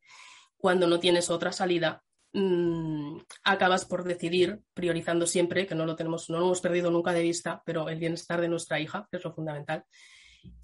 cuando 0.57 0.87
no 0.87 0.99
tienes 0.99 1.29
otra 1.29 1.51
salida, 1.51 2.03
mmm, 2.33 3.19
acabas 3.43 3.85
por 3.85 4.03
decidir, 4.03 4.59
priorizando 4.73 5.27
siempre, 5.27 5.67
que 5.67 5.75
no 5.75 5.85
lo 5.85 5.95
tenemos, 5.95 6.31
no 6.31 6.39
lo 6.39 6.45
hemos 6.45 6.61
perdido 6.61 6.89
nunca 6.89 7.13
de 7.13 7.21
vista, 7.21 7.61
pero 7.63 7.87
el 7.87 7.99
bienestar 7.99 8.41
de 8.41 8.49
nuestra 8.49 8.79
hija, 8.79 9.07
que 9.11 9.17
es 9.17 9.23
lo 9.23 9.33
fundamental. 9.33 9.83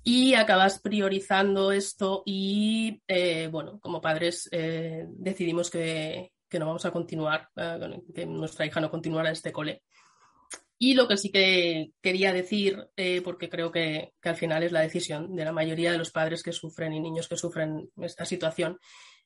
Y 0.03 0.33
acabas 0.33 0.79
priorizando 0.79 1.71
esto 1.71 2.23
y, 2.25 3.01
eh, 3.07 3.49
bueno, 3.51 3.79
como 3.79 4.01
padres 4.01 4.49
eh, 4.51 5.05
decidimos 5.09 5.69
que, 5.69 6.31
que, 6.49 6.57
no 6.57 6.65
vamos 6.65 6.85
a 6.85 6.91
continuar, 6.91 7.49
que 8.15 8.25
nuestra 8.25 8.65
hija 8.65 8.81
no 8.81 8.89
continuará 8.89 9.29
en 9.29 9.33
este 9.33 9.51
cole. 9.51 9.83
Y 10.83 10.95
lo 10.95 11.07
que 11.07 11.15
sí 11.15 11.31
que 11.31 11.91
quería 12.01 12.33
decir, 12.33 12.87
eh, 12.97 13.21
porque 13.23 13.49
creo 13.49 13.71
que, 13.71 14.13
al 14.23 14.35
final 14.35 14.63
es 14.63 14.71
la 14.71 14.81
decisión 14.81 15.35
de 15.35 15.45
la 15.45 15.51
mayoría 15.51 15.91
de 15.91 15.99
los 15.99 16.09
padres 16.09 16.41
que 16.41 16.51
sufren 16.51 16.91
y 16.91 16.99
niños 16.99 17.27
que 17.27 17.37
sufren 17.37 17.91
esta 17.97 18.25
situación, 18.25 18.79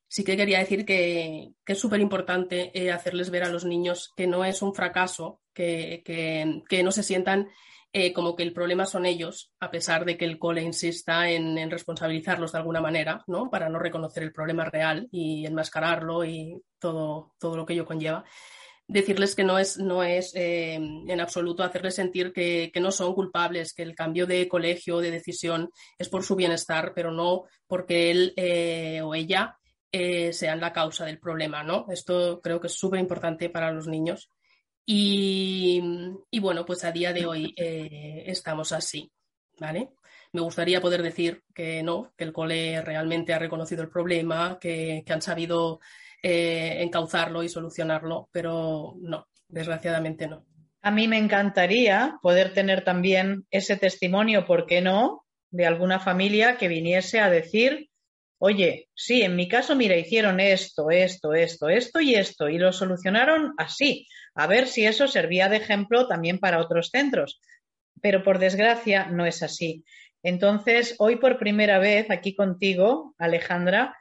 sí 0.06 0.26
que 0.26 0.36
quería 0.36 0.60
decir 0.60 0.84
que, 0.84 1.54
es 1.66 1.80
súper 1.80 2.02
importante 2.02 2.78
eh, 2.78 2.92
hacerles 2.92 3.30
ver 3.30 3.46
a 3.46 3.50
los 3.50 3.64
niños 3.64 4.12
que 4.18 4.28
no 4.28 4.44
es 4.44 4.62
un 4.62 4.76
fracaso, 4.76 5.40
que, 5.54 6.04
que 6.04 6.84
no 6.84 6.92
se 6.92 7.04
sientan 7.04 7.48
eh, 7.94 8.12
como 8.12 8.36
que 8.36 8.44
el 8.44 8.52
problema 8.52 8.86
son 8.86 9.06
ellos, 9.06 9.54
a 9.62 9.72
pesar 9.72 10.04
de 10.04 10.18
que 10.18 10.26
el 10.26 10.38
cole 10.38 10.62
insista 10.62 11.30
en, 11.30 11.58
en, 11.58 11.72
responsabilizarlos 11.72 12.52
de 12.52 12.58
alguna 12.58 12.82
manera, 12.82 13.24
¿no? 13.28 13.50
Para 13.50 13.70
no 13.70 13.80
reconocer 13.80 14.24
el 14.24 14.34
problema 14.34 14.66
real 14.66 15.08
y 15.10 15.46
enmascararlo 15.46 16.26
y 16.26 16.62
todo, 16.80 17.32
todo 17.40 17.56
lo 17.56 17.66
que 17.66 17.72
ello 17.72 17.86
conlleva 17.86 18.26
decirles 18.88 19.36
que 19.36 19.44
no 19.44 19.58
es, 19.58 19.78
no 19.78 20.04
es 20.04 20.34
eh, 20.36 20.76
en 20.76 21.20
absoluto 21.20 21.64
hacerles 21.64 21.96
sentir 21.96 22.32
que, 22.32 22.70
que, 22.74 22.80
no 22.80 22.92
son 22.92 23.14
culpables, 23.14 23.74
que 23.74 23.84
el 23.84 23.96
cambio 23.96 24.28
de 24.28 24.48
colegio, 24.48 25.00
de 25.00 25.12
decisión, 25.12 25.72
es 25.98 26.10
por 26.10 26.24
su 26.24 26.36
bienestar, 26.36 26.94
pero 26.96 27.12
no 27.12 27.44
porque 27.68 28.12
él 28.12 28.34
eh, 28.36 29.02
o 29.02 29.16
ella 29.16 29.58
eh, 29.92 30.34
sean 30.34 30.60
la 30.60 30.74
causa 30.74 31.06
del 31.06 31.20
problema, 31.20 31.64
¿no? 31.64 31.86
Esto 31.90 32.42
creo 32.42 32.60
que 32.60 32.68
es 32.68 32.74
súper 32.74 33.00
importante 33.00 33.50
para 33.50 33.72
los 33.72 33.88
niños. 33.88 34.30
Y, 34.86 35.82
y, 36.30 36.40
bueno, 36.40 36.66
pues 36.66 36.84
a 36.84 36.92
día 36.92 37.14
de 37.14 37.26
hoy 37.26 37.54
eh, 37.58 38.24
estamos 38.28 38.72
así, 38.72 39.10
¿vale? 39.58 39.94
Me 40.34 40.42
gustaría 40.42 40.82
poder 40.82 41.02
decir 41.02 41.44
que 41.54 41.82
no, 41.82 42.14
que 42.18 42.26
el 42.26 42.34
cole 42.34 42.82
realmente 42.82 43.34
ha 43.34 43.40
reconocido 43.40 43.82
el 43.84 43.90
problema, 43.90 44.60
que, 44.60 45.02
que 45.06 45.14
han 45.14 45.22
sabido 45.22 45.80
eh, 46.28 46.82
encauzarlo 46.82 47.44
y 47.44 47.50
solucionarlo, 47.50 48.30
pero 48.32 48.96
no, 49.00 49.28
desgraciadamente 49.48 50.26
no. 50.26 50.44
A 50.82 50.90
mí 50.90 51.08
me 51.08 51.20
encantaría 51.20 52.18
poder 52.20 52.52
tener 52.52 52.84
también 52.84 53.46
ese 53.52 53.78
testimonio, 53.78 54.44
¿por 54.44 54.66
qué 54.66 54.82
no?, 54.82 55.24
de 55.52 55.68
alguna 55.68 56.00
familia 56.00 56.58
que 56.58 56.68
viniese 56.68 57.20
a 57.20 57.30
decir, 57.30 57.92
oye, 58.40 58.90
sí, 58.96 59.22
en 59.22 59.36
mi 59.36 59.48
caso, 59.48 59.76
mira, 59.76 59.98
hicieron 59.98 60.40
esto, 60.40 60.90
esto, 60.90 61.36
esto, 61.36 61.70
esto 61.70 62.02
y 62.02 62.16
esto, 62.16 62.50
y 62.50 62.58
lo 62.58 62.74
solucionaron 62.74 63.54
así. 63.60 64.08
A 64.34 64.48
ver 64.48 64.66
si 64.66 64.84
eso 64.84 65.08
servía 65.08 65.48
de 65.48 65.58
ejemplo 65.58 66.08
también 66.08 66.40
para 66.40 66.60
otros 66.60 66.90
centros. 66.90 67.40
Pero 68.02 68.24
por 68.24 68.40
desgracia 68.40 69.06
no 69.12 69.28
es 69.28 69.44
así. 69.44 69.86
Entonces, 70.24 70.96
hoy 70.98 71.18
por 71.18 71.38
primera 71.38 71.78
vez 71.78 72.10
aquí 72.10 72.36
contigo, 72.36 73.14
Alejandra, 73.20 73.96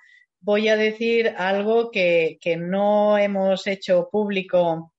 voy 0.45 0.69
a 0.69 0.77
decir 0.77 1.35
algo 1.37 1.91
que, 1.91 2.39
que 2.41 2.57
no 2.57 3.17
hemos 3.19 3.67
hecho 3.67 4.09
público 4.11 4.93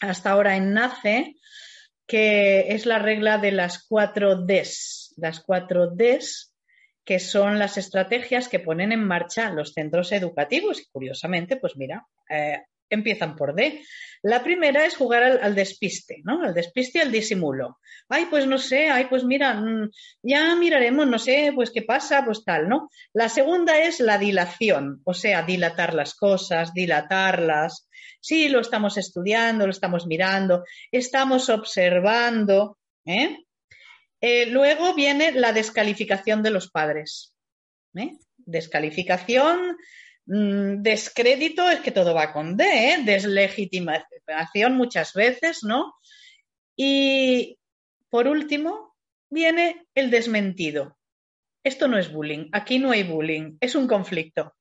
hasta 0.00 0.30
ahora 0.30 0.56
en 0.56 0.72
NACE, 0.72 1.34
que 2.06 2.68
es 2.68 2.86
la 2.86 2.98
regla 2.98 3.38
de 3.38 3.52
las 3.52 3.84
cuatro 3.86 4.36
Ds. 4.36 5.14
Las 5.16 5.40
cuatro 5.40 5.88
Ds 5.88 6.54
que 7.06 7.20
son 7.20 7.60
las 7.60 7.78
estrategias 7.78 8.48
que 8.48 8.58
ponen 8.58 8.90
en 8.90 9.04
marcha 9.04 9.50
los 9.50 9.72
centros 9.72 10.10
educativos. 10.10 10.80
Y 10.80 10.86
curiosamente, 10.86 11.56
pues 11.56 11.76
mira, 11.76 12.04
eh, 12.28 12.64
empiezan 12.90 13.36
por 13.36 13.54
D. 13.54 13.82
La 14.22 14.42
primera 14.42 14.84
es 14.84 14.96
jugar 14.96 15.22
al, 15.22 15.54
despiste, 15.54 16.20
¿no? 16.24 16.42
Al 16.42 16.54
despiste 16.54 16.98
y 16.98 17.02
al 17.02 17.12
disimulo. 17.12 17.78
Ay, 18.08 18.26
pues 18.30 18.46
no 18.46 18.58
sé, 18.58 18.88
ay, 18.88 19.06
pues 19.06 19.24
mira, 19.24 19.54
mmm, 19.54 19.90
ya 20.22 20.54
miraremos, 20.56 21.06
no 21.06 21.18
sé, 21.18 21.52
pues 21.54 21.70
qué 21.70 21.82
pasa, 21.82 22.24
pues 22.24 22.44
tal, 22.44 22.68
¿no? 22.68 22.90
La 23.12 23.28
segunda 23.28 23.78
es 23.80 24.00
la 24.00 24.18
dilación, 24.18 25.00
o 25.04 25.14
sea, 25.14 25.42
dilatar 25.42 25.94
las 25.94 26.14
cosas, 26.14 26.72
dilatarlas. 26.72 27.88
Sí, 28.20 28.48
lo 28.48 28.60
estamos 28.60 28.96
estudiando, 28.96 29.66
lo 29.66 29.72
estamos 29.72 30.06
mirando, 30.06 30.64
estamos 30.90 31.48
observando, 31.48 32.78
¿eh? 33.04 33.38
Eh, 34.20 34.46
luego 34.46 34.94
viene 34.94 35.32
la 35.32 35.52
descalificación 35.52 36.42
de 36.42 36.50
los 36.50 36.70
padres. 36.70 37.34
¿eh? 37.94 38.12
Descalificación 38.38 39.76
Mm, 40.26 40.82
descrédito 40.82 41.70
es 41.70 41.80
que 41.80 41.92
todo 41.92 42.12
va 42.12 42.32
con 42.32 42.56
D, 42.56 42.64
¿eh? 42.64 43.02
deslegitimación 43.04 44.76
muchas 44.76 45.14
veces, 45.14 45.62
¿no? 45.62 45.94
Y 46.76 47.58
por 48.10 48.26
último, 48.26 48.96
viene 49.30 49.86
el 49.94 50.10
desmentido. 50.10 50.96
Esto 51.62 51.88
no 51.88 51.98
es 51.98 52.12
bullying, 52.12 52.48
aquí 52.52 52.78
no 52.78 52.90
hay 52.90 53.04
bullying, 53.04 53.56
es 53.60 53.74
un 53.74 53.86
conflicto. 53.86 54.54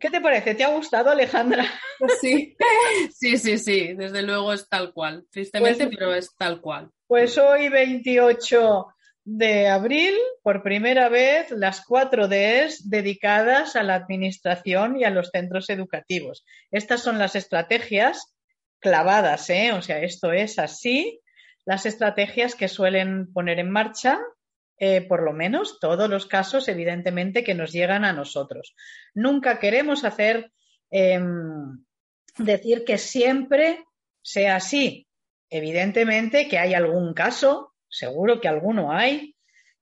¿Qué 0.00 0.10
te 0.10 0.20
parece? 0.20 0.54
¿Te 0.54 0.64
ha 0.64 0.70
gustado, 0.70 1.10
Alejandra? 1.10 1.64
Sí, 2.20 2.56
sí, 3.14 3.38
sí, 3.38 3.58
sí, 3.58 3.94
desde 3.94 4.22
luego 4.22 4.52
es 4.52 4.68
tal 4.68 4.92
cual. 4.92 5.24
Tristemente, 5.30 5.86
pues, 5.86 5.96
pero 5.96 6.14
es 6.14 6.34
tal 6.36 6.60
cual. 6.60 6.90
Pues 7.06 7.38
hoy, 7.38 7.68
28 7.68 8.86
de 9.26 9.66
abril, 9.66 10.14
por 10.44 10.62
primera 10.62 11.08
vez, 11.08 11.50
las 11.50 11.84
cuatro 11.84 12.28
Ds 12.28 12.88
dedicadas 12.88 13.74
a 13.74 13.82
la 13.82 13.96
administración 13.96 14.96
y 14.96 15.04
a 15.04 15.10
los 15.10 15.30
centros 15.30 15.68
educativos. 15.68 16.44
Estas 16.70 17.02
son 17.02 17.18
las 17.18 17.34
estrategias 17.34 18.36
clavadas, 18.78 19.50
¿eh? 19.50 19.72
o 19.72 19.82
sea, 19.82 20.00
esto 20.00 20.30
es 20.30 20.60
así, 20.60 21.20
las 21.64 21.86
estrategias 21.86 22.54
que 22.54 22.68
suelen 22.68 23.32
poner 23.32 23.58
en 23.58 23.68
marcha, 23.68 24.20
eh, 24.78 25.00
por 25.00 25.24
lo 25.24 25.32
menos 25.32 25.80
todos 25.80 26.08
los 26.08 26.26
casos, 26.26 26.68
evidentemente, 26.68 27.42
que 27.42 27.54
nos 27.54 27.72
llegan 27.72 28.04
a 28.04 28.12
nosotros. 28.12 28.76
Nunca 29.12 29.58
queremos 29.58 30.04
hacer, 30.04 30.52
eh, 30.92 31.18
decir 32.38 32.84
que 32.84 32.96
siempre 32.96 33.84
sea 34.22 34.54
así. 34.54 35.08
Evidentemente 35.50 36.46
que 36.46 36.58
hay 36.58 36.74
algún 36.74 37.12
caso 37.12 37.72
seguro 37.96 38.40
que 38.40 38.48
alguno 38.48 38.92
hay 38.92 39.36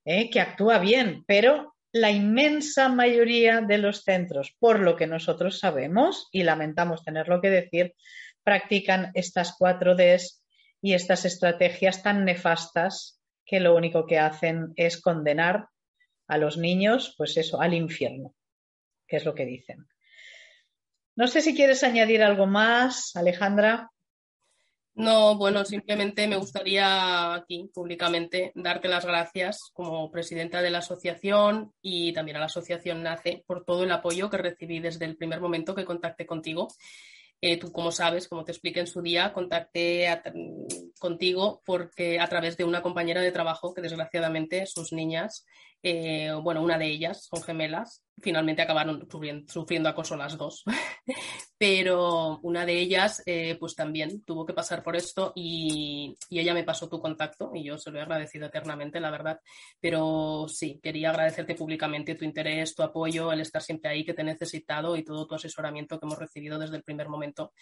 eh, 0.04 0.30
que 0.30 0.40
actúa 0.40 0.78
bien, 0.78 1.24
pero 1.26 1.74
la 1.92 2.10
inmensa 2.10 2.88
mayoría 2.88 3.60
de 3.60 3.78
los 3.78 4.02
centros, 4.02 4.54
por 4.58 4.80
lo 4.80 4.96
que 4.96 5.06
nosotros 5.06 5.58
sabemos, 5.58 6.28
y 6.32 6.42
lamentamos 6.42 7.04
tenerlo 7.04 7.40
que 7.40 7.50
decir, 7.50 7.94
practican 8.42 9.10
estas 9.14 9.56
cuatro 9.58 9.94
Ds 9.94 10.42
y 10.82 10.94
estas 10.94 11.24
estrategias 11.24 12.02
tan 12.02 12.24
nefastas 12.24 13.20
que 13.46 13.60
lo 13.60 13.74
único 13.74 14.06
que 14.06 14.18
hacen 14.18 14.72
es 14.76 15.00
condenar 15.00 15.68
a 16.26 16.38
los 16.38 16.56
niños, 16.56 17.14
pues 17.16 17.36
eso, 17.36 17.60
al 17.60 17.74
infierno, 17.74 18.34
que 19.06 19.16
es 19.16 19.24
lo 19.24 19.34
que 19.34 19.46
dicen. 19.46 19.86
No 21.16 21.28
sé 21.28 21.42
si 21.42 21.54
quieres 21.54 21.84
añadir 21.84 22.22
algo 22.22 22.46
más, 22.46 23.14
Alejandra. 23.14 23.90
No, 24.96 25.36
bueno, 25.36 25.64
simplemente 25.64 26.28
me 26.28 26.36
gustaría 26.36 27.34
aquí 27.34 27.68
públicamente 27.74 28.52
darte 28.54 28.86
las 28.86 29.04
gracias 29.04 29.58
como 29.72 30.08
presidenta 30.12 30.62
de 30.62 30.70
la 30.70 30.78
asociación 30.78 31.72
y 31.82 32.12
también 32.12 32.36
a 32.36 32.40
la 32.40 32.46
asociación 32.46 33.02
NACE 33.02 33.42
por 33.44 33.64
todo 33.64 33.82
el 33.82 33.90
apoyo 33.90 34.30
que 34.30 34.36
recibí 34.36 34.78
desde 34.78 35.04
el 35.04 35.16
primer 35.16 35.40
momento 35.40 35.74
que 35.74 35.84
contacté 35.84 36.26
contigo. 36.26 36.68
Eh, 37.40 37.58
tú, 37.58 37.72
como 37.72 37.90
sabes, 37.90 38.28
como 38.28 38.44
te 38.44 38.52
expliqué 38.52 38.80
en 38.80 38.86
su 38.86 39.02
día, 39.02 39.32
contacté 39.32 40.08
contigo 41.00 41.60
porque 41.66 42.20
a 42.20 42.28
través 42.28 42.56
de 42.56 42.64
una 42.64 42.80
compañera 42.80 43.20
de 43.20 43.32
trabajo 43.32 43.74
que 43.74 43.82
desgraciadamente 43.82 44.64
sus 44.66 44.92
niñas, 44.92 45.44
eh, 45.84 46.32
bueno, 46.42 46.62
una 46.62 46.78
de 46.78 46.86
ellas 46.86 47.28
son 47.30 47.42
gemelas 47.42 48.04
finalmente 48.20 48.62
acabaron 48.62 49.06
sufriendo, 49.46 49.88
acoso 49.88 50.16
las 50.16 50.36
dos. 50.36 50.64
Pero 51.58 52.38
una 52.42 52.66
de 52.66 52.78
ellas, 52.78 53.22
eh, 53.26 53.56
pues 53.58 53.74
también 53.74 54.24
tuvo 54.24 54.44
que 54.44 54.52
pasar 54.52 54.82
por 54.82 54.96
esto 54.96 55.32
y, 55.34 56.14
y, 56.28 56.38
ella 56.40 56.52
me 56.54 56.64
pasó 56.64 56.88
tu 56.88 57.00
contacto 57.00 57.52
y 57.54 57.64
yo 57.64 57.78
se 57.78 57.90
lo 57.90 57.98
he 57.98 58.02
agradecido 58.02 58.46
eternamente, 58.46 59.00
la 59.00 59.10
verdad. 59.10 59.40
Pero 59.80 60.46
sí, 60.48 60.80
quería 60.82 61.10
agradecerte 61.10 61.54
públicamente 61.54 62.14
tu 62.14 62.24
interés, 62.24 62.74
tu 62.74 62.82
apoyo, 62.82 63.32
el 63.32 63.40
estar 63.40 63.62
siempre 63.62 63.90
ahí 63.90 64.04
que 64.04 64.14
te 64.14 64.22
he 64.22 64.24
necesitado 64.24 64.96
y 64.96 65.04
todo 65.04 65.26
tu 65.26 65.34
asesoramiento 65.34 65.98
que 65.98 66.06
hemos 66.06 66.18
recibido 66.18 66.58
desde 66.58 66.76
el 66.76 66.82
primer 66.82 67.08
momento 67.08 67.52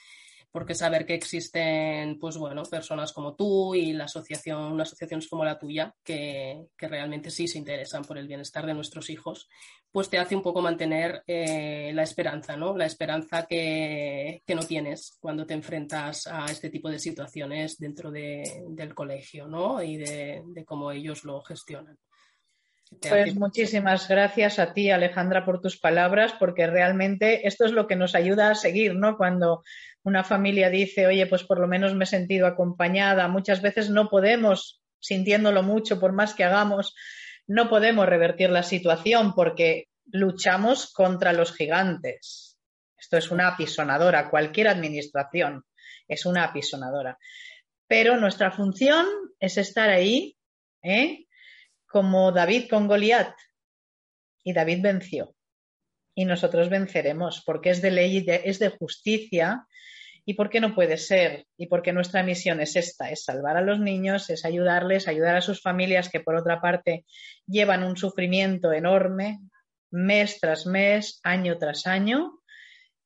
porque 0.53 0.75
saber 0.75 1.07
que 1.07 1.15
existen, 1.15 2.19
pues 2.21 2.37
bueno, 2.37 2.63
personas 2.65 3.13
como 3.13 3.35
tú 3.35 3.75
y 3.75 3.93
la 3.93 4.05
asociación, 4.05 4.81
asociaciones 4.81 5.29
como 5.29 5.45
la 5.45 5.59
tuya, 5.59 5.95
que, 6.05 6.67
que, 6.77 6.89
realmente 6.89 7.31
sí 7.31 7.49
se 7.49 7.59
interesan 7.59 8.05
por 8.05 8.19
el 8.19 8.29
bienestar 8.29 8.67
de 8.67 8.75
nuestros 8.75 9.11
hijos, 9.11 9.49
pues 9.91 10.09
te 10.09 10.19
hace 10.19 10.37
un 10.37 10.43
poco 10.43 10.63
mantener 10.63 11.23
eh, 11.27 11.91
la 11.95 12.03
esperanza, 12.03 12.57
¿no? 12.57 12.77
La 12.77 12.87
esperanza 12.87 13.47
que 13.47 14.43
que, 14.47 14.55
no 14.55 14.63
tienes 14.63 15.19
cuando 15.21 15.47
te 15.47 15.55
enfrentas 15.55 16.27
a 16.27 16.47
este 16.47 16.71
tipo 16.71 16.89
de 16.91 16.99
situaciones 16.99 17.79
dentro 17.79 18.11
del 18.11 18.95
colegio 18.95 19.47
¿no? 19.47 19.83
y 19.83 19.97
de, 19.97 20.43
cómo 20.67 20.93
ellos 20.93 21.25
lo 21.25 21.43
gestionan. 21.43 21.99
Pues 23.01 23.35
muchísimas 23.35 24.09
gracias 24.09 24.59
a 24.59 24.73
ti, 24.73 24.91
Alejandra, 24.91 25.45
por 25.45 25.61
tus 25.61 25.79
palabras, 25.79 26.35
porque 26.39 26.67
realmente 26.67 27.47
esto 27.47 27.65
es 27.65 27.73
lo 27.73 27.87
que 27.87 27.97
nos 27.97 28.15
ayuda 28.15 28.51
a 28.51 28.55
seguir, 28.55 28.95
¿no? 28.95 29.17
Cuando 29.17 29.63
una 30.03 30.25
familia 30.25 30.71
dice, 30.71 31.07
oye, 31.07 31.27
pues 31.27 31.45
por 31.45 31.61
lo 31.61 31.69
menos 31.69 31.95
me 31.95 32.05
he 32.05 32.07
sentido 32.07 32.47
acompañada, 32.47 33.29
muchas 33.29 33.63
veces 33.63 33.91
no 33.91 34.09
podemos, 34.09 34.83
sintiéndolo 35.01 35.63
mucho, 35.63 36.01
por 36.01 36.13
más 36.13 36.35
que 36.35 36.45
hagamos, 36.45 36.95
no 37.47 37.69
podemos 37.69 38.07
revertir 38.07 38.51
la 38.51 38.63
situación 38.63 39.35
porque 39.35 39.89
luchamos 40.07 40.93
contra 40.93 41.33
los 41.33 41.55
gigantes. 41.55 42.59
Esto 42.99 43.17
es 43.17 43.31
una 43.31 43.49
apisonadora, 43.49 44.31
cualquier 44.31 44.69
administración 44.69 45.65
es 46.09 46.27
una 46.27 46.45
apisonadora. 46.45 47.19
Pero 47.87 48.17
nuestra 48.17 48.51
función 48.51 49.07
es 49.39 49.59
estar 49.59 49.91
ahí, 49.91 50.37
¿eh? 50.83 51.27
Como 51.93 52.33
David 52.33 52.69
con 52.69 52.89
Goliat. 52.89 53.35
Y 54.43 54.53
David 54.53 54.83
venció. 54.83 55.35
Y 56.15 56.25
nosotros 56.25 56.69
venceremos, 56.69 57.43
porque 57.45 57.71
es 57.71 57.81
de 57.81 57.91
ley, 57.91 58.25
es 58.27 58.59
de 58.59 58.71
justicia. 58.71 59.67
¿Y 60.25 60.35
por 60.35 60.51
qué 60.51 60.61
no 60.61 60.75
puede 60.75 60.99
ser? 60.99 61.47
Y 61.57 61.67
porque 61.67 61.93
nuestra 61.93 62.23
misión 62.23 62.61
es 62.61 62.77
esta, 62.77 63.11
es 63.11 63.25
salvar 63.25 63.57
a 63.57 63.63
los 63.63 63.81
niños, 63.81 64.31
es 64.31 64.45
ayudarles, 64.45 65.09
ayudar 65.09 65.37
a 65.37 65.41
sus 65.41 65.61
familias 65.61 66.09
que 66.09 66.21
por 66.21 66.37
otra 66.37 66.61
parte 66.61 67.05
llevan 67.47 67.83
un 67.83 67.97
sufrimiento 67.97 68.73
enorme, 68.73 69.41
mes 69.91 70.39
tras 70.41 70.67
mes, 70.67 71.21
año 71.23 71.59
tras 71.59 71.87
año, 71.87 72.39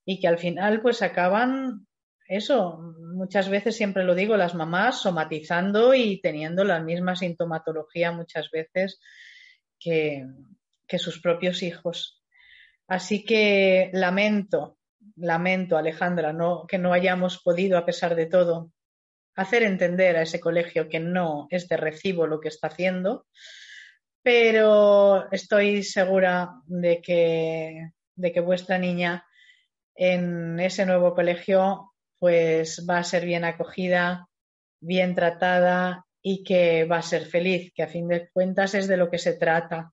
y 0.05 0.19
que 0.19 0.27
al 0.27 0.37
final 0.37 0.81
pues 0.81 1.01
acaban 1.01 1.86
eso, 2.27 2.77
muchas 2.77 3.49
veces 3.49 3.75
siempre 3.75 4.03
lo 4.03 4.13
digo, 4.13 4.35
las 4.35 4.53
mamás 4.53 5.01
somatizando 5.01 5.93
y 5.93 6.19
teniendo 6.21 6.63
la 6.63 6.79
misma 6.79 7.15
sintomatología 7.15 8.11
muchas 8.11 8.51
veces 8.51 8.99
que, 9.79 10.25
sus 10.97 11.21
propios 11.21 11.63
hijos. 11.63 12.21
Así 12.87 13.23
que 13.23 13.89
lamento, 13.93 14.77
lamento, 15.15 15.77
Alejandra, 15.77 16.33
no, 16.33 16.65
que 16.67 16.77
no 16.77 16.93
hayamos 16.93 17.41
podido, 17.41 17.77
a 17.77 17.85
pesar 17.85 18.15
de 18.15 18.25
todo, 18.25 18.71
hacer 19.35 19.63
entender 19.63 20.17
a 20.17 20.23
ese 20.23 20.39
colegio 20.39 20.89
que 20.89 20.99
no 20.99 21.47
es 21.49 21.67
de 21.67 21.77
recibo 21.77 22.27
lo 22.27 22.39
que 22.39 22.47
está 22.49 22.67
haciendo, 22.67 23.25
pero 24.21 25.31
estoy 25.31 25.83
segura 25.83 26.51
de 26.65 27.01
que, 27.01 27.91
de 28.15 28.31
que 28.31 28.39
vuestra 28.41 28.77
niña 28.77 29.25
en 29.95 30.59
ese 30.59 30.85
nuevo 30.85 31.13
colegio 31.13 31.93
pues 32.19 32.85
va 32.89 32.99
a 32.99 33.03
ser 33.03 33.25
bien 33.25 33.45
acogida, 33.45 34.27
bien 34.79 35.15
tratada 35.15 36.05
y 36.21 36.43
que 36.43 36.85
va 36.85 36.97
a 36.97 37.01
ser 37.01 37.25
feliz, 37.25 37.71
que 37.73 37.83
a 37.83 37.87
fin 37.87 38.07
de 38.07 38.29
cuentas 38.29 38.73
es 38.73 38.87
de 38.87 38.97
lo 38.97 39.09
que 39.09 39.17
se 39.17 39.33
trata. 39.33 39.91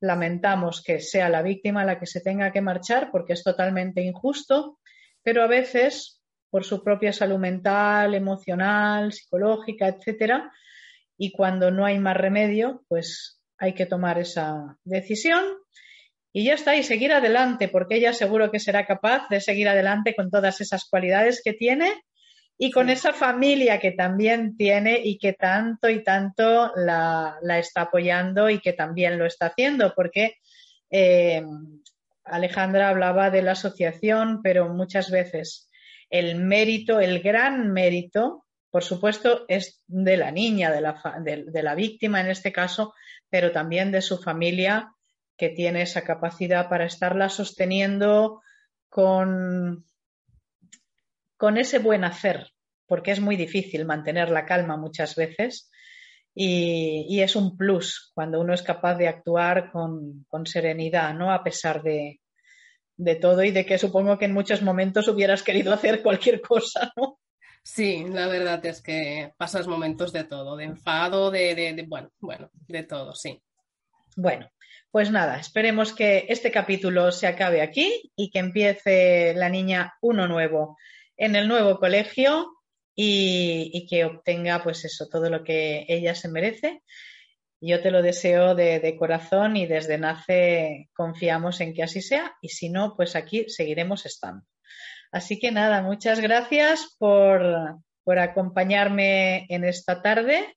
Lamentamos 0.00 0.82
que 0.82 1.00
sea 1.00 1.28
la 1.28 1.42
víctima 1.42 1.84
la 1.84 1.98
que 1.98 2.06
se 2.06 2.20
tenga 2.20 2.52
que 2.52 2.60
marchar 2.60 3.10
porque 3.10 3.32
es 3.32 3.42
totalmente 3.42 4.02
injusto, 4.02 4.78
pero 5.22 5.42
a 5.42 5.46
veces 5.46 6.22
por 6.50 6.64
su 6.64 6.82
propia 6.82 7.12
salud 7.12 7.38
mental, 7.38 8.14
emocional, 8.14 9.12
psicológica, 9.12 9.88
etcétera, 9.88 10.52
y 11.18 11.32
cuando 11.32 11.70
no 11.70 11.84
hay 11.84 11.98
más 11.98 12.16
remedio, 12.16 12.84
pues 12.88 13.40
hay 13.58 13.74
que 13.74 13.86
tomar 13.86 14.18
esa 14.18 14.78
decisión 14.84 15.44
y 16.36 16.44
ya 16.44 16.52
está, 16.52 16.76
y 16.76 16.82
seguir 16.82 17.14
adelante, 17.14 17.66
porque 17.66 17.94
ella 17.94 18.12
seguro 18.12 18.50
que 18.50 18.60
será 18.60 18.84
capaz 18.84 19.26
de 19.30 19.40
seguir 19.40 19.70
adelante 19.70 20.14
con 20.14 20.30
todas 20.30 20.60
esas 20.60 20.84
cualidades 20.84 21.40
que 21.42 21.54
tiene 21.54 21.90
y 22.58 22.70
con 22.70 22.90
esa 22.90 23.14
familia 23.14 23.80
que 23.80 23.92
también 23.92 24.54
tiene 24.54 25.00
y 25.02 25.16
que 25.16 25.32
tanto 25.32 25.88
y 25.88 26.04
tanto 26.04 26.72
la, 26.76 27.38
está 27.58 27.80
apoyando 27.80 28.50
y 28.50 28.60
que 28.60 28.74
también 28.74 29.18
lo 29.18 29.24
está 29.24 29.46
haciendo, 29.46 29.94
porque 29.96 30.34
eh, 30.90 31.42
Alejandra 32.24 32.90
hablaba 32.90 33.30
de 33.30 33.40
la 33.40 33.52
asociación, 33.52 34.42
pero 34.42 34.68
muchas 34.68 35.10
veces 35.10 35.70
el 36.10 36.36
mérito, 36.36 37.00
el 37.00 37.20
gran 37.20 37.72
mérito, 37.72 38.44
por 38.70 38.84
supuesto, 38.84 39.46
es 39.48 39.82
de 39.86 40.18
la 40.18 40.32
niña, 40.32 40.70
de 40.70 40.82
la, 40.82 41.00
de 41.24 41.62
la 41.62 41.74
víctima 41.74 42.20
en 42.20 42.28
este 42.28 42.52
caso, 42.52 42.92
pero 43.30 43.52
también 43.52 43.90
de 43.90 44.02
su 44.02 44.18
familia 44.18 44.92
que 45.36 45.50
tiene 45.50 45.82
esa 45.82 46.02
capacidad 46.02 46.68
para 46.68 46.86
estarla 46.86 47.28
sosteniendo 47.28 48.42
con, 48.88 49.84
con 51.36 51.58
ese 51.58 51.78
buen 51.78 52.04
hacer, 52.04 52.52
porque 52.86 53.10
es 53.10 53.20
muy 53.20 53.36
difícil 53.36 53.84
mantener 53.84 54.30
la 54.30 54.46
calma 54.46 54.76
muchas 54.76 55.14
veces 55.14 55.70
y, 56.38 57.20
es 57.20 57.34
un 57.34 57.56
plus 57.56 58.12
cuando 58.14 58.40
uno 58.40 58.52
es 58.52 58.62
capaz 58.62 58.96
de 58.96 59.08
actuar 59.08 59.72
con, 59.72 60.26
serenidad, 60.44 61.14
¿no? 61.14 61.32
A 61.32 61.42
pesar 61.42 61.82
de, 61.82 62.20
de, 62.96 63.14
todo 63.16 63.42
y 63.42 63.52
de 63.52 63.64
que 63.64 63.78
supongo 63.78 64.18
que 64.18 64.26
en 64.26 64.34
muchos 64.34 64.60
momentos 64.60 65.08
hubieras 65.08 65.42
querido 65.42 65.72
hacer 65.72 66.02
cualquier 66.02 66.42
cosa, 66.42 66.92
¿no? 66.96 67.18
Sí, 67.62 68.04
la 68.04 68.28
verdad 68.28 68.64
es 68.66 68.80
que 68.80 69.32
pasas 69.36 69.66
momentos 69.66 70.12
de 70.12 70.24
todo, 70.24 70.56
de 70.56 70.64
enfado, 70.64 71.30
de, 71.30 71.54
de 71.54 71.84
bueno, 71.88 72.10
bueno, 72.20 72.50
de 72.52 72.82
todo, 72.84 73.14
sí. 73.14 73.42
Bueno, 74.14 74.48
pues 74.96 75.10
nada, 75.10 75.38
esperemos 75.38 75.92
que 75.92 76.24
este 76.30 76.50
capítulo 76.50 77.12
se 77.12 77.26
acabe 77.26 77.60
aquí 77.60 78.10
y 78.16 78.30
que 78.30 78.38
empiece 78.38 79.34
la 79.34 79.50
niña 79.50 79.92
uno 80.00 80.26
nuevo 80.26 80.78
en 81.18 81.36
el 81.36 81.48
nuevo 81.48 81.78
colegio 81.78 82.62
y, 82.94 83.86
que 83.90 84.06
obtenga 84.06 84.62
pues 84.62 84.86
eso, 84.86 85.06
todo 85.06 85.28
lo 85.28 85.44
que 85.44 85.84
ella 85.86 86.14
se 86.14 86.30
merece. 86.30 86.82
Yo 87.60 87.82
te 87.82 87.90
lo 87.90 88.00
deseo 88.00 88.54
de, 88.54 88.96
corazón 88.98 89.58
y 89.58 89.66
desde 89.66 89.98
nace 89.98 90.88
confiamos 90.94 91.60
en 91.60 91.74
que 91.74 91.82
así 91.82 92.00
sea 92.00 92.34
y 92.40 92.48
si 92.48 92.70
no, 92.70 92.96
pues 92.96 93.16
aquí 93.16 93.50
seguiremos 93.50 94.06
estando. 94.06 94.46
Así 95.12 95.38
que 95.38 95.52
nada, 95.52 95.82
muchas 95.82 96.20
gracias 96.20 96.96
por, 96.98 97.80
por 98.02 98.18
acompañarme 98.18 99.44
en 99.50 99.64
esta 99.64 100.00
tarde 100.00 100.56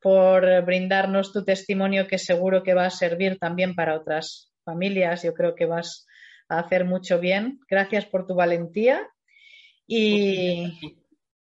por 0.00 0.64
brindarnos 0.64 1.32
tu 1.32 1.44
testimonio 1.44 2.06
que 2.06 2.18
seguro 2.18 2.62
que 2.62 2.74
va 2.74 2.86
a 2.86 2.90
servir 2.90 3.38
también 3.38 3.74
para 3.74 3.96
otras 3.96 4.50
familias. 4.64 5.22
Yo 5.22 5.34
creo 5.34 5.54
que 5.54 5.66
vas 5.66 6.06
a 6.48 6.60
hacer 6.60 6.84
mucho 6.84 7.18
bien. 7.20 7.60
Gracias 7.68 8.06
por 8.06 8.26
tu 8.26 8.34
valentía 8.34 9.06
y, 9.86 10.96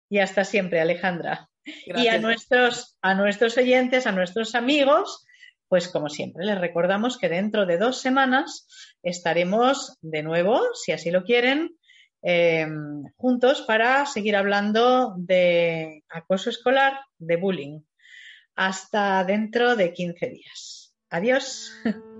y 0.09 0.19
hasta 0.19 0.43
siempre, 0.43 0.81
Alejandra. 0.81 1.49
Y 1.63 2.07
a 2.07 2.19
nuestros, 2.19 2.97
a 3.01 3.13
nuestros 3.13 3.57
oyentes, 3.57 4.07
a 4.07 4.11
nuestros 4.11 4.55
amigos, 4.55 5.25
pues 5.67 5.87
como 5.87 6.09
siempre, 6.09 6.43
les 6.43 6.59
recordamos 6.59 7.17
que 7.17 7.29
dentro 7.29 7.65
de 7.65 7.77
dos 7.77 8.01
semanas 8.01 8.67
estaremos 9.03 9.97
de 10.01 10.23
nuevo, 10.23 10.59
si 10.73 10.91
así 10.91 11.11
lo 11.11 11.23
quieren, 11.23 11.77
eh, 12.23 12.67
juntos 13.15 13.61
para 13.61 14.05
seguir 14.05 14.35
hablando 14.35 15.13
de 15.17 16.03
acoso 16.09 16.49
escolar, 16.49 16.99
de 17.19 17.35
bullying 17.37 17.79
hasta 18.67 19.23
dentro 19.23 19.75
de 19.75 19.93
15 19.93 20.29
días. 20.29 20.93
Adiós. 21.09 21.71